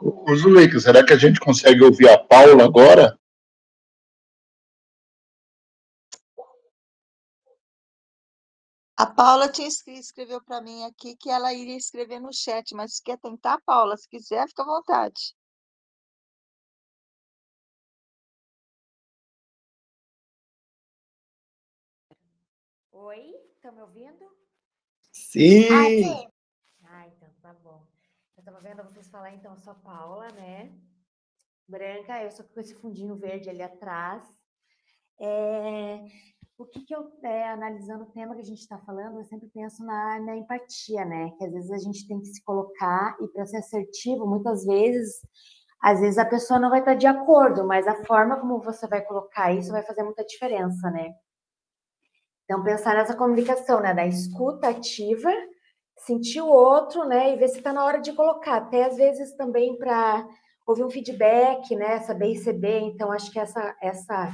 Ô, 0.00 0.34
Zuleika, 0.36 0.80
será 0.80 1.04
que 1.04 1.12
a 1.12 1.16
gente 1.16 1.38
consegue 1.40 1.82
ouvir 1.82 2.08
a 2.08 2.18
Paula 2.18 2.64
agora? 2.64 3.18
A 8.96 9.06
Paula 9.06 9.48
tinha 9.50 9.66
escrito, 9.66 10.00
escreveu 10.00 10.40
para 10.42 10.60
mim 10.60 10.84
aqui 10.84 11.16
que 11.16 11.28
ela 11.28 11.52
iria 11.52 11.76
escrever 11.76 12.20
no 12.20 12.32
chat, 12.32 12.74
mas 12.74 12.96
se 12.96 13.02
quer 13.02 13.18
tentar, 13.18 13.60
Paula, 13.66 13.96
se 13.96 14.08
quiser, 14.08 14.46
fica 14.48 14.62
à 14.62 14.66
vontade. 14.66 15.34
Estão 23.64 23.72
me 23.72 23.80
ouvindo? 23.80 24.26
Sim! 25.10 25.68
Ah, 25.72 25.84
sim. 25.84 26.28
Ah, 26.84 27.06
então 27.06 27.28
tá 27.40 27.54
bom. 27.54 27.86
Eu 28.36 28.40
estava 28.40 28.60
vendo 28.60 28.84
vocês 28.84 29.08
falar, 29.08 29.32
então, 29.32 29.52
eu 29.52 29.58
sou 29.58 29.72
a 29.72 29.76
Paula, 29.76 30.28
né? 30.32 30.70
Branca, 31.66 32.22
eu 32.22 32.30
sou 32.30 32.44
com 32.44 32.60
esse 32.60 32.74
fundinho 32.74 33.16
verde 33.16 33.48
ali 33.48 33.62
atrás. 33.62 34.22
É, 35.18 36.04
o 36.58 36.66
que, 36.66 36.84
que 36.84 36.94
eu, 36.94 37.10
é, 37.22 37.48
analisando 37.48 38.04
o 38.04 38.12
tema 38.12 38.34
que 38.34 38.42
a 38.42 38.44
gente 38.44 38.60
está 38.60 38.78
falando, 38.80 39.18
eu 39.18 39.24
sempre 39.24 39.48
penso 39.48 39.82
na, 39.82 40.20
na 40.20 40.36
empatia, 40.36 41.06
né? 41.06 41.30
Que 41.38 41.46
às 41.46 41.52
vezes 41.52 41.70
a 41.70 41.78
gente 41.78 42.06
tem 42.06 42.20
que 42.20 42.26
se 42.26 42.44
colocar 42.44 43.16
e 43.18 43.28
para 43.28 43.46
ser 43.46 43.58
assertivo, 43.58 44.26
muitas 44.26 44.66
vezes, 44.66 45.20
às 45.80 46.00
vezes 46.00 46.18
a 46.18 46.26
pessoa 46.26 46.60
não 46.60 46.68
vai 46.68 46.80
estar 46.80 46.94
de 46.94 47.06
acordo, 47.06 47.66
mas 47.66 47.86
a 47.86 48.04
forma 48.04 48.38
como 48.38 48.60
você 48.60 48.86
vai 48.86 49.00
colocar 49.06 49.54
isso 49.54 49.72
vai 49.72 49.82
fazer 49.82 50.02
muita 50.02 50.22
diferença, 50.22 50.90
né? 50.90 51.14
Então, 52.44 52.62
pensar 52.62 52.94
nessa 52.94 53.16
comunicação, 53.16 53.80
né? 53.80 53.94
Da 53.94 54.06
escuta 54.06 54.68
ativa, 54.68 55.30
sentir 55.98 56.42
o 56.42 56.48
outro, 56.48 57.04
né? 57.04 57.32
E 57.32 57.36
ver 57.36 57.48
se 57.48 57.58
está 57.58 57.72
na 57.72 57.84
hora 57.84 58.00
de 58.00 58.12
colocar. 58.12 58.56
Até 58.56 58.84
às 58.84 58.96
vezes 58.96 59.34
também 59.36 59.76
para 59.78 60.26
ouvir 60.66 60.84
um 60.84 60.90
feedback, 60.90 61.74
né? 61.74 62.00
Saber 62.00 62.28
receber. 62.28 62.80
Então, 62.80 63.10
acho 63.10 63.30
que 63.32 63.38
essa, 63.38 63.74
essa 63.80 64.30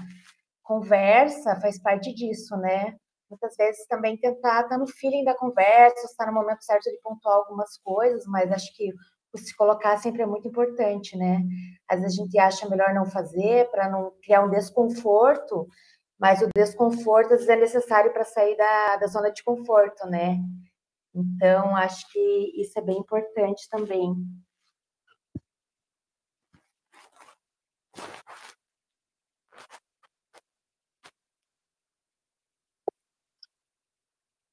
conversa 0.63 1.61
faz 1.61 1.81
parte 1.81 2.13
disso, 2.13 2.57
né? 2.57 2.97
Muitas 3.31 3.55
vezes 3.57 3.87
também 3.87 4.17
tentar 4.17 4.63
estar 4.63 4.69
tá 4.71 4.79
no 4.79 4.89
feeling 4.89 5.25
da 5.25 5.37
conversa, 5.37 6.05
estar 6.05 6.27
no 6.27 6.33
momento 6.33 6.65
certo 6.65 6.91
de 6.91 7.01
pontuar 7.01 7.37
algumas 7.37 7.79
coisas, 7.79 8.25
mas 8.27 8.51
acho 8.51 8.75
que 8.75 8.89
o 9.33 9.39
se 9.39 9.55
colocar 9.57 9.97
sempre 9.99 10.23
é 10.23 10.27
muito 10.27 10.49
importante, 10.49 11.17
né? 11.17 11.41
Às 11.89 12.01
vezes 12.01 12.19
a 12.19 12.23
gente 12.23 12.39
acha 12.39 12.69
melhor 12.69 12.93
não 12.93 13.07
fazer 13.07 13.71
para 13.71 13.89
não 13.89 14.13
criar 14.23 14.45
um 14.45 14.51
desconforto, 14.51 15.69
mas 16.21 16.43
o 16.43 16.49
desconforto 16.55 17.33
às 17.33 17.41
vezes 17.41 17.49
é 17.49 17.57
necessário 17.57 18.13
para 18.13 18.25
sair 18.25 18.55
da, 18.57 18.97
da 18.97 19.07
zona 19.07 19.33
de 19.33 19.43
conforto, 19.43 20.07
né? 20.07 20.39
Então, 21.15 21.75
acho 21.77 22.07
que 22.13 22.53
isso 22.61 22.79
é 22.79 22.83
bem 22.83 22.99
importante 22.99 23.67
também. 23.71 24.15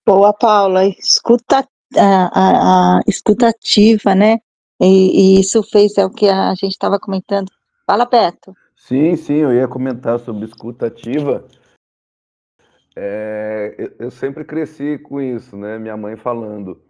Boa, 0.06 0.34
Paula, 0.34 0.86
escuta 0.86 1.68
a, 1.98 1.98
a, 1.98 2.98
a 2.98 3.02
escutativa, 3.06 4.16
né? 4.16 4.38
E, 4.80 5.38
e, 5.38 5.42
isso 5.42 5.62
fez 5.64 5.98
é 5.98 6.06
o 6.06 6.10
que 6.10 6.30
a 6.30 6.54
gente 6.56 6.72
estava 6.72 6.98
comentando. 6.98 7.52
Fala, 7.86 8.06
Beto. 8.06 8.54
Sim, 8.78 9.16
sim, 9.16 9.38
eu 9.38 9.52
ia 9.54 9.68
comentar 9.68 10.20
sobre 10.20 10.46
escutativa. 10.46 11.46
É, 12.96 13.76
eu, 13.78 13.96
eu, 14.00 14.12
sempre 14.12 14.46
cresci 14.46 14.98
com 15.00 15.20
isso, 15.20 15.58
né? 15.58 15.78
Minha 15.78 15.98
mãe 15.98 16.16
falando: 16.16 16.82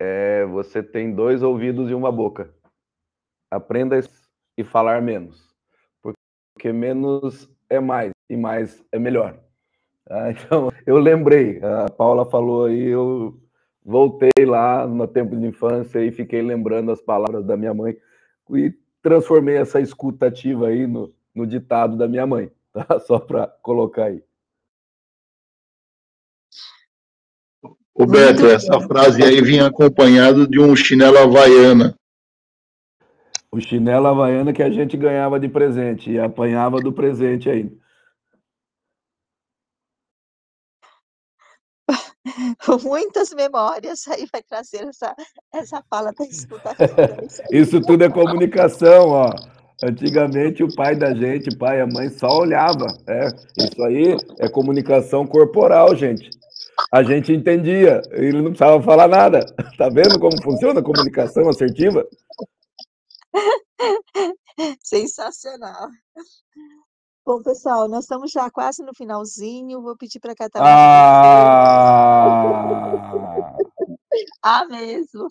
é, 0.00 0.44
você 0.46 0.82
tem 0.82 1.14
dois 1.14 1.42
ouvidos 1.42 1.90
e 1.90 1.94
uma 1.94 2.10
boca. 2.10 2.52
Aprenda 3.50 4.00
e 4.58 4.64
falar 4.64 5.00
menos, 5.02 5.54
porque 6.02 6.72
menos 6.72 7.48
é 7.70 7.78
mais 7.78 8.10
e 8.28 8.36
mais 8.36 8.84
é 8.90 8.98
melhor. 8.98 9.38
Ah, 10.10 10.30
então, 10.32 10.72
eu 10.86 10.98
lembrei, 10.98 11.60
a 11.62 11.90
Paula 11.90 12.24
falou 12.24 12.66
aí, 12.66 12.88
eu 12.88 13.38
voltei 13.84 14.44
lá 14.44 14.86
no 14.86 15.06
tempo 15.06 15.36
de 15.36 15.46
infância 15.46 16.00
e 16.04 16.10
fiquei 16.10 16.42
lembrando 16.42 16.90
as 16.90 17.00
palavras 17.02 17.44
da 17.44 17.56
minha 17.56 17.74
mãe 17.74 17.96
e 18.50 18.81
transformei 19.02 19.56
essa 19.56 19.80
escutativa 19.80 20.68
aí 20.68 20.86
no, 20.86 21.12
no 21.34 21.46
ditado 21.46 21.96
da 21.96 22.06
minha 22.06 22.26
mãe, 22.26 22.50
tá? 22.72 23.00
Só 23.00 23.18
para 23.18 23.46
colocar 23.62 24.04
aí. 24.04 24.22
Roberto, 27.94 28.46
essa 28.46 28.80
frase 28.80 29.22
aí 29.22 29.42
vinha 29.42 29.66
acompanhado 29.66 30.48
de 30.48 30.58
um 30.58 30.74
chinelo 30.74 31.18
havaiana. 31.18 31.94
O 33.50 33.60
chinelo 33.60 34.06
havaiana 34.06 34.52
que 34.52 34.62
a 34.62 34.70
gente 34.70 34.96
ganhava 34.96 35.38
de 35.38 35.46
presente 35.46 36.10
e 36.10 36.18
apanhava 36.18 36.80
do 36.80 36.90
presente 36.90 37.50
ainda. 37.50 37.81
muitas 42.82 43.32
memórias 43.32 44.06
aí 44.08 44.26
vai 44.32 44.42
trazer 44.42 44.86
essa, 44.88 45.14
essa 45.52 45.82
fala 45.88 46.12
da 46.12 46.24
escuta. 46.24 46.74
Isso 47.50 47.80
tudo 47.80 48.04
é 48.04 48.10
comunicação, 48.10 49.08
ó. 49.10 49.30
Antigamente 49.84 50.62
o 50.62 50.72
pai 50.72 50.94
da 50.94 51.12
gente, 51.12 51.48
o 51.48 51.58
pai 51.58 51.78
e 51.78 51.80
a 51.80 51.86
mãe 51.86 52.08
só 52.08 52.28
olhava. 52.38 52.86
É, 53.08 53.26
isso 53.58 53.82
aí 53.82 54.16
é 54.38 54.48
comunicação 54.48 55.26
corporal, 55.26 55.96
gente. 55.96 56.30
A 56.92 57.02
gente 57.02 57.32
entendia, 57.32 58.00
ele 58.12 58.42
não 58.42 58.52
precisava 58.52 58.80
falar 58.80 59.08
nada. 59.08 59.40
Tá 59.76 59.88
vendo 59.88 60.20
como 60.20 60.40
funciona 60.40 60.78
a 60.78 60.84
comunicação 60.84 61.48
assertiva? 61.48 62.06
Sensacional. 64.84 65.88
Bom, 67.24 67.40
pessoal, 67.40 67.88
nós 67.88 68.04
estamos 68.04 68.32
já 68.32 68.50
quase 68.50 68.82
no 68.82 68.92
finalzinho. 68.94 69.80
Vou 69.80 69.96
pedir 69.96 70.18
para 70.18 70.32
a 70.32 70.34
Catarina. 70.34 70.70
Ah! 70.74 71.82
ah, 74.42 74.64
mesmo. 74.66 75.28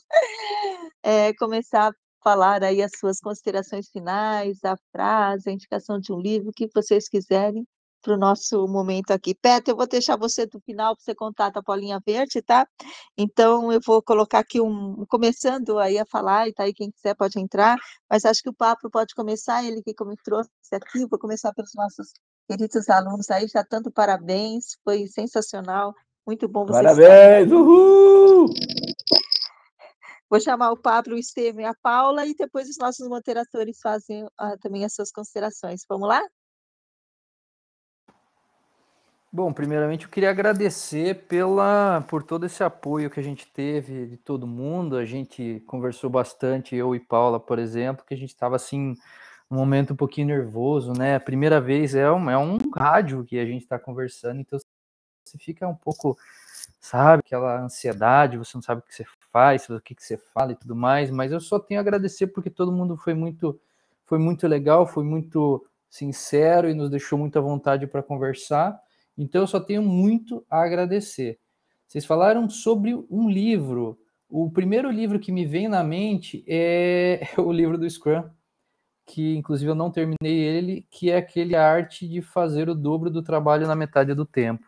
É, 1.04 1.34
começar 1.34 1.90
a 1.90 1.94
falar 2.24 2.64
aí 2.64 2.82
as 2.82 2.92
suas 2.98 3.20
considerações 3.20 3.90
finais, 3.90 4.64
a 4.64 4.78
frase, 4.92 5.50
a 5.50 5.54
indicação 5.54 6.00
de 6.00 6.14
um 6.14 6.20
livro, 6.20 6.50
o 6.50 6.54
que 6.54 6.70
vocês 6.74 7.10
quiserem 7.10 7.68
para 8.02 8.14
o 8.14 8.18
nosso 8.18 8.68
momento 8.68 9.12
aqui. 9.12 9.36
Peto, 9.36 9.70
eu 9.70 9.76
vou 9.76 9.88
deixar 9.88 10.18
você 10.18 10.46
do 10.46 10.60
final 10.62 10.96
para 10.96 11.04
você 11.04 11.16
contar 11.16 11.52
a 11.56 11.64
Paulinha 11.64 12.00
Verde, 12.06 12.42
tá? 12.42 12.68
Então, 13.18 13.72
eu 13.72 13.80
vou 13.86 14.02
colocar 14.02 14.40
aqui 14.40 14.60
um, 14.60 15.06
começando 15.08 15.78
aí 15.80 15.98
a 15.98 16.06
falar, 16.06 16.48
e 16.48 16.54
tá 16.54 16.64
aí 16.64 16.74
quem 16.74 16.92
quiser 16.92 17.16
pode 17.16 17.40
entrar, 17.40 17.78
mas 18.10 18.26
acho 18.26 18.42
que 18.42 18.50
o 18.50 18.54
papo 18.54 18.90
pode 18.90 19.14
começar, 19.14 19.64
ele 19.64 19.82
que 19.82 19.94
como 19.94 20.14
trouxe 20.24 20.50
aqui, 20.74 21.06
vou 21.08 21.20
começar 21.20 21.54
pelos 21.54 21.72
nossos 21.76 22.12
queridos 22.48 22.90
alunos 22.90 23.30
aí, 23.30 23.48
já 23.48 23.64
tanto 23.64 23.92
parabéns, 23.92 24.78
foi 24.84 25.08
sensacional, 25.08 25.94
muito 26.26 26.48
bom 26.48 26.66
vocês 26.66 26.82
Parabéns, 26.82 27.52
uhul! 27.52 28.48
Vou 30.30 30.40
chamar 30.40 30.72
o 30.72 30.78
Pablo, 30.78 31.16
o 31.16 31.20
Estevam 31.20 31.62
e 31.62 31.66
a 31.66 31.74
Paula, 31.82 32.26
e 32.26 32.34
depois 32.34 32.70
os 32.70 32.78
nossos 32.78 33.06
moderadores 33.08 33.80
fazem 33.82 34.24
uh, 34.24 34.58
também 34.62 34.86
as 34.86 34.94
suas 34.94 35.12
considerações. 35.12 35.82
Vamos 35.90 36.08
lá? 36.08 36.22
Bom, 39.34 39.54
primeiramente 39.54 40.04
eu 40.06 40.10
queria 40.12 40.30
agradecer 40.30 41.26
pela 41.28 42.02
por 42.10 42.22
todo 42.22 42.46
esse 42.46 42.62
apoio 42.64 43.10
que 43.10 43.18
a 43.20 43.24
gente 43.24 43.48
teve 43.48 44.06
de 44.08 44.18
todo 44.18 44.46
mundo. 44.46 44.98
A 44.98 45.06
gente 45.06 45.62
conversou 45.68 46.10
bastante, 46.10 46.76
eu 46.76 46.94
e 46.94 47.00
Paula, 47.00 47.40
por 47.40 47.58
exemplo, 47.58 48.04
que 48.06 48.14
a 48.14 48.18
gente 48.18 48.30
estava 48.32 48.58
assim 48.58 48.94
um 49.50 49.56
momento 49.58 49.94
um 49.94 49.96
pouquinho 49.96 50.28
nervoso, 50.28 50.94
né? 50.94 51.16
A 51.16 51.20
primeira 51.20 51.62
vez 51.62 51.96
é 51.96 52.12
um, 52.12 52.30
é 52.30 52.38
um 52.38 52.58
rádio 52.76 53.24
que 53.26 53.40
a 53.40 53.46
gente 53.46 53.64
está 53.64 53.80
conversando, 53.80 54.42
então 54.42 54.60
você 55.26 55.38
fica 55.38 55.68
um 55.68 55.76
pouco, 55.76 56.18
sabe, 56.80 57.22
aquela 57.26 57.62
ansiedade, 57.62 58.38
você 58.38 58.58
não 58.58 58.62
sabe 58.64 58.82
o 58.82 58.84
que 58.84 58.96
você 58.96 59.06
faz, 59.32 59.70
o 59.70 59.82
que, 59.82 59.96
que 59.96 60.04
você 60.04 60.18
fala 60.18 60.54
e 60.54 60.56
tudo 60.56 60.76
mais, 60.76 61.12
mas 61.12 61.32
eu 61.32 61.40
só 61.40 61.60
tenho 61.60 61.80
a 61.80 61.84
agradecer 61.84 62.28
porque 62.28 62.50
todo 62.50 62.72
mundo 62.72 62.98
foi 62.98 63.14
muito, 63.14 63.60
foi 64.06 64.20
muito 64.20 64.48
legal, 64.48 64.86
foi 64.88 65.04
muito 65.04 65.66
sincero 65.90 66.70
e 66.70 66.74
nos 66.74 66.90
deixou 66.90 67.18
muita 67.20 67.42
vontade 67.42 67.88
para 67.88 68.04
conversar. 68.04 68.80
Então 69.22 69.42
eu 69.42 69.48
só 69.48 69.60
tenho 69.60 69.84
muito 69.84 70.44
a 70.50 70.64
agradecer. 70.64 71.38
Vocês 71.88 72.04
falaram 72.04 72.50
sobre 72.50 72.96
um 73.08 73.30
livro. 73.30 74.00
O 74.28 74.50
primeiro 74.50 74.90
livro 74.90 75.20
que 75.20 75.32
me 75.32 75.46
vem 75.46 75.68
na 75.68 75.84
mente 75.84 76.44
é 76.48 77.22
o 77.38 77.52
livro 77.52 77.78
do 77.78 77.88
Scrum, 77.88 78.24
que 79.06 79.36
inclusive 79.36 79.70
eu 79.70 79.76
não 79.76 79.92
terminei 79.92 80.40
ele, 80.40 80.88
que 80.90 81.12
é 81.12 81.18
aquele 81.18 81.56
arte 81.56 82.10
de 82.10 82.20
fazer 82.20 82.68
o 82.68 82.74
dobro 82.74 83.12
do 83.12 83.22
trabalho 83.22 83.68
na 83.68 83.76
metade 83.76 84.16
do 84.16 84.26
tempo. 84.26 84.66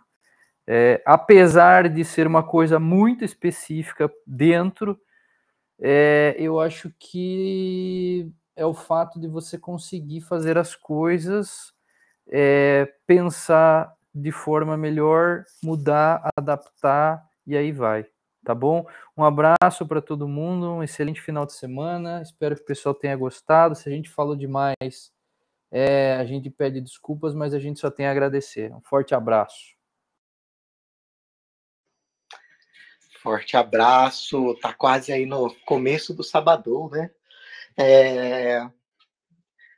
É, 0.68 1.02
apesar 1.04 1.90
de 1.90 2.06
ser 2.06 2.28
uma 2.28 2.44
coisa 2.44 2.80
muito 2.80 3.26
específica 3.26 4.08
dentro, 4.26 5.00
é, 5.82 6.36
eu 6.38 6.60
acho 6.60 6.94
que 7.00 8.32
é 8.56 8.64
o 8.68 8.74
fato 8.76 9.20
de 9.20 9.28
você 9.28 9.58
conseguir 9.58 10.22
fazer 10.22 10.60
as 10.60 10.76
coisas, 10.76 11.74
é, 12.30 12.94
pensar 13.08 13.92
de 14.14 14.32
forma 14.32 14.78
melhor, 14.78 15.44
mudar, 15.64 16.30
adaptar 16.38 17.28
e 17.46 17.58
aí 17.58 17.72
vai, 17.72 18.06
tá 18.44 18.54
bom? 18.54 18.86
Um 19.18 19.24
abraço 19.24 19.86
para 19.88 20.02
todo 20.02 20.28
mundo, 20.28 20.74
um 20.74 20.84
excelente 20.84 21.22
final 21.22 21.46
de 21.46 21.54
semana. 21.54 22.22
Espero 22.22 22.56
que 22.56 22.62
o 22.62 22.66
pessoal 22.66 22.94
tenha 22.94 23.16
gostado. 23.16 23.76
Se 23.76 23.90
a 23.90 23.92
gente 23.92 24.10
falou 24.10 24.36
demais, 24.36 25.12
é, 25.72 26.14
a 26.16 26.26
gente 26.26 26.50
pede 26.50 26.80
desculpas, 26.80 27.34
mas 27.34 27.54
a 27.54 27.60
gente 27.60 27.80
só 27.80 27.90
tem 27.90 28.06
a 28.06 28.12
agradecer. 28.12 28.74
Um 28.74 28.82
forte 28.82 29.16
abraço. 29.16 29.74
Forte 33.22 33.58
abraço. 33.58 34.56
Tá 34.62 34.74
quase 34.74 35.12
aí 35.12 35.26
no 35.26 35.56
começo 35.66 36.14
do 36.14 36.24
sabadão, 36.24 36.90
né? 36.90 37.10
É, 37.78 38.70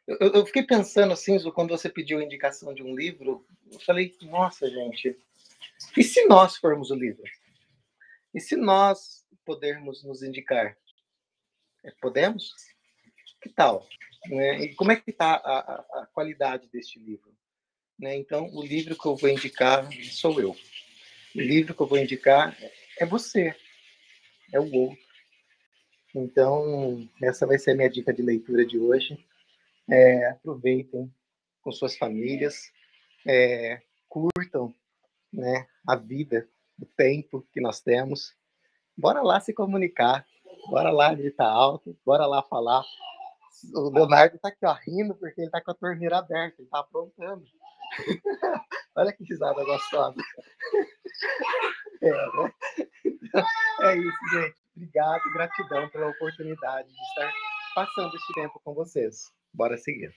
eu, 0.08 0.18
eu, 0.34 0.46
fiquei 0.46 0.64
pensando 0.64 1.14
assim, 1.14 1.38
quando 1.52 1.70
você 1.70 1.90
pediu 1.90 2.20
a 2.20 2.24
indicação 2.24 2.74
de 2.74 2.84
um 2.84 2.96
livro, 2.96 3.46
eu 3.72 3.80
falei, 3.80 4.16
nossa, 4.22 4.70
gente, 4.70 5.18
e 5.98 6.04
se 6.04 6.26
nós 6.26 6.58
formos 6.58 6.92
o 6.92 6.96
livro? 6.96 7.24
E 8.34 8.40
se 8.40 8.56
nós 8.56 9.26
pudermos 9.46 10.04
nos 10.04 10.22
indicar? 10.22 10.78
É, 11.84 11.92
podemos? 12.02 12.54
Que 13.42 13.50
tal? 13.50 13.88
Né? 14.28 14.60
E 14.60 14.76
como 14.76 14.92
é 14.92 14.96
que 14.96 15.12
está 15.12 15.36
a, 15.36 15.60
a, 15.60 16.02
a, 16.02 16.06
qualidade 16.08 16.68
deste 16.68 17.00
livro? 17.00 17.34
Né? 17.98 18.16
Então, 18.16 18.50
o 18.54 18.64
livro 18.64 18.98
que 18.98 19.06
eu 19.06 19.16
vou 19.16 19.30
indicar 19.30 19.88
sou 20.12 20.40
eu. 20.40 20.52
O 21.36 21.40
livro 21.40 21.74
que 21.74 21.82
eu 21.82 21.88
vou 21.88 21.98
indicar 21.98 22.58
é 23.00 23.06
você, 23.06 23.56
é 24.54 24.60
o 24.60 24.74
outro. 24.74 25.06
Então, 26.14 27.10
essa 27.22 27.46
vai 27.46 27.60
ser 27.60 27.72
a 27.72 27.76
minha 27.76 27.90
dica 27.90 28.14
de 28.14 28.22
leitura 28.22 28.66
de 28.66 28.80
hoje. 28.80 29.18
É, 29.90 30.30
aproveitem 30.30 31.14
com 31.62 31.72
suas 31.72 31.98
famílias, 31.98 32.72
é, 33.26 33.82
curtam 34.08 34.74
né, 35.32 35.68
a 35.88 35.96
vida, 35.96 36.48
o 36.80 36.86
tempo 36.86 37.46
que 37.52 37.62
nós 37.62 37.82
temos. 37.82 38.36
Bora 38.98 39.22
lá 39.22 39.40
se 39.40 39.54
comunicar, 39.54 40.26
bora 40.70 40.92
lá 40.92 41.14
gritar 41.14 41.48
alto, 41.48 41.98
bora 42.06 42.26
lá 42.26 42.42
falar. 42.44 42.84
O 43.74 43.90
Leonardo 43.90 44.36
está 44.36 44.50
aqui 44.50 44.66
ó, 44.66 44.74
rindo 44.74 45.16
porque 45.16 45.42
ele 45.42 45.48
está 45.48 45.62
com 45.62 45.72
a 45.72 45.76
torneira 45.76 46.18
aberta, 46.18 46.56
ele 46.60 46.68
está 46.68 46.80
aprontando. 46.80 47.46
Olha 48.96 49.12
que 49.12 49.24
risada 49.24 49.64
gostosa. 49.64 50.22
É, 52.02 52.12
né? 52.12 52.54
é 53.82 53.98
isso, 53.98 54.18
gente. 54.32 54.56
Obrigado, 54.76 55.22
gratidão 55.34 55.90
pela 55.90 56.10
oportunidade 56.10 56.88
de 56.90 57.02
estar 57.02 57.34
passando 57.74 58.16
esse 58.16 58.34
tempo 58.34 58.60
com 58.64 58.74
vocês. 58.74 59.32
Bora 59.56 59.78
seguir. 59.78 60.14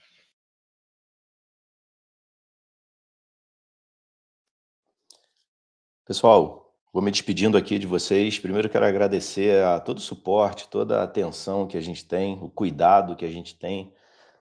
Pessoal, 6.05 6.69
Vou 6.91 7.03
me 7.03 7.11
despedindo 7.11 7.55
aqui 7.55 7.77
de 7.77 7.85
vocês. 7.85 8.39
Primeiro 8.39 8.67
quero 8.67 8.83
agradecer 8.83 9.63
a 9.63 9.79
todo 9.79 9.99
o 9.99 10.01
suporte, 10.01 10.67
toda 10.67 10.99
a 10.99 11.03
atenção 11.03 11.67
que 11.67 11.77
a 11.77 11.81
gente 11.81 12.03
tem, 12.03 12.39
o 12.41 12.49
cuidado 12.49 13.15
que 13.15 13.23
a 13.25 13.29
gente 13.29 13.55
tem 13.55 13.93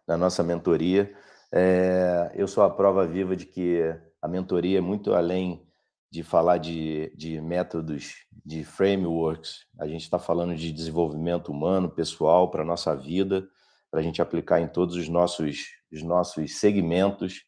na 0.07 0.17
nossa 0.17 0.43
mentoria. 0.43 1.15
É, 1.53 2.33
eu 2.35 2.49
sou 2.49 2.65
a 2.65 2.71
prova 2.71 3.07
viva 3.07 3.37
de 3.37 3.45
que 3.45 3.83
a 4.23 4.27
mentoria 4.27 4.79
é 4.79 4.81
muito 4.81 5.13
além 5.13 5.63
de 6.11 6.23
falar 6.23 6.57
de, 6.57 7.13
de 7.15 7.39
métodos, 7.39 8.25
de 8.33 8.65
frameworks. 8.65 9.67
A 9.79 9.87
gente 9.87 10.03
está 10.05 10.19
falando 10.19 10.57
de 10.57 10.73
desenvolvimento 10.73 11.53
humano, 11.53 11.91
pessoal, 11.91 12.51
para 12.51 12.63
a 12.63 12.67
nossa 12.67 12.97
vida, 12.97 13.47
para 13.91 14.01
a 14.01 14.03
gente 14.03 14.21
aplicar 14.23 14.61
em 14.61 14.69
todos 14.69 14.97
os 14.97 15.09
nossos, 15.09 15.67
os 15.93 16.03
nossos 16.03 16.59
segmentos. 16.59 17.45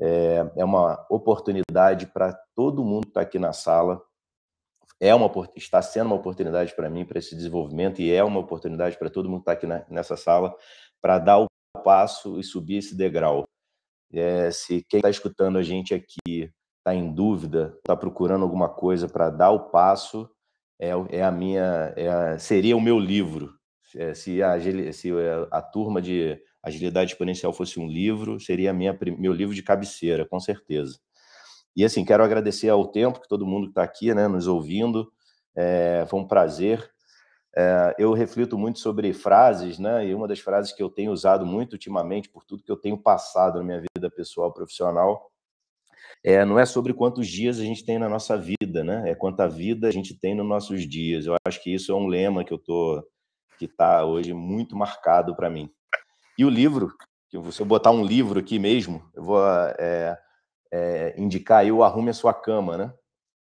É, 0.00 0.50
é 0.56 0.64
uma 0.64 1.04
oportunidade 1.10 2.06
para 2.06 2.32
todo 2.54 2.84
mundo 2.84 3.02
que 3.02 3.10
está 3.10 3.20
aqui 3.20 3.38
na 3.38 3.52
sala 3.52 4.00
é 5.00 5.14
uma 5.14 5.32
está 5.56 5.80
sendo 5.80 6.08
uma 6.08 6.16
oportunidade 6.16 6.76
para 6.76 6.90
mim 6.90 7.06
para 7.06 7.18
esse 7.18 7.34
desenvolvimento 7.34 8.02
e 8.02 8.12
é 8.12 8.22
uma 8.22 8.38
oportunidade 8.38 8.98
para 8.98 9.08
todo 9.08 9.30
mundo 9.30 9.38
que 9.38 9.50
está 9.50 9.52
aqui 9.52 9.66
na, 9.66 9.84
nessa 9.88 10.14
sala 10.14 10.54
para 11.00 11.18
dar 11.18 11.38
o 11.38 11.46
passo 11.82 12.38
e 12.38 12.44
subir 12.44 12.76
esse 12.76 12.94
degrau. 12.94 13.48
É, 14.12 14.50
se 14.50 14.84
quem 14.88 14.98
está 14.98 15.08
escutando 15.08 15.56
a 15.56 15.62
gente 15.62 15.94
aqui 15.94 16.52
está 16.78 16.94
em 16.94 17.10
dúvida, 17.12 17.74
está 17.78 17.96
procurando 17.96 18.42
alguma 18.42 18.68
coisa 18.68 19.08
para 19.08 19.30
dar 19.30 19.50
o 19.52 19.70
passo, 19.70 20.28
é, 20.78 20.90
é 21.08 21.22
a 21.22 21.30
minha, 21.30 21.94
é 21.96 22.08
a, 22.08 22.38
seria 22.38 22.76
o 22.76 22.80
meu 22.80 22.98
livro. 22.98 23.54
É, 23.96 24.14
se, 24.14 24.42
a, 24.42 24.58
se 24.92 25.10
a 25.50 25.62
turma 25.62 26.00
de 26.00 26.40
agilidade 26.62 27.12
exponencial 27.12 27.52
fosse 27.52 27.80
um 27.80 27.86
livro, 27.86 28.38
seria 28.38 28.72
minha, 28.72 28.96
meu 29.18 29.32
livro 29.32 29.54
de 29.54 29.62
cabeceira, 29.62 30.26
com 30.26 30.38
certeza. 30.38 30.98
E 31.74 31.84
assim, 31.84 32.04
quero 32.04 32.22
agradecer 32.22 32.68
ao 32.68 32.86
tempo 32.86 33.20
que 33.20 33.28
todo 33.28 33.46
mundo 33.46 33.68
está 33.68 33.82
aqui, 33.82 34.12
né, 34.14 34.28
nos 34.28 34.46
ouvindo. 34.46 35.10
É, 35.56 36.04
foi 36.08 36.20
um 36.20 36.26
prazer. 36.26 36.90
É, 37.56 37.94
eu 37.98 38.12
reflito 38.12 38.56
muito 38.58 38.78
sobre 38.78 39.12
frases, 39.12 39.78
né? 39.78 40.06
E 40.06 40.14
uma 40.14 40.28
das 40.28 40.38
frases 40.38 40.72
que 40.72 40.82
eu 40.82 40.88
tenho 40.88 41.10
usado 41.12 41.44
muito 41.44 41.72
ultimamente, 41.72 42.28
por 42.28 42.44
tudo 42.44 42.62
que 42.62 42.70
eu 42.70 42.76
tenho 42.76 42.96
passado 42.98 43.58
na 43.58 43.64
minha 43.64 43.80
vida 43.80 44.10
pessoal 44.10 44.52
profissional, 44.52 45.30
é, 46.22 46.44
não 46.44 46.58
é 46.58 46.66
sobre 46.66 46.92
quantos 46.94 47.26
dias 47.28 47.58
a 47.58 47.64
gente 47.64 47.84
tem 47.84 47.98
na 47.98 48.08
nossa 48.08 48.36
vida, 48.36 48.84
né? 48.84 49.10
É 49.10 49.14
quanta 49.14 49.48
vida 49.48 49.88
a 49.88 49.90
gente 49.90 50.14
tem 50.18 50.34
nos 50.34 50.46
nossos 50.46 50.88
dias. 50.88 51.26
Eu 51.26 51.34
acho 51.46 51.62
que 51.62 51.74
isso 51.74 51.92
é 51.92 51.94
um 51.94 52.06
lema 52.06 52.44
que 52.44 52.52
eu 52.52 52.58
tô 52.58 53.02
que 53.60 53.66
está 53.66 54.06
hoje 54.06 54.32
muito 54.32 54.74
marcado 54.74 55.36
para 55.36 55.50
mim. 55.50 55.70
E 56.38 56.46
o 56.46 56.48
livro, 56.48 56.96
se 57.52 57.60
eu 57.60 57.66
botar 57.66 57.90
um 57.90 58.02
livro 58.02 58.40
aqui 58.40 58.58
mesmo, 58.58 59.06
eu 59.12 59.22
vou 59.22 59.46
é, 59.78 60.18
é, 60.72 61.14
indicar 61.20 61.58
aí 61.58 61.70
o 61.70 61.82
Arrume 61.82 62.08
a 62.08 62.14
Sua 62.14 62.32
Cama, 62.32 62.78
né? 62.78 62.94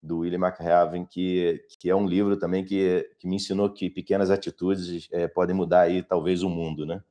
Do 0.04 0.20
William 0.20 0.46
McRaven, 0.46 1.06
que, 1.06 1.66
que 1.80 1.90
é 1.90 1.96
um 1.96 2.06
livro 2.06 2.38
também 2.38 2.66
que, 2.66 3.10
que 3.18 3.30
me 3.30 3.38
ensinou 3.38 3.74
que 3.74 3.90
pequenas 3.90 4.30
atitudes 4.30 5.08
é, 5.14 5.26
podem 5.26 5.56
mudar 5.56 5.82
aí 5.82 6.04
talvez 6.04 6.44
o 6.44 6.50
mundo, 6.50 6.86
né? 6.86 7.02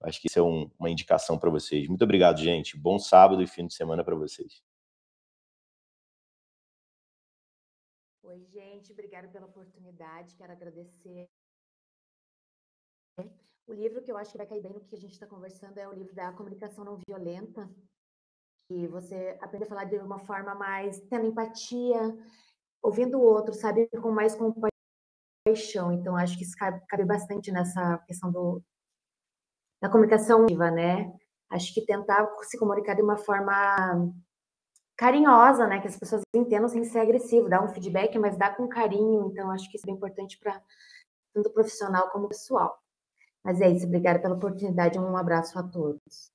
Acho 0.00 0.20
que 0.20 0.26
isso 0.26 0.40
é 0.40 0.42
um, 0.42 0.68
uma 0.76 0.90
indicação 0.90 1.38
para 1.38 1.50
vocês. 1.50 1.86
Muito 1.86 2.02
obrigado, 2.02 2.38
gente. 2.40 2.76
Bom 2.76 2.98
sábado 2.98 3.40
e 3.42 3.46
fim 3.46 3.68
de 3.68 3.74
semana 3.74 4.02
para 4.02 4.16
vocês. 4.16 4.60
Oi, 8.24 8.44
gente. 8.52 8.90
Obrigada 8.90 9.28
pela 9.28 9.46
oportunidade. 9.46 10.34
Quero 10.34 10.52
agradecer. 10.52 11.28
O 13.66 13.72
livro 13.72 14.00
que 14.00 14.12
eu 14.12 14.16
acho 14.16 14.30
que 14.30 14.38
vai 14.38 14.46
cair 14.46 14.62
bem 14.62 14.72
no 14.72 14.80
que 14.80 14.94
a 14.94 14.98
gente 14.98 15.12
está 15.12 15.26
conversando 15.26 15.76
é 15.78 15.88
o 15.88 15.92
livro 15.92 16.14
da 16.14 16.32
comunicação 16.32 16.84
não 16.84 17.00
violenta, 17.08 17.68
que 18.68 18.86
você 18.88 19.36
aprende 19.40 19.64
a 19.64 19.68
falar 19.68 19.84
de 19.84 19.96
uma 19.98 20.18
forma 20.20 20.54
mais 20.54 21.00
tendo 21.08 21.26
empatia, 21.26 22.16
ouvindo 22.82 23.18
o 23.18 23.22
outro, 23.22 23.54
sabe, 23.54 23.88
com 24.00 24.10
mais 24.10 24.36
compaixão. 24.36 25.92
Então, 25.92 26.16
acho 26.16 26.36
que 26.36 26.44
isso 26.44 26.56
cabe, 26.56 26.80
cabe 26.86 27.04
bastante 27.04 27.50
nessa 27.50 27.98
questão 28.06 28.30
do, 28.30 28.62
da 29.82 29.88
comunicação 29.88 30.46
viva, 30.46 30.70
né? 30.70 31.12
Acho 31.50 31.74
que 31.74 31.84
tentar 31.84 32.28
se 32.42 32.58
comunicar 32.58 32.94
de 32.94 33.02
uma 33.02 33.16
forma 33.16 34.12
carinhosa, 34.96 35.66
né? 35.66 35.80
Que 35.80 35.88
as 35.88 35.98
pessoas 35.98 36.22
entendam 36.34 36.68
sem 36.68 36.84
ser 36.84 37.00
agressivo, 37.00 37.48
dar 37.48 37.64
um 37.64 37.68
feedback, 37.68 38.16
mas 38.18 38.38
dar 38.38 38.56
com 38.56 38.68
carinho. 38.68 39.28
Então, 39.30 39.50
acho 39.50 39.68
que 39.70 39.76
isso 39.76 39.88
é 39.88 39.92
importante 39.92 40.38
para 40.38 40.62
tanto 41.34 41.52
profissional 41.52 42.10
como 42.10 42.28
pessoal. 42.28 42.85
Mas 43.46 43.60
é 43.60 43.70
isso, 43.70 43.86
obrigada 43.86 44.18
pela 44.18 44.34
oportunidade. 44.34 44.98
Um 44.98 45.16
abraço 45.16 45.56
a 45.56 45.62
todos. 45.62 46.32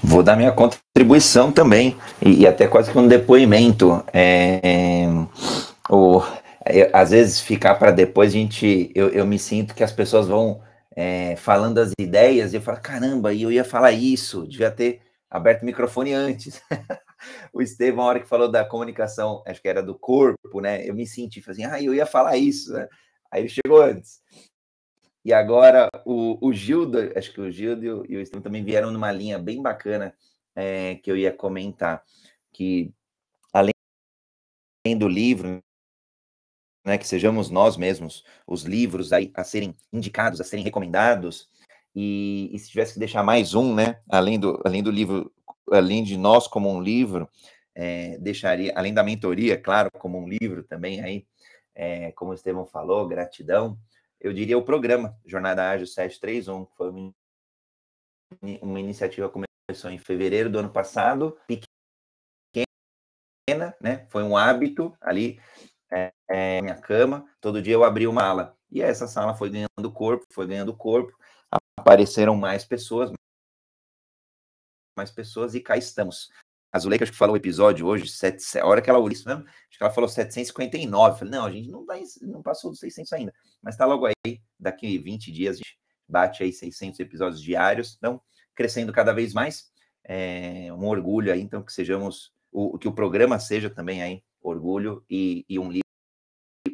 Vou 0.00 0.22
dar 0.22 0.36
minha 0.36 0.52
contribuição 0.52 1.50
também, 1.50 1.96
e, 2.24 2.42
e 2.42 2.46
até 2.46 2.68
quase 2.68 2.92
que 2.92 2.98
um 2.98 3.08
depoimento. 3.08 4.04
É, 4.12 4.60
é, 4.62 5.06
o, 5.90 6.22
é, 6.64 6.88
às 6.92 7.10
vezes 7.10 7.40
ficar 7.40 7.74
para 7.74 7.90
depois, 7.90 8.30
a 8.30 8.34
gente, 8.34 8.92
eu, 8.94 9.08
eu 9.08 9.26
me 9.26 9.36
sinto 9.36 9.74
que 9.74 9.82
as 9.82 9.90
pessoas 9.90 10.28
vão 10.28 10.62
é, 10.94 11.34
falando 11.34 11.78
as 11.78 11.90
ideias 11.98 12.52
e 12.52 12.56
eu 12.56 12.62
falo, 12.62 12.80
caramba, 12.80 13.34
eu 13.34 13.50
ia 13.50 13.64
falar 13.64 13.90
isso, 13.90 14.46
devia 14.46 14.70
ter 14.70 15.00
aberto 15.28 15.62
o 15.62 15.66
microfone 15.66 16.12
antes. 16.12 16.62
o 17.52 17.60
Estevão, 17.60 18.04
a 18.04 18.08
hora 18.10 18.20
que 18.20 18.28
falou 18.28 18.48
da 18.48 18.64
comunicação, 18.64 19.42
acho 19.44 19.60
que 19.60 19.68
era 19.68 19.82
do 19.82 19.98
corpo, 19.98 20.60
né? 20.60 20.88
Eu 20.88 20.94
me 20.94 21.04
senti, 21.04 21.42
assim, 21.50 21.64
ah, 21.64 21.82
eu 21.82 21.92
ia 21.92 22.06
falar 22.06 22.36
isso, 22.36 22.72
né? 22.72 22.86
Aí 23.32 23.40
ele 23.40 23.48
chegou 23.48 23.82
antes. 23.82 24.22
E 25.24 25.32
agora 25.32 25.88
o, 26.04 26.38
o 26.46 26.52
Gildo, 26.52 26.98
acho 27.16 27.32
que 27.32 27.40
o 27.40 27.50
Gildo 27.50 28.04
e 28.08 28.16
o 28.16 28.20
Estevão 28.20 28.42
também 28.42 28.62
vieram 28.62 28.90
numa 28.90 29.10
linha 29.10 29.38
bem 29.38 29.62
bacana 29.62 30.14
é, 30.54 30.96
que 30.96 31.10
eu 31.10 31.16
ia 31.16 31.32
comentar, 31.32 32.04
que 32.52 32.92
além 33.52 33.72
do 34.98 35.08
livro, 35.08 35.62
né, 36.84 36.98
que 36.98 37.08
sejamos 37.08 37.48
nós 37.48 37.76
mesmos 37.76 38.22
os 38.46 38.64
livros 38.64 39.12
aí 39.12 39.32
a 39.34 39.42
serem 39.42 39.74
indicados, 39.90 40.40
a 40.40 40.44
serem 40.44 40.64
recomendados, 40.64 41.48
e, 41.94 42.50
e 42.52 42.58
se 42.58 42.68
tivesse 42.68 42.94
que 42.94 42.98
deixar 42.98 43.22
mais 43.22 43.54
um, 43.54 43.74
né, 43.74 44.00
além 44.10 44.38
do, 44.38 44.60
além 44.64 44.82
do 44.82 44.90
livro, 44.90 45.32
além 45.70 46.02
de 46.04 46.18
nós 46.18 46.46
como 46.46 46.70
um 46.70 46.82
livro, 46.82 47.28
é, 47.74 48.18
deixaria, 48.18 48.74
além 48.76 48.92
da 48.92 49.02
mentoria, 49.02 49.56
claro, 49.56 49.90
como 49.98 50.18
um 50.18 50.28
livro 50.28 50.62
também 50.64 51.00
aí, 51.00 51.26
é, 51.74 52.12
como 52.12 52.30
o 52.30 52.34
Estevão 52.34 52.66
falou, 52.66 53.08
gratidão, 53.08 53.78
eu 54.24 54.32
diria, 54.32 54.56
o 54.56 54.64
programa 54.64 55.20
Jornada 55.26 55.68
Ágil 55.68 55.86
731, 55.86 56.64
que 56.64 56.74
foi 56.74 56.88
uma, 58.62 58.80
iniciativa 58.80 59.28
que 59.28 59.44
começou 59.68 59.90
em 59.90 59.98
fevereiro 59.98 60.48
do 60.48 60.58
ano 60.58 60.72
passado, 60.72 61.38
pequena, 61.46 61.66
né? 63.78 64.06
Foi 64.08 64.22
um 64.22 64.34
hábito 64.34 64.96
ali, 64.98 65.38
é, 65.92 66.10
é, 66.26 66.62
minha 66.62 66.80
cama, 66.80 67.30
todo 67.38 67.60
dia 67.60 67.74
eu 67.74 67.84
abri 67.84 68.06
uma 68.06 68.22
sala. 68.22 68.58
E 68.70 68.80
essa 68.80 69.06
sala 69.06 69.34
foi 69.34 69.50
ganhando 69.50 69.92
corpo, 69.92 70.24
foi 70.30 70.46
ganhando 70.46 70.74
corpo, 70.74 71.14
apareceram 71.78 72.34
mais 72.34 72.64
pessoas, 72.64 73.12
mais 74.96 75.10
pessoas, 75.10 75.54
e 75.54 75.60
cá 75.60 75.76
estamos. 75.76 76.30
A 76.74 76.78
Zuleika, 76.80 77.04
acho 77.04 77.12
que 77.12 77.18
falou 77.18 77.34
o 77.34 77.36
episódio 77.36 77.86
hoje, 77.86 78.08
sete, 78.08 78.58
a 78.58 78.66
hora 78.66 78.82
que 78.82 78.90
ela 78.90 78.98
ouviu 78.98 79.12
isso 79.12 79.28
mesmo, 79.28 79.44
acho 79.44 79.78
que 79.78 79.84
ela 79.84 79.92
falou 79.92 80.08
759. 80.08 81.14
Eu 81.14 81.18
falei, 81.20 81.30
não, 81.32 81.46
a 81.46 81.50
gente 81.52 81.70
não, 81.70 81.86
tá, 81.86 81.94
não 82.22 82.42
passou 82.42 82.72
dos 82.72 82.80
600 82.80 83.12
ainda, 83.12 83.32
mas 83.62 83.76
tá 83.76 83.86
logo 83.86 84.06
aí, 84.06 84.40
daqui 84.58 84.98
20 84.98 85.30
dias 85.30 85.54
a 85.54 85.58
gente 85.58 85.78
bate 86.08 86.42
aí 86.42 86.52
600 86.52 86.98
episódios 86.98 87.40
diários, 87.40 87.94
então 87.96 88.20
crescendo 88.56 88.92
cada 88.92 89.12
vez 89.12 89.32
mais. 89.32 89.70
É 90.02 90.72
um 90.72 90.84
orgulho 90.88 91.32
aí, 91.32 91.40
então, 91.40 91.62
que 91.62 91.72
sejamos, 91.72 92.32
o, 92.50 92.76
que 92.76 92.88
o 92.88 92.92
programa 92.92 93.38
seja 93.38 93.70
também 93.70 94.02
aí 94.02 94.24
orgulho 94.42 95.04
e, 95.08 95.46
e 95.48 95.60
um 95.60 95.70
livro, 95.70 95.86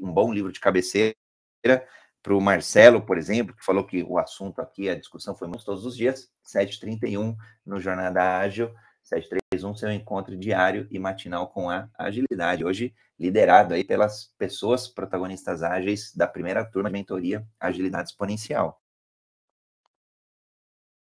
um 0.02 0.14
bom 0.14 0.32
livro 0.32 0.50
de 0.50 0.60
cabeceira 0.60 1.14
para 2.22 2.34
o 2.34 2.40
Marcelo, 2.40 3.02
por 3.02 3.18
exemplo, 3.18 3.54
que 3.54 3.62
falou 3.62 3.84
que 3.84 4.02
o 4.02 4.16
assunto 4.16 4.62
aqui, 4.62 4.88
a 4.88 4.98
discussão 4.98 5.36
foi 5.36 5.46
muito 5.46 5.62
todos 5.62 5.84
os 5.84 5.94
dias, 5.94 6.30
7h31 6.46 7.36
no 7.66 7.78
Jornada 7.78 8.38
Ágil. 8.38 8.74
731, 9.02 9.74
seu 9.74 9.90
encontro 9.90 10.36
diário 10.36 10.86
e 10.90 10.98
matinal 10.98 11.48
com 11.48 11.68
a 11.68 11.88
agilidade. 11.98 12.64
Hoje, 12.64 12.94
liderado 13.18 13.74
aí 13.74 13.84
pelas 13.84 14.32
pessoas 14.38 14.88
protagonistas 14.88 15.62
ágeis 15.62 16.14
da 16.14 16.26
primeira 16.26 16.64
turma 16.64 16.88
de 16.88 16.94
mentoria 16.94 17.46
Agilidade 17.58 18.10
Exponencial. 18.10 18.80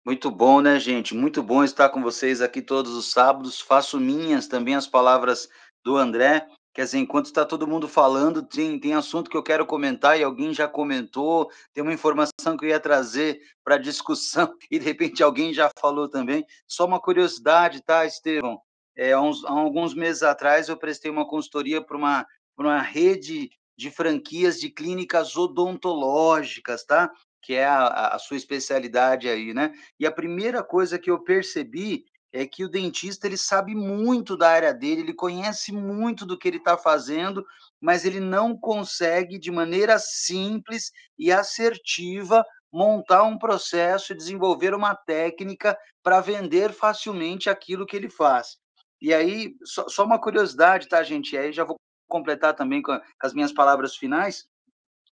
Muito 0.05 0.29
bom, 0.29 0.61
né, 0.61 0.79
gente? 0.79 1.15
Muito 1.15 1.41
bom 1.41 1.63
estar 1.63 1.89
com 1.89 2.01
vocês 2.03 2.39
aqui 2.39 2.61
todos 2.61 2.93
os 2.93 3.11
sábados. 3.11 3.59
Faço 3.59 3.99
minhas 3.99 4.47
também 4.47 4.75
as 4.75 4.85
palavras 4.85 5.49
do 5.83 5.97
André. 5.97 6.47
Quer 6.75 6.83
dizer, 6.83 6.97
enquanto 6.97 7.27
está 7.27 7.45
todo 7.45 7.65
mundo 7.65 7.87
falando, 7.87 8.43
tem, 8.43 8.77
tem 8.77 8.93
assunto 8.93 9.29
que 9.29 9.37
eu 9.37 9.41
quero 9.41 9.65
comentar 9.65 10.19
e 10.19 10.23
alguém 10.23 10.53
já 10.53 10.67
comentou, 10.67 11.49
tem 11.73 11.81
uma 11.81 11.93
informação 11.93 12.57
que 12.57 12.65
eu 12.65 12.69
ia 12.69 12.81
trazer 12.81 13.39
para 13.63 13.77
discussão 13.77 14.53
e 14.69 14.77
de 14.77 14.83
repente 14.83 15.23
alguém 15.23 15.53
já 15.53 15.71
falou 15.79 16.09
também. 16.09 16.45
Só 16.67 16.85
uma 16.85 16.99
curiosidade, 16.99 17.81
tá, 17.81 18.05
Estevão? 18.05 18.59
É, 18.93 19.13
há, 19.13 19.21
uns, 19.21 19.45
há 19.45 19.51
alguns 19.51 19.93
meses 19.93 20.21
atrás 20.21 20.67
eu 20.67 20.75
prestei 20.75 21.09
uma 21.09 21.25
consultoria 21.25 21.81
para 21.81 21.95
uma, 21.95 22.27
uma 22.57 22.81
rede 22.81 23.49
de 23.77 23.89
franquias 23.89 24.59
de 24.59 24.69
clínicas 24.69 25.37
odontológicas, 25.37 26.83
tá? 26.83 27.09
Que 27.41 27.53
é 27.53 27.65
a, 27.65 28.15
a 28.15 28.19
sua 28.19 28.35
especialidade 28.35 29.29
aí, 29.29 29.53
né? 29.53 29.71
E 29.97 30.05
a 30.05 30.11
primeira 30.11 30.61
coisa 30.61 30.99
que 30.99 31.09
eu 31.09 31.23
percebi 31.23 32.03
é 32.35 32.45
que 32.45 32.65
o 32.65 32.69
dentista 32.69 33.27
ele 33.27 33.37
sabe 33.37 33.73
muito 33.73 34.35
da 34.35 34.49
área 34.49 34.73
dele, 34.73 35.01
ele 35.01 35.13
conhece 35.13 35.71
muito 35.71 36.25
do 36.25 36.37
que 36.37 36.49
ele 36.49 36.57
está 36.57 36.77
fazendo, 36.77 37.45
mas 37.79 38.03
ele 38.03 38.19
não 38.19 38.57
consegue, 38.57 39.39
de 39.39 39.49
maneira 39.49 39.97
simples 39.97 40.91
e 41.17 41.31
assertiva, 41.31 42.43
montar 42.69 43.23
um 43.23 43.37
processo 43.37 44.11
e 44.11 44.17
desenvolver 44.17 44.73
uma 44.73 44.93
técnica 44.93 45.77
para 46.03 46.19
vender 46.19 46.73
facilmente 46.73 47.49
aquilo 47.49 47.85
que 47.85 47.95
ele 47.95 48.09
faz. 48.09 48.57
E 49.01 49.13
aí, 49.13 49.55
só, 49.63 49.87
só 49.87 50.03
uma 50.03 50.19
curiosidade, 50.19 50.89
tá, 50.89 51.01
gente? 51.03 51.35
E 51.35 51.37
aí 51.37 51.53
já 51.53 51.63
vou 51.63 51.77
completar 52.09 52.53
também 52.53 52.81
com, 52.81 52.91
a, 52.91 52.99
com 52.99 53.27
as 53.27 53.33
minhas 53.33 53.53
palavras 53.53 53.95
finais 53.95 54.45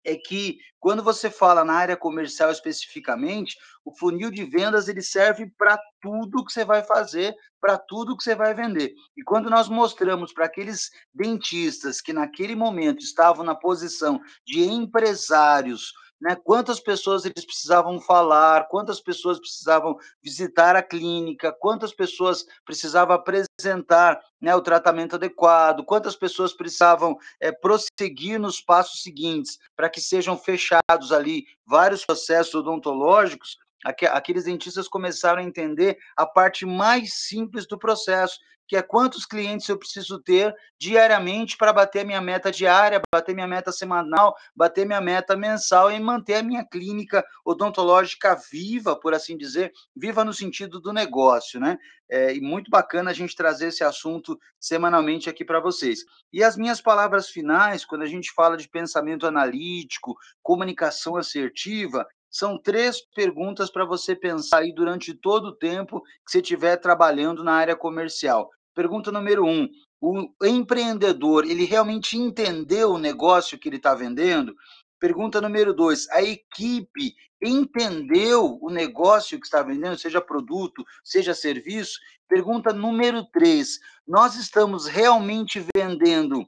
é 0.03 0.15
que 0.15 0.57
quando 0.82 1.03
você 1.03 1.29
fala 1.29 1.63
na 1.63 1.73
área 1.73 1.95
comercial 1.95 2.51
especificamente, 2.51 3.55
o 3.86 3.95
funil 3.95 4.32
de 4.32 4.43
vendas 4.43 4.88
ele 4.88 5.03
serve 5.03 5.45
para 5.55 5.79
tudo 6.01 6.43
que 6.43 6.51
você 6.51 6.65
vai 6.65 6.84
fazer, 6.84 7.36
para 7.61 7.77
tudo 7.77 8.17
que 8.17 8.23
você 8.23 8.34
vai 8.34 8.55
vender. 8.55 8.91
E 9.15 9.23
quando 9.23 9.47
nós 9.47 9.69
mostramos 9.69 10.34
para 10.34 10.45
aqueles 10.45 10.89
dentistas 11.13 12.01
que 12.01 12.11
naquele 12.11 12.55
momento 12.55 13.03
estavam 13.03 13.45
na 13.45 13.53
posição 13.53 14.19
de 14.43 14.63
empresários 14.63 15.93
né? 16.21 16.36
Quantas 16.36 16.79
pessoas 16.79 17.25
eles 17.25 17.43
precisavam 17.43 17.99
falar, 17.99 18.67
quantas 18.67 19.01
pessoas 19.01 19.39
precisavam 19.39 19.97
visitar 20.21 20.75
a 20.75 20.84
clínica, 20.84 21.51
quantas 21.51 21.91
pessoas 21.91 22.45
precisavam 22.63 23.15
apresentar 23.15 24.21
né, 24.39 24.55
o 24.55 24.61
tratamento 24.61 25.15
adequado, 25.15 25.84
quantas 25.84 26.15
pessoas 26.15 26.53
precisavam 26.53 27.17
é, 27.39 27.51
prosseguir 27.51 28.39
nos 28.39 28.61
passos 28.61 29.01
seguintes 29.01 29.57
para 29.75 29.89
que 29.89 29.99
sejam 29.99 30.38
fechados 30.38 30.70
ali 31.11 31.45
vários 31.65 32.05
processos 32.05 32.53
odontológicos, 32.53 33.57
aqueles 33.84 34.43
dentistas 34.45 34.88
começaram 34.88 35.41
a 35.41 35.45
entender 35.45 35.97
a 36.15 36.26
parte 36.26 36.65
mais 36.65 37.13
simples 37.13 37.67
do 37.67 37.78
processo, 37.78 38.39
que 38.72 38.78
é 38.78 38.82
quantos 38.82 39.26
clientes 39.26 39.67
eu 39.67 39.78
preciso 39.78 40.17
ter 40.17 40.55
diariamente 40.80 41.57
para 41.57 41.74
bater 41.74 42.05
minha 42.05 42.22
meta 42.22 42.49
diária, 42.49 43.01
bater 43.13 43.36
minha 43.36 43.45
meta 43.45 43.69
semanal, 43.69 44.34
bater 44.55 44.86
minha 44.86 45.01
meta 45.01 45.36
mensal 45.36 45.91
e 45.91 45.99
manter 45.99 46.36
a 46.36 46.41
minha 46.41 46.63
clínica 46.63 47.22
odontológica 47.43 48.34
viva, 48.49 48.97
por 48.97 49.13
assim 49.13 49.36
dizer, 49.36 49.74
viva 49.93 50.24
no 50.24 50.34
sentido 50.34 50.80
do 50.80 50.93
negócio, 50.93 51.59
né? 51.59 51.78
É, 52.09 52.34
e 52.34 52.39
muito 52.39 52.72
bacana 52.72 53.11
a 53.11 53.13
gente 53.13 53.36
trazer 53.36 53.67
esse 53.67 53.84
assunto 53.84 54.39
semanalmente 54.57 55.30
aqui 55.30 55.43
para 55.43 55.59
vocês. 55.59 56.05
E 56.32 56.41
as 56.41 56.55
minhas 56.55 56.80
palavras 56.80 57.28
finais, 57.28 57.84
quando 57.84 58.03
a 58.03 58.07
gente 58.07 58.32
fala 58.34 58.55
de 58.55 58.69
pensamento 58.69 59.28
analítico, 59.28 60.15
comunicação 60.41 61.17
assertiva, 61.17 62.07
são 62.30 62.57
três 62.57 63.01
perguntas 63.13 63.69
para 63.69 63.84
você 63.84 64.15
pensar 64.15 64.59
aí 64.59 64.74
durante 64.74 65.13
todo 65.13 65.47
o 65.47 65.55
tempo 65.55 66.01
que 66.26 66.32
você 66.32 66.39
estiver 66.39 66.78
trabalhando 66.78 67.43
na 67.43 67.51
área 67.51 67.76
comercial. 67.76 68.49
Pergunta 68.74 69.11
número 69.11 69.45
um: 69.45 69.69
o 69.99 70.30
empreendedor 70.45 71.45
ele 71.45 71.65
realmente 71.65 72.17
entendeu 72.17 72.91
o 72.91 72.97
negócio 72.97 73.57
que 73.59 73.69
ele 73.69 73.78
está 73.78 73.93
vendendo? 73.93 74.55
Pergunta 74.99 75.41
número 75.41 75.74
dois: 75.74 76.09
a 76.09 76.22
equipe 76.22 77.13
entendeu 77.41 78.57
o 78.61 78.69
negócio 78.69 79.39
que 79.39 79.45
está 79.45 79.61
vendendo, 79.61 79.97
seja 79.97 80.22
produto, 80.22 80.86
seja 81.03 81.34
serviço? 81.34 81.99
Pergunta 82.28 82.72
número 82.72 83.26
três: 83.26 83.80
nós 84.07 84.36
estamos 84.36 84.88
realmente 84.88 85.63
vendendo 85.76 86.47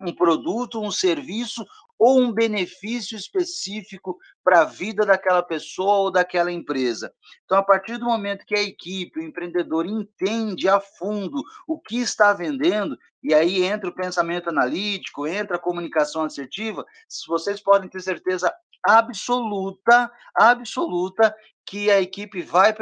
um 0.00 0.14
produto, 0.14 0.80
um 0.80 0.90
serviço 0.90 1.64
ou 1.98 2.20
um 2.20 2.32
benefício 2.32 3.16
específico 3.16 4.18
para 4.44 4.60
a 4.60 4.64
vida 4.64 5.04
daquela 5.04 5.42
pessoa 5.42 5.96
ou 5.96 6.10
daquela 6.10 6.52
empresa. 6.52 7.12
Então, 7.44 7.58
a 7.58 7.62
partir 7.62 7.98
do 7.98 8.04
momento 8.04 8.44
que 8.46 8.54
a 8.54 8.62
equipe, 8.62 9.18
o 9.18 9.22
empreendedor 9.22 9.86
entende 9.86 10.68
a 10.68 10.80
fundo 10.80 11.42
o 11.66 11.78
que 11.78 11.98
está 11.98 12.32
vendendo, 12.32 12.96
e 13.22 13.34
aí 13.34 13.64
entra 13.64 13.90
o 13.90 13.94
pensamento 13.94 14.48
analítico, 14.48 15.26
entra 15.26 15.56
a 15.56 15.60
comunicação 15.60 16.22
assertiva, 16.22 16.84
vocês 17.26 17.60
podem 17.60 17.88
ter 17.88 18.00
certeza 18.00 18.54
absoluta, 18.84 20.10
absoluta, 20.34 21.34
que 21.64 21.90
a 21.90 22.00
equipe 22.00 22.42
vai 22.42 22.72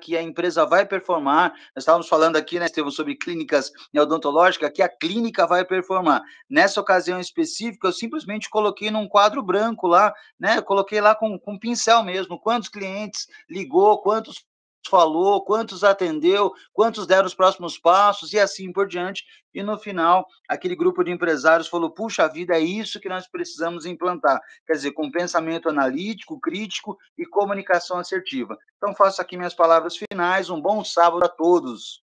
que 0.00 0.16
a 0.16 0.22
empresa 0.22 0.64
vai 0.64 0.86
performar. 0.86 1.50
Nós 1.74 1.82
estávamos 1.82 2.08
falando 2.08 2.36
aqui, 2.36 2.58
né, 2.58 2.66
Estevam, 2.66 2.90
sobre 2.90 3.16
clínicas 3.16 3.72
odontológicas, 3.96 4.70
que 4.72 4.82
a 4.82 4.88
clínica 4.88 5.46
vai 5.46 5.64
performar. 5.64 6.22
Nessa 6.48 6.80
ocasião 6.80 7.18
específica, 7.18 7.88
eu 7.88 7.92
simplesmente 7.92 8.48
coloquei 8.48 8.90
num 8.90 9.08
quadro 9.08 9.42
branco 9.42 9.86
lá, 9.86 10.12
né? 10.38 10.60
coloquei 10.62 11.00
lá 11.00 11.14
com, 11.14 11.38
com 11.38 11.58
pincel 11.58 12.02
mesmo, 12.04 12.38
quantos 12.38 12.68
clientes 12.68 13.26
ligou, 13.50 14.00
quantos 14.00 14.44
falou, 14.86 15.44
quantos 15.44 15.84
atendeu, 15.84 16.52
quantos 16.72 17.06
deram 17.06 17.26
os 17.26 17.34
próximos 17.34 17.78
passos 17.78 18.32
e 18.32 18.38
assim 18.38 18.72
por 18.72 18.86
diante. 18.86 19.24
E 19.54 19.62
no 19.62 19.78
final, 19.78 20.26
aquele 20.48 20.76
grupo 20.76 21.02
de 21.02 21.10
empresários 21.10 21.68
falou: 21.68 21.90
puxa 21.90 22.28
vida, 22.28 22.54
é 22.54 22.60
isso 22.60 23.00
que 23.00 23.08
nós 23.08 23.26
precisamos 23.26 23.86
implantar. 23.86 24.40
Quer 24.66 24.74
dizer, 24.74 24.92
com 24.92 25.10
pensamento 25.10 25.68
analítico, 25.68 26.38
crítico 26.38 26.96
e 27.16 27.26
comunicação 27.26 27.98
assertiva. 27.98 28.56
Então, 28.76 28.94
faço 28.94 29.20
aqui 29.20 29.36
minhas 29.36 29.54
palavras 29.54 29.96
finais. 29.96 30.50
Um 30.50 30.60
bom 30.60 30.84
sábado 30.84 31.24
a 31.24 31.28
todos. 31.28 32.02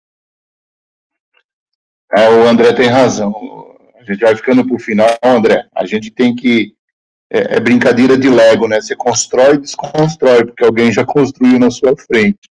É, 2.12 2.28
o 2.28 2.46
André 2.46 2.72
tem 2.72 2.88
razão. 2.88 3.32
A 3.96 4.04
gente 4.04 4.20
vai 4.20 4.34
ficando 4.34 4.66
por 4.66 4.80
final, 4.80 5.08
André. 5.22 5.68
A 5.74 5.86
gente 5.86 6.10
tem 6.10 6.34
que. 6.34 6.74
É, 7.32 7.56
é 7.56 7.60
brincadeira 7.60 8.18
de 8.18 8.28
Lego, 8.28 8.66
né? 8.66 8.80
Você 8.80 8.96
constrói 8.96 9.54
e 9.54 9.60
desconstrói, 9.60 10.44
porque 10.44 10.64
alguém 10.64 10.90
já 10.90 11.04
construiu 11.04 11.58
na 11.58 11.70
sua 11.70 11.96
frente. 11.96 12.48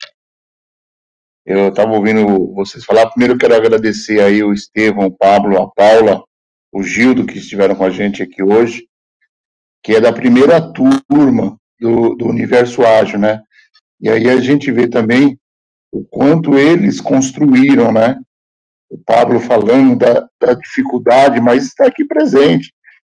Eu 1.45 1.70
estava 1.70 1.93
ouvindo 1.93 2.55
vocês 2.55 2.85
falar. 2.85 3.11
Primeiro, 3.11 3.35
eu 3.35 3.39
quero 3.39 3.55
agradecer 3.55 4.20
aí 4.20 4.43
o 4.43 4.53
Estevão, 4.53 5.07
o 5.07 5.11
Pablo, 5.11 5.61
a 5.61 5.68
Paula, 5.70 6.22
o 6.72 6.83
Gildo, 6.83 7.26
que 7.26 7.39
estiveram 7.39 7.74
com 7.74 7.85
a 7.85 7.91
gente 7.91 8.22
aqui 8.22 8.43
hoje, 8.43 8.87
que 9.83 9.95
é 9.95 10.01
da 10.01 10.12
primeira 10.12 10.61
turma 10.61 11.57
do, 11.81 12.14
do 12.14 12.26
Universo 12.26 12.85
Ágil, 12.85 13.18
né? 13.18 13.43
E 14.01 14.09
aí 14.09 14.29
a 14.29 14.41
gente 14.41 14.70
vê 14.70 14.87
também 14.87 15.39
o 15.91 16.05
quanto 16.05 16.57
eles 16.57 17.01
construíram, 17.01 17.91
né? 17.93 18.20
O 18.91 18.99
Pablo 18.99 19.41
falando 19.41 19.97
da, 19.97 20.29
da 20.41 20.55
dificuldade, 20.55 21.41
mas 21.41 21.64
está 21.64 21.87
aqui 21.87 22.05
presente. 22.05 22.72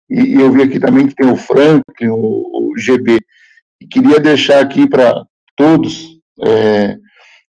E, 0.09 0.33
eu 0.35 0.51
vi 0.51 0.63
aqui 0.63 0.79
também 0.79 1.07
que 1.07 1.15
tem 1.15 1.29
o 1.29 1.35
Franklin, 1.35 2.09
o, 2.09 2.71
o 2.71 2.77
GB. 2.77 3.19
E 3.81 3.87
queria 3.87 4.19
deixar 4.19 4.61
aqui 4.61 4.87
para 4.87 5.23
todos 5.55 6.19
é, 6.41 6.97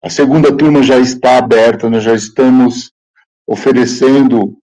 a 0.04 0.10
segunda 0.10 0.56
turma 0.56 0.84
já 0.84 1.00
está 1.00 1.38
aberta, 1.38 1.90
nós 1.90 2.04
já 2.04 2.14
estamos 2.14 2.92
oferecendo 3.48 4.58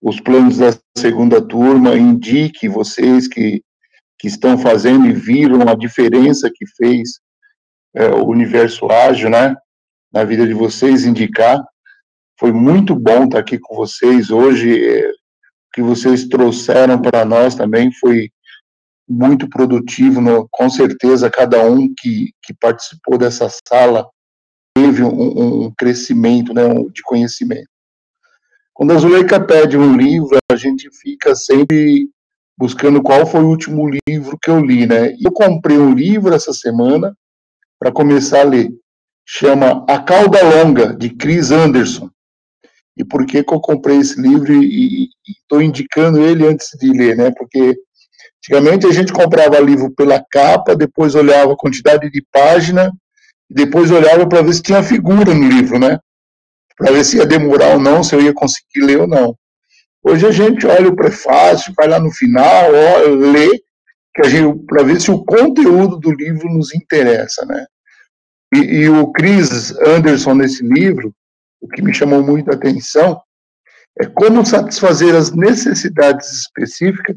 os 0.00 0.20
planos 0.20 0.58
da 0.58 0.72
segunda 0.96 1.42
turma. 1.42 1.96
Indique 1.96 2.68
vocês 2.68 3.26
que, 3.26 3.62
que 4.16 4.28
estão 4.28 4.56
fazendo 4.56 5.06
e 5.06 5.12
viram 5.12 5.68
a 5.68 5.74
diferença 5.74 6.50
que 6.54 6.64
fez 6.76 7.18
é, 7.96 8.08
o 8.10 8.26
universo 8.26 8.86
ágil, 8.86 9.28
né? 9.28 9.56
Na 10.12 10.22
vida 10.22 10.46
de 10.46 10.54
vocês, 10.54 11.04
indicar. 11.04 11.60
Foi 12.38 12.52
muito 12.52 12.94
bom 12.94 13.24
estar 13.24 13.40
aqui 13.40 13.58
com 13.58 13.74
vocês 13.74 14.30
hoje. 14.30 15.02
Que 15.76 15.82
vocês 15.82 16.26
trouxeram 16.26 17.00
para 17.00 17.24
nós 17.24 17.54
também 17.54 17.92
foi 17.92 18.30
muito 19.06 19.48
produtivo. 19.48 20.20
No, 20.20 20.48
com 20.50 20.70
certeza, 20.70 21.30
cada 21.30 21.62
um 21.62 21.86
que, 21.94 22.32
que 22.42 22.54
participou 22.54 23.18
dessa 23.18 23.48
sala 23.68 24.08
teve 24.74 25.02
um, 25.02 25.66
um 25.66 25.72
crescimento 25.76 26.54
né, 26.54 26.62
de 26.92 27.02
conhecimento. 27.02 27.68
Quando 28.74 28.92
a 28.92 28.98
Zuleika 28.98 29.38
pede 29.38 29.76
um 29.76 29.96
livro, 29.96 30.38
a 30.50 30.56
gente 30.56 30.88
fica 31.00 31.34
sempre 31.34 32.10
buscando 32.58 33.02
qual 33.02 33.26
foi 33.26 33.40
o 33.42 33.48
último 33.48 33.88
livro 34.08 34.38
que 34.42 34.50
eu 34.50 34.60
li, 34.60 34.86
né? 34.86 35.14
Eu 35.20 35.30
comprei 35.30 35.78
um 35.78 35.94
livro 35.94 36.34
essa 36.34 36.52
semana 36.52 37.16
para 37.78 37.92
começar 37.92 38.40
a 38.40 38.44
ler. 38.44 38.70
Chama 39.26 39.84
A 39.88 39.98
Cauda 39.98 40.38
Longa, 40.42 40.94
de 40.94 41.10
Chris 41.10 41.50
Anderson. 41.50 42.10
E 42.96 43.04
por 43.04 43.26
que, 43.26 43.44
que 43.44 43.52
eu 43.52 43.60
comprei 43.60 43.98
esse 43.98 44.20
livro 44.20 44.52
e 44.52 45.08
estou 45.28 45.60
indicando 45.60 46.22
ele 46.22 46.46
antes 46.46 46.68
de 46.78 46.90
ler, 46.90 47.16
né? 47.16 47.30
Porque 47.36 47.76
antigamente 48.38 48.86
a 48.86 48.92
gente 48.92 49.12
comprava 49.12 49.60
livro 49.60 49.90
pela 49.90 50.24
capa, 50.30 50.74
depois 50.74 51.14
olhava 51.14 51.52
a 51.52 51.56
quantidade 51.56 52.10
de 52.10 52.24
página 52.32 52.90
depois 53.48 53.90
olhava 53.90 54.28
para 54.28 54.42
ver 54.42 54.54
se 54.54 54.62
tinha 54.62 54.82
figura 54.82 55.32
no 55.32 55.48
livro, 55.48 55.78
né? 55.78 55.98
Para 56.76 56.92
ver 56.92 57.04
se 57.04 57.16
ia 57.16 57.26
demorar 57.26 57.74
ou 57.74 57.80
não, 57.80 58.02
se 58.02 58.14
eu 58.14 58.20
ia 58.20 58.34
conseguir 58.34 58.80
ler 58.80 59.00
ou 59.00 59.06
não. 59.06 59.36
Hoje 60.02 60.26
a 60.26 60.30
gente 60.30 60.66
olha 60.66 60.88
o 60.88 60.96
prefácio, 60.96 61.72
vai 61.76 61.88
lá 61.88 61.98
no 61.98 62.10
final, 62.12 62.70
ó, 62.72 63.08
lê, 63.08 63.48
para 64.66 64.82
ver 64.82 65.00
se 65.00 65.10
o 65.10 65.24
conteúdo 65.24 65.98
do 65.98 66.12
livro 66.12 66.48
nos 66.48 66.74
interessa, 66.74 67.44
né? 67.46 67.66
E, 68.54 68.58
e, 68.58 68.88
o 68.88 69.10
Chris 69.10 69.72
Anderson 69.80 70.34
nesse 70.34 70.64
livro, 70.64 71.12
o 71.66 71.68
que 71.68 71.82
me 71.82 71.92
chamou 71.92 72.22
muito 72.22 72.50
a 72.50 72.54
atenção 72.54 73.20
é 73.98 74.06
como 74.06 74.46
satisfazer 74.46 75.14
as 75.14 75.32
necessidades 75.32 76.30
específicas 76.32 77.16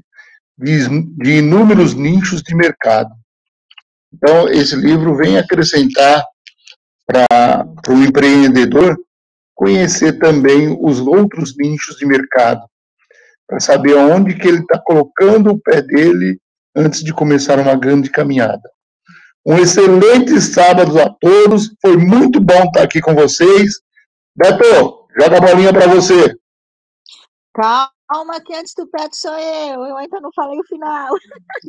de, 0.57 1.37
inúmeros 1.37 1.93
nichos 1.93 2.41
de 2.41 2.55
mercado. 2.55 3.11
Então, 4.13 4.49
esse 4.49 4.75
livro 4.75 5.15
vem 5.15 5.37
acrescentar 5.37 6.25
para 7.05 7.65
para 7.81 7.93
o 7.93 8.03
empreendedor 8.03 8.97
conhecer 9.55 10.19
também 10.19 10.77
os 10.81 10.99
outros 10.99 11.55
nichos 11.57 11.97
de 11.97 12.05
mercado, 12.05 12.61
para 13.47 13.59
saber 13.59 13.95
onde 13.95 14.35
que 14.35 14.47
ele 14.47 14.59
está 14.59 14.79
colocando 14.79 15.51
o 15.51 15.59
pé 15.59 15.81
dele 15.81 16.39
antes 16.75 17.03
de 17.03 17.13
começar 17.13 17.59
uma 17.59 17.75
grande 17.75 18.09
caminhada. 18.09 18.69
Um 19.45 19.57
excelente 19.57 20.39
sábado 20.39 20.99
a 20.99 21.09
todos, 21.09 21.73
foi 21.81 21.97
muito 21.97 22.39
bom 22.39 22.63
estar 22.65 22.83
aqui 22.83 23.01
com 23.01 23.15
vocês. 23.15 23.79
Beto, 24.39 25.05
joga 25.19 25.37
a 25.37 25.41
bolinha 25.41 25.73
para 25.73 25.87
você. 25.87 26.33
Calma, 27.53 28.39
que 28.45 28.55
antes 28.55 28.73
do 28.73 28.89
Beto 28.89 29.17
sou 29.17 29.37
eu, 29.37 29.83
eu 29.83 29.97
ainda 29.97 30.21
não 30.21 30.29
falei 30.33 30.57
o 30.57 30.63
final. 30.63 31.09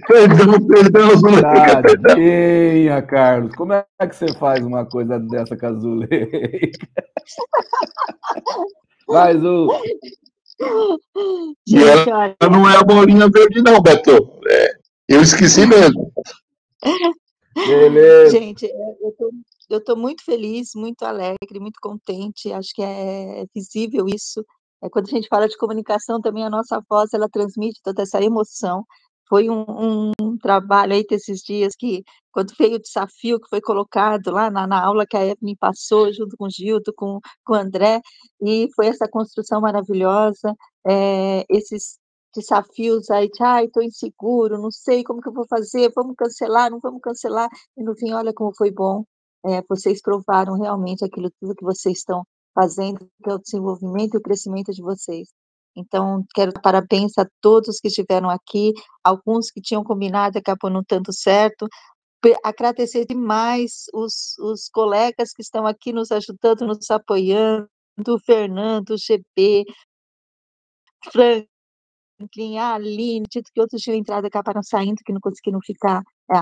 Perdão, 0.07 0.67
perdão, 0.69 1.17
Zuleika, 1.17 1.83
perdão. 1.83 2.15
Tadinha, 2.15 3.03
Carlos. 3.03 3.57
Como 3.57 3.73
é 3.73 3.85
que 3.99 4.15
você 4.15 4.33
faz 4.35 4.65
uma 4.65 4.87
coisa 4.87 5.19
dessa 5.19 5.57
com 5.57 5.67
a 5.67 5.73
Zuleika? 5.73 6.87
Mais 9.09 9.37
um. 9.45 9.69
E 11.67 11.77
ela 11.77 12.37
não 12.49 12.71
é 12.71 12.77
a 12.77 12.85
bolinha 12.85 13.29
verde, 13.29 13.63
não, 13.63 13.83
Beto. 13.83 14.39
É, 14.49 14.75
eu 15.09 15.23
esqueci 15.23 15.67
mesmo. 15.67 16.13
Beleza. 17.53 18.31
Gente, 18.31 18.67
eu 18.67 19.13
tô, 19.19 19.33
eu 19.71 19.83
tô 19.83 19.97
muito 19.97 20.25
feliz, 20.25 20.71
muito 20.75 21.05
alegre, 21.05 21.61
muito 21.61 21.79
contente. 21.81 22.53
Acho 22.53 22.71
que 22.75 22.83
é 22.83 23.47
visível 23.55 24.07
isso. 24.09 24.45
É, 24.83 24.89
quando 24.91 25.07
a 25.09 25.11
gente 25.11 25.29
fala 25.29 25.49
de 25.49 25.57
comunicação, 25.57 26.21
também 26.21 26.45
a 26.45 26.51
nossa 26.51 26.83
voz 26.89 27.13
ela 27.15 27.29
transmite 27.29 27.81
toda 27.83 28.03
essa 28.03 28.23
emoção. 28.23 28.85
Foi 29.29 29.49
um, 29.49 30.13
um, 30.21 30.37
trabalho 30.39 30.93
aí 30.95 31.05
desses 31.09 31.41
dias 31.41 31.75
que, 31.79 32.03
quando 32.33 32.53
veio 32.59 32.77
o 32.77 32.81
desafio 32.81 33.41
que 33.41 33.49
foi 33.49 33.61
colocado 33.61 34.31
lá 34.33 34.51
na, 34.51 34.67
na 34.67 34.85
aula 34.85 35.07
que 35.07 35.17
a 35.17 35.25
Evelyn 35.25 35.57
passou, 35.57 36.13
junto 36.13 36.37
com 36.37 36.47
o 36.47 36.51
Gildo, 36.51 36.93
com, 36.97 37.21
com 37.45 37.53
o 37.55 37.57
André, 37.57 38.01
e 38.43 38.69
foi 38.75 38.87
essa 38.89 39.09
construção 39.09 39.61
maravilhosa, 39.61 40.55
é, 40.87 41.45
esses 41.49 41.99
desafios 42.35 43.11
aí, 43.11 43.29
de, 43.29 43.43
ai, 43.43 43.67
estou 43.67 43.83
inseguro, 43.83 44.61
não 44.61 44.71
sei 44.71 45.05
como 45.05 45.21
que 45.21 45.29
eu 45.29 45.33
vou 45.33 45.47
fazer, 45.49 45.93
vamos 45.95 46.15
cancelar, 46.17 46.71
não 46.71 46.81
vamos 46.81 47.01
cancelar, 47.01 47.49
e 47.77 47.83
no 47.85 47.95
fim, 47.97 48.13
olha 48.13 48.33
como 48.35 48.53
foi 48.57 48.71
bom, 48.71 49.05
é, 49.45 49.62
vocês 49.69 50.01
provaram 50.01 50.55
realmente 50.55 51.05
aquilo 51.05 51.31
tudo 51.41 51.55
que 51.55 51.65
vocês 51.65 51.99
estão 51.99 52.25
fazendo, 52.55 52.99
que 53.23 53.31
é 53.31 53.35
o 53.35 53.39
desenvolvimento 53.39 54.15
e 54.15 54.19
o 54.19 54.23
crescimento 54.23 54.73
de 54.73 54.83
vocês. 54.83 55.29
Então, 55.77 56.25
quero 56.35 56.53
dar 56.53 56.61
parabéns 56.61 57.17
a 57.17 57.27
todos 57.41 57.79
que 57.81 57.89
estiveram 57.89 58.29
aqui, 58.29 58.73
alguns 59.05 59.51
que 59.51 59.61
tinham 59.61 59.85
combinado 59.85 60.39
acabou 60.39 60.69
não 60.71 60.83
dando 60.89 61.12
certo, 61.12 61.69
agradecer 62.45 63.07
demais 63.07 63.85
os, 63.95 64.37
os 64.39 64.69
colegas 64.69 65.33
que 65.33 65.43
estão 65.43 65.67
aqui 65.67 65.93
nos 65.93 66.11
ajudando, 66.11 66.67
nos 66.67 66.91
apoiando, 66.91 67.69
Fernando, 68.27 68.97
GB, 68.97 69.65
Frank, 71.11 71.50
Franklin, 72.21 72.59
a 72.59 72.75
Aline, 72.75 73.27
dito 73.31 73.51
que 73.53 73.61
outros 73.61 73.81
tinham 73.81 73.97
entrado 73.97 74.25
e 74.25 74.29
acabaram 74.29 74.63
saindo, 74.63 75.03
que 75.05 75.13
não 75.13 75.21
conseguiram 75.21 75.59
ficar, 75.65 76.03
é, 76.31 76.35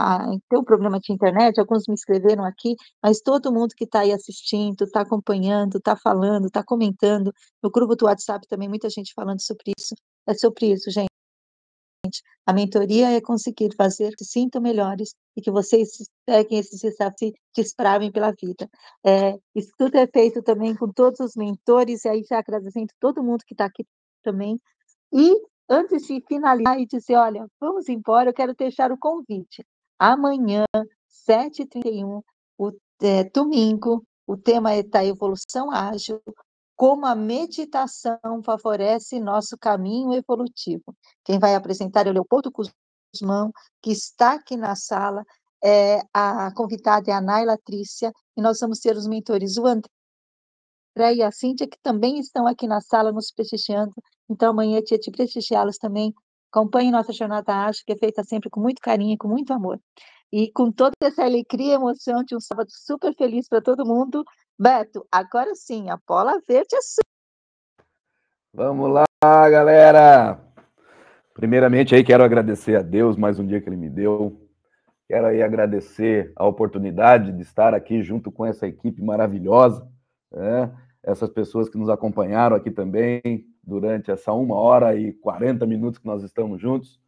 tem 0.48 0.58
um 0.58 0.64
problema 0.64 0.98
de 0.98 1.12
internet, 1.12 1.58
alguns 1.60 1.86
me 1.86 1.94
escreveram 1.94 2.44
aqui, 2.44 2.74
mas 3.02 3.20
todo 3.20 3.52
mundo 3.52 3.74
que 3.76 3.84
está 3.84 4.00
aí 4.00 4.12
assistindo, 4.12 4.82
está 4.84 5.02
acompanhando, 5.02 5.78
está 5.78 5.96
falando, 5.96 6.46
está 6.46 6.64
comentando, 6.64 7.32
no 7.62 7.70
grupo 7.70 7.94
do 7.94 8.06
WhatsApp 8.06 8.46
também, 8.48 8.68
muita 8.68 8.90
gente 8.90 9.12
falando 9.14 9.40
sobre 9.40 9.72
isso, 9.78 9.94
é 10.26 10.34
sobre 10.34 10.72
isso, 10.72 10.90
gente. 10.90 11.08
A 12.46 12.52
mentoria 12.52 13.10
é 13.10 13.20
conseguir 13.20 13.74
fazer 13.76 14.14
que 14.16 14.24
se 14.24 14.32
sintam 14.32 14.62
melhores 14.62 15.14
e 15.36 15.42
que 15.42 15.50
vocês 15.50 15.90
peguem 16.24 16.58
esses 16.58 16.80
desafios 16.80 17.32
e 17.32 17.34
despravem 17.54 18.10
pela 18.10 18.32
vida. 18.32 18.68
É, 19.04 19.38
isso 19.54 19.70
tudo 19.76 19.96
é 19.96 20.06
feito 20.06 20.42
também 20.42 20.74
com 20.74 20.90
todos 20.90 21.20
os 21.20 21.36
mentores, 21.36 22.04
e 22.04 22.08
aí 22.08 22.24
já 22.24 22.38
agradecendo 22.38 22.88
todo 22.98 23.22
mundo 23.22 23.44
que 23.46 23.52
está 23.52 23.66
aqui 23.66 23.84
também. 24.22 24.58
E 25.12 25.34
antes 25.68 26.06
de 26.06 26.20
finalizar 26.26 26.78
e 26.78 26.86
dizer, 26.86 27.16
olha, 27.16 27.46
vamos 27.60 27.88
embora, 27.88 28.30
eu 28.30 28.34
quero 28.34 28.54
deixar 28.54 28.90
o 28.90 28.98
convite. 28.98 29.64
Amanhã, 29.98 30.64
7h31, 31.28 32.22
o, 32.56 32.72
é, 33.02 33.24
domingo, 33.24 34.04
o 34.26 34.36
tema 34.36 34.72
é 34.72 34.82
da 34.82 35.04
evolução 35.04 35.70
ágil, 35.70 36.20
como 36.76 37.06
a 37.06 37.14
meditação 37.14 38.18
favorece 38.44 39.20
nosso 39.20 39.58
caminho 39.58 40.14
evolutivo. 40.14 40.94
Quem 41.24 41.38
vai 41.38 41.54
apresentar 41.54 42.06
é 42.06 42.10
o 42.10 42.12
Leopoldo 42.12 42.50
Guzmão, 42.52 43.52
que 43.82 43.90
está 43.90 44.34
aqui 44.34 44.56
na 44.56 44.76
sala, 44.76 45.24
é, 45.62 46.00
a 46.14 46.52
convidada 46.54 47.10
é 47.10 47.14
a 47.14 47.20
Naila 47.20 47.58
Trícia, 47.64 48.12
e 48.36 48.40
nós 48.40 48.60
vamos 48.60 48.78
ter 48.78 48.96
os 48.96 49.08
mentores, 49.08 49.56
o 49.56 49.66
André 49.66 49.90
e 51.12 51.22
a 51.22 51.30
Cíntia, 51.30 51.66
que 51.66 51.78
também 51.82 52.18
estão 52.18 52.46
aqui 52.46 52.66
na 52.66 52.80
sala 52.80 53.12
nos 53.12 53.30
prestigiando. 53.30 53.92
Então, 54.28 54.50
amanhã 54.50 54.78
é 54.78 54.82
dia 54.82 54.98
de 54.98 55.10
prestigiá-los 55.10 55.78
também. 55.78 56.12
Acompanhe 56.50 56.90
nossa 56.90 57.12
jornada 57.12 57.66
ágil, 57.66 57.82
que 57.86 57.92
é 57.92 57.96
feita 57.96 58.24
sempre 58.24 58.50
com 58.50 58.60
muito 58.60 58.80
carinho 58.80 59.14
e 59.14 59.18
com 59.18 59.28
muito 59.28 59.52
amor. 59.52 59.80
E 60.32 60.50
com 60.52 60.70
toda 60.70 60.92
essa 61.02 61.24
alegria 61.24 61.72
e 61.72 61.74
emoção 61.74 62.22
de 62.24 62.34
um 62.36 62.40
sábado 62.40 62.70
super 62.70 63.14
feliz 63.14 63.48
para 63.48 63.62
todo 63.62 63.86
mundo. 63.86 64.24
Beto, 64.58 65.06
agora 65.10 65.54
sim, 65.54 65.88
a 65.88 65.98
bola 66.06 66.40
verde 66.46 66.74
é 66.74 66.80
sua. 66.80 67.04
Vamos 68.52 68.90
lá, 68.90 69.04
galera! 69.48 70.40
Primeiramente, 71.32 71.94
aí 71.94 72.02
quero 72.02 72.24
agradecer 72.24 72.76
a 72.76 72.82
Deus 72.82 73.16
mais 73.16 73.38
um 73.38 73.46
dia 73.46 73.60
que 73.60 73.68
Ele 73.68 73.76
me 73.76 73.88
deu. 73.88 74.48
Quero 75.06 75.28
aí 75.28 75.42
agradecer 75.42 76.32
a 76.34 76.44
oportunidade 76.44 77.32
de 77.32 77.42
estar 77.42 77.72
aqui 77.72 78.02
junto 78.02 78.30
com 78.32 78.44
essa 78.44 78.66
equipe 78.66 79.00
maravilhosa, 79.00 79.88
né? 80.30 80.70
Essas 81.02 81.30
pessoas 81.30 81.68
que 81.68 81.78
nos 81.78 81.88
acompanharam 81.88 82.56
aqui 82.56 82.70
também 82.70 83.46
durante 83.62 84.10
essa 84.10 84.32
uma 84.32 84.56
hora 84.56 84.96
e 84.96 85.12
40 85.12 85.66
minutos 85.66 85.98
que 85.98 86.06
nós 86.06 86.22
estamos 86.22 86.60
juntos. 86.60 87.00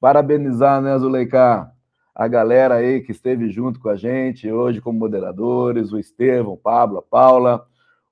Parabenizar, 0.00 0.80
né, 0.80 0.96
Zuleika, 0.98 1.70
a 2.14 2.28
galera 2.28 2.76
aí 2.76 3.00
que 3.00 3.12
esteve 3.12 3.48
junto 3.50 3.80
com 3.80 3.88
a 3.88 3.96
gente 3.96 4.50
hoje 4.50 4.80
como 4.80 4.98
moderadores, 4.98 5.92
o 5.92 5.98
Estevão, 5.98 6.54
o 6.54 6.58
Pablo, 6.58 6.98
a 6.98 7.02
Paula, 7.02 7.66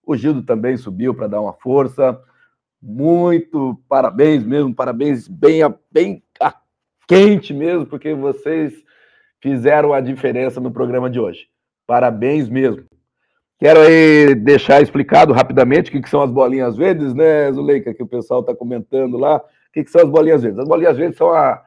o 0.04 0.16
Gildo 0.16 0.42
também 0.42 0.76
subiu 0.76 1.14
para 1.14 1.26
dar 1.26 1.40
uma 1.40 1.52
força. 1.52 2.20
Muito 2.82 3.78
parabéns 3.88 4.42
mesmo, 4.44 4.74
parabéns 4.74 5.28
bem, 5.28 5.60
bem 5.92 6.22
quente 7.06 7.52
mesmo, 7.52 7.86
porque 7.86 8.14
vocês 8.14 8.72
fizeram 9.40 9.92
a 9.92 10.00
diferença 10.00 10.60
no 10.60 10.70
programa 10.70 11.10
de 11.10 11.18
hoje. 11.18 11.48
Parabéns 11.86 12.48
mesmo. 12.48 12.84
Quero 13.60 13.80
aí 13.80 14.34
deixar 14.34 14.80
explicado 14.80 15.34
rapidamente 15.34 15.90
o 15.90 15.92
que, 15.92 16.00
que 16.00 16.08
são 16.08 16.22
as 16.22 16.30
bolinhas 16.30 16.78
verdes, 16.78 17.12
né, 17.12 17.52
Zuleika, 17.52 17.92
que 17.92 18.02
o 18.02 18.06
pessoal 18.06 18.40
está 18.40 18.54
comentando 18.54 19.18
lá. 19.18 19.36
O 19.36 19.42
que, 19.70 19.84
que 19.84 19.90
são 19.90 20.00
as 20.00 20.08
bolinhas 20.08 20.42
verdes? 20.42 20.58
As 20.58 20.66
bolinhas 20.66 20.96
verdes 20.96 21.18
são 21.18 21.30
a, 21.30 21.62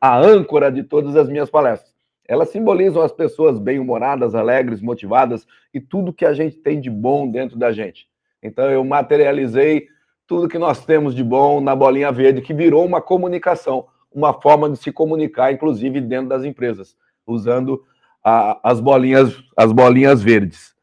a 0.00 0.18
âncora 0.18 0.72
de 0.72 0.82
todas 0.82 1.14
as 1.14 1.28
minhas 1.28 1.48
palestras. 1.48 1.94
Elas 2.26 2.48
simbolizam 2.48 3.00
as 3.00 3.12
pessoas 3.12 3.60
bem-humoradas, 3.60 4.34
alegres, 4.34 4.82
motivadas 4.82 5.46
e 5.72 5.78
tudo 5.80 6.12
que 6.12 6.26
a 6.26 6.34
gente 6.34 6.56
tem 6.56 6.80
de 6.80 6.90
bom 6.90 7.30
dentro 7.30 7.56
da 7.56 7.70
gente. 7.70 8.08
Então, 8.42 8.68
eu 8.68 8.82
materializei 8.82 9.86
tudo 10.26 10.48
que 10.48 10.58
nós 10.58 10.84
temos 10.84 11.14
de 11.14 11.22
bom 11.22 11.60
na 11.60 11.76
bolinha 11.76 12.10
verde, 12.10 12.42
que 12.42 12.52
virou 12.52 12.84
uma 12.84 13.00
comunicação, 13.00 13.86
uma 14.12 14.32
forma 14.32 14.68
de 14.68 14.78
se 14.78 14.90
comunicar, 14.90 15.52
inclusive 15.52 16.00
dentro 16.00 16.28
das 16.28 16.42
empresas, 16.42 16.96
usando 17.24 17.84
a, 18.24 18.58
as 18.68 18.80
bolinhas, 18.80 19.32
as 19.56 19.70
bolinhas 19.70 20.20
verdes. 20.20 20.75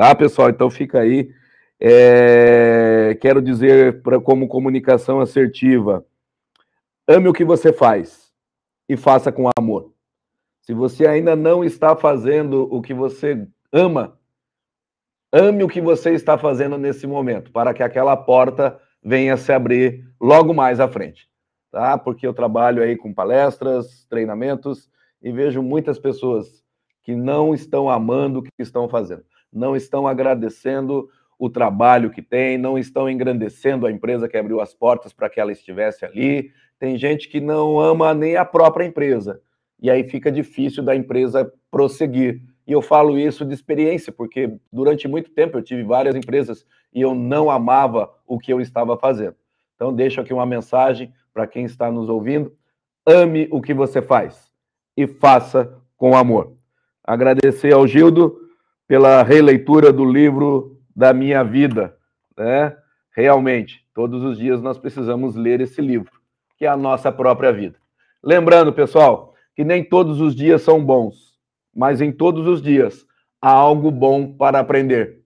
Tá, 0.00 0.14
pessoal? 0.14 0.48
Então 0.48 0.70
fica 0.70 0.98
aí. 0.98 1.30
É... 1.78 3.18
Quero 3.20 3.42
dizer, 3.42 4.00
pra, 4.00 4.18
como 4.18 4.48
comunicação 4.48 5.20
assertiva, 5.20 6.06
ame 7.06 7.28
o 7.28 7.34
que 7.34 7.44
você 7.44 7.70
faz 7.70 8.32
e 8.88 8.96
faça 8.96 9.30
com 9.30 9.50
amor. 9.58 9.92
Se 10.62 10.72
você 10.72 11.06
ainda 11.06 11.36
não 11.36 11.62
está 11.62 11.94
fazendo 11.94 12.66
o 12.74 12.80
que 12.80 12.94
você 12.94 13.46
ama, 13.70 14.18
ame 15.30 15.64
o 15.64 15.68
que 15.68 15.82
você 15.82 16.14
está 16.14 16.38
fazendo 16.38 16.78
nesse 16.78 17.06
momento, 17.06 17.52
para 17.52 17.74
que 17.74 17.82
aquela 17.82 18.16
porta 18.16 18.80
venha 19.04 19.36
se 19.36 19.52
abrir 19.52 20.10
logo 20.18 20.54
mais 20.54 20.80
à 20.80 20.88
frente, 20.88 21.28
tá? 21.70 21.98
Porque 21.98 22.26
eu 22.26 22.32
trabalho 22.32 22.82
aí 22.82 22.96
com 22.96 23.12
palestras, 23.12 24.06
treinamentos 24.08 24.88
e 25.20 25.30
vejo 25.30 25.60
muitas 25.60 25.98
pessoas 25.98 26.64
que 27.02 27.14
não 27.14 27.52
estão 27.52 27.90
amando 27.90 28.38
o 28.38 28.42
que 28.42 28.50
estão 28.60 28.88
fazendo 28.88 29.24
não 29.52 29.74
estão 29.74 30.06
agradecendo 30.06 31.08
o 31.38 31.48
trabalho 31.48 32.10
que 32.10 32.20
tem, 32.20 32.58
não 32.58 32.78
estão 32.78 33.08
engrandecendo 33.08 33.86
a 33.86 33.90
empresa 33.90 34.28
que 34.28 34.36
abriu 34.36 34.60
as 34.60 34.74
portas 34.74 35.12
para 35.12 35.30
que 35.30 35.40
ela 35.40 35.50
estivesse 35.50 36.04
ali. 36.04 36.52
Tem 36.78 36.98
gente 36.98 37.28
que 37.28 37.40
não 37.40 37.80
ama 37.80 38.12
nem 38.12 38.36
a 38.36 38.44
própria 38.44 38.84
empresa. 38.84 39.40
E 39.80 39.90
aí 39.90 40.04
fica 40.04 40.30
difícil 40.30 40.82
da 40.82 40.94
empresa 40.94 41.50
prosseguir. 41.70 42.42
E 42.66 42.72
eu 42.72 42.82
falo 42.82 43.18
isso 43.18 43.44
de 43.44 43.54
experiência, 43.54 44.12
porque 44.12 44.54
durante 44.70 45.08
muito 45.08 45.30
tempo 45.30 45.56
eu 45.56 45.62
tive 45.62 45.82
várias 45.82 46.14
empresas 46.14 46.66
e 46.92 47.00
eu 47.00 47.14
não 47.14 47.50
amava 47.50 48.10
o 48.26 48.38
que 48.38 48.52
eu 48.52 48.60
estava 48.60 48.96
fazendo. 48.98 49.34
Então, 49.74 49.94
deixo 49.94 50.20
aqui 50.20 50.32
uma 50.34 50.44
mensagem 50.44 51.10
para 51.32 51.46
quem 51.46 51.64
está 51.64 51.90
nos 51.90 52.08
ouvindo: 52.10 52.52
ame 53.06 53.48
o 53.50 53.62
que 53.62 53.72
você 53.72 54.02
faz 54.02 54.52
e 54.94 55.06
faça 55.06 55.74
com 55.96 56.14
amor. 56.14 56.52
Agradecer 57.02 57.72
ao 57.72 57.86
Gildo 57.86 58.49
pela 58.90 59.22
releitura 59.22 59.92
do 59.92 60.04
livro 60.04 60.76
da 60.96 61.12
minha 61.12 61.44
vida, 61.44 61.94
né? 62.36 62.76
Realmente, 63.14 63.84
todos 63.94 64.24
os 64.24 64.36
dias 64.36 64.60
nós 64.60 64.78
precisamos 64.78 65.36
ler 65.36 65.60
esse 65.60 65.80
livro, 65.80 66.10
que 66.58 66.66
é 66.66 66.68
a 66.68 66.76
nossa 66.76 67.12
própria 67.12 67.52
vida. 67.52 67.76
Lembrando, 68.20 68.72
pessoal, 68.72 69.32
que 69.54 69.62
nem 69.62 69.84
todos 69.84 70.20
os 70.20 70.34
dias 70.34 70.62
são 70.62 70.84
bons, 70.84 71.38
mas 71.72 72.00
em 72.00 72.10
todos 72.10 72.48
os 72.48 72.60
dias 72.60 73.06
há 73.40 73.52
algo 73.52 73.92
bom 73.92 74.32
para 74.32 74.58
aprender. 74.58 75.20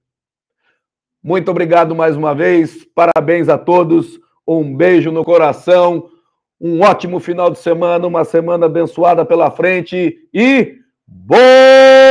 Muito 1.23 1.51
obrigado 1.51 1.95
mais 1.95 2.19
uma 2.19 2.35
vez, 2.35 2.85
parabéns 2.95 3.49
a 3.49 3.57
todos, 3.57 4.21
um 4.47 4.77
beijo 4.77 5.11
no 5.11 5.25
coração, 5.25 6.11
um 6.61 6.83
ótimo 6.83 7.19
final 7.19 7.49
de 7.49 7.59
semana, 7.59 8.07
uma 8.07 8.27
semana 8.27 8.67
abençoada 8.67 9.25
pela 9.25 9.51
frente 9.51 10.19
e 10.35 10.81
bom 11.07 12.04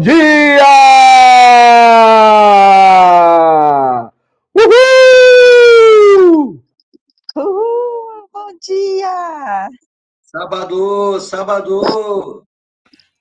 dia! 0.00 0.64
Uhul! 4.54 6.62
Uhul! 7.36 8.28
Bom 8.32 8.48
dia! 8.60 9.68
Sábado, 10.22 11.20
sábado! 11.20 12.44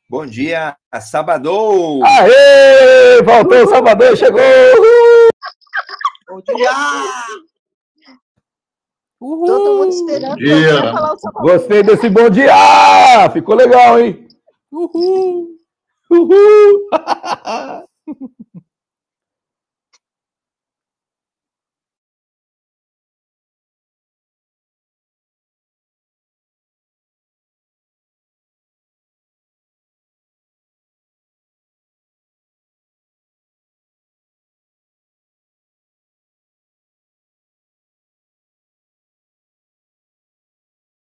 Bom 0.09 0.25
dia, 0.25 0.75
Sabadão! 1.01 2.01
Aê! 2.03 3.21
Voltou 3.23 3.63
o 3.63 3.67
Salvador, 3.69 4.17
chegou! 4.17 4.39
Uhul! 4.41 5.29
Bom 6.29 6.41
dia! 6.41 6.71
Uhul! 9.21 9.45
Todo 9.45 9.77
mundo 9.79 9.89
esperando 9.89 10.37
Dia. 10.37 10.71
você 10.71 10.91
falar 10.93 11.13
o 11.13 11.17
nome. 11.33 11.51
Gostei 11.51 11.83
desse 11.83 12.09
bom 12.09 12.29
dia! 12.29 13.29
Ficou 13.33 13.55
legal, 13.55 13.99
hein? 13.99 14.27
Uhul! 14.71 15.58
Uhul! 16.09 16.89